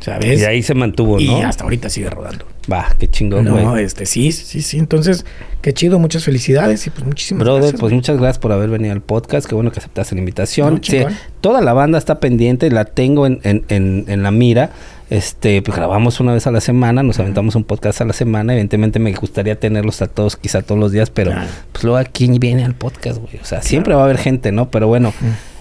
¿Sabes? 0.00 0.40
Y 0.40 0.44
ahí 0.44 0.62
se 0.62 0.74
mantuvo, 0.74 1.20
Y 1.20 1.26
¿no? 1.26 1.46
hasta 1.46 1.64
ahorita 1.64 1.88
sigue 1.90 2.08
rodando. 2.10 2.46
Va, 2.70 2.94
qué 2.98 3.08
chingón, 3.08 3.44
No, 3.44 3.70
güey. 3.72 3.84
este, 3.84 4.06
sí, 4.06 4.32
sí, 4.32 4.62
sí. 4.62 4.78
Entonces, 4.78 5.24
qué 5.60 5.72
chido, 5.74 5.98
muchas 5.98 6.24
felicidades 6.24 6.86
y 6.86 6.90
pues 6.90 7.04
muchísimas 7.04 7.42
Brother, 7.44 7.60
gracias. 7.62 7.80
pues 7.80 7.90
güey. 7.90 7.94
muchas 7.96 8.16
gracias 8.18 8.38
por 8.38 8.52
haber 8.52 8.70
venido 8.70 8.92
al 8.92 9.02
podcast. 9.02 9.46
Qué 9.46 9.54
bueno 9.54 9.72
que 9.72 9.78
aceptaste 9.80 10.14
la 10.14 10.20
invitación. 10.20 10.74
No, 10.74 10.80
Sí, 10.82 11.04
toda 11.40 11.60
la 11.60 11.72
banda 11.72 11.98
está 11.98 12.18
pendiente, 12.20 12.70
la 12.70 12.84
tengo 12.86 13.26
en, 13.26 13.40
en, 13.44 13.64
en, 13.68 14.04
en 14.08 14.22
la 14.22 14.30
mira. 14.30 14.70
Este, 15.10 15.60
pues 15.62 15.76
grabamos 15.76 16.20
una 16.20 16.32
vez 16.32 16.46
a 16.46 16.52
la 16.52 16.60
semana, 16.60 17.02
nos 17.02 17.18
aventamos 17.18 17.56
un 17.56 17.64
podcast 17.64 18.00
a 18.00 18.04
la 18.04 18.12
semana. 18.12 18.52
Evidentemente 18.52 19.00
me 19.00 19.12
gustaría 19.12 19.58
tenerlos 19.58 20.00
a 20.02 20.06
todos, 20.06 20.36
quizá 20.36 20.62
todos 20.62 20.80
los 20.80 20.92
días, 20.92 21.10
pero 21.10 21.32
Claro. 21.32 21.48
pues 21.72 21.82
luego 21.84 21.98
aquí 21.98 22.30
viene 22.38 22.64
al 22.64 22.74
podcast, 22.74 23.18
güey. 23.18 23.36
O 23.42 23.44
sea, 23.44 23.60
siempre 23.60 23.94
va 23.94 24.02
a 24.02 24.04
haber 24.04 24.18
gente, 24.18 24.52
¿no? 24.52 24.70
Pero 24.70 24.86
bueno, 24.86 25.12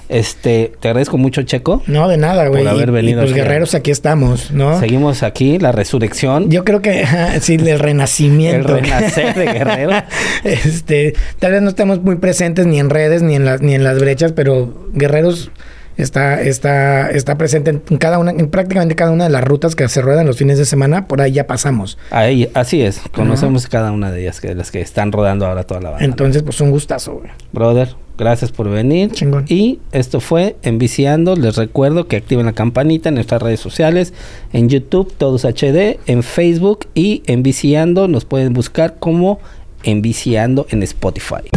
este, 0.10 0.74
te 0.80 0.88
agradezco 0.88 1.20
mucho, 1.20 1.43
Checo. 1.43 1.84
No, 1.86 2.07
de 2.07 2.18
nada, 2.18 2.47
güey. 2.47 2.64
Por 2.64 2.72
haber 2.72 2.91
venido 2.91 3.22
Y, 3.22 3.26
pues 3.26 3.36
guerreros, 3.36 3.76
aquí 3.76 3.91
estamos, 3.91 4.49
¿no? 4.49 4.80
Seguimos 4.80 5.22
aquí, 5.22 5.60
la 5.60 5.72
resurrección. 5.72 6.49
Yo 6.49 6.66
creo 6.66 6.82
que 6.82 7.05
sí, 7.41 7.55
el 7.55 7.80
renacimiento. 7.80 8.76
El 8.76 8.84
renacer 8.84 9.36
de 9.36 9.45
Guerrero. 9.45 9.91
este, 10.43 11.14
tal 11.38 11.51
vez 11.51 11.62
no 11.62 11.70
estamos 11.70 12.01
muy 12.01 12.16
presentes 12.16 12.66
ni 12.66 12.80
en 12.80 12.89
redes 12.89 13.22
ni 13.22 13.36
en 13.36 13.45
las 13.45 13.62
ni 13.62 13.76
en 13.76 13.84
las 13.84 13.99
brechas, 13.99 14.32
pero 14.32 14.74
Guerreros 14.93 15.51
está 15.97 16.41
está 16.41 17.12
está 17.12 17.38
presente 17.38 17.70
en 17.70 17.97
cada 17.97 18.18
una 18.18 18.32
en 18.32 18.49
prácticamente 18.49 18.95
cada 18.95 19.12
una 19.12 19.26
de 19.26 19.30
las 19.30 19.43
rutas 19.43 19.76
que 19.76 19.88
se 19.89 20.01
ruedan 20.01 20.26
los 20.26 20.38
fines 20.38 20.57
de 20.57 20.66
semana, 20.66 21.07
por 21.07 21.22
ahí 21.22 21.34
ya 21.34 21.45
pasamos. 21.45 21.99
Ahí, 22.10 22.49
así 22.55 22.82
es, 22.82 22.99
conocemos 23.14 23.68
cada 23.68 23.91
una 23.91 24.12
de 24.12 24.22
ellas, 24.22 24.41
que 24.41 24.55
las 24.55 24.72
que 24.72 24.82
están 24.82 25.12
rodando 25.12 25.45
ahora 25.45 25.66
toda 25.66 25.82
la 25.82 25.89
banda. 25.91 26.05
Entonces, 26.05 26.41
pues 26.41 26.60
un 26.62 26.72
gustazo, 26.72 27.14
güey. 27.16 27.30
Brother, 27.51 27.95
gracias 28.20 28.51
por 28.51 28.70
venir. 28.70 29.11
Chingón. 29.11 29.45
Y 29.47 29.80
esto 29.91 30.20
fue 30.20 30.57
Enviciando. 30.61 31.36
Les 31.36 31.55
recuerdo 31.55 32.07
que 32.07 32.17
activen 32.17 32.45
la 32.45 32.53
campanita 32.53 33.09
en 33.09 33.15
nuestras 33.15 33.41
redes 33.41 33.59
sociales, 33.59 34.13
en 34.53 34.70
YouTube, 34.70 35.11
Todos 35.17 35.45
HD, 35.45 35.99
en 36.05 36.22
Facebook 36.22 36.88
y 36.93 37.24
Enviciando. 37.26 38.07
Nos 38.07 38.26
pueden 38.26 38.53
buscar 38.53 38.97
como 38.99 39.39
Enviciando 39.84 40.67
en 40.70 40.84
Spotify. 40.84 41.49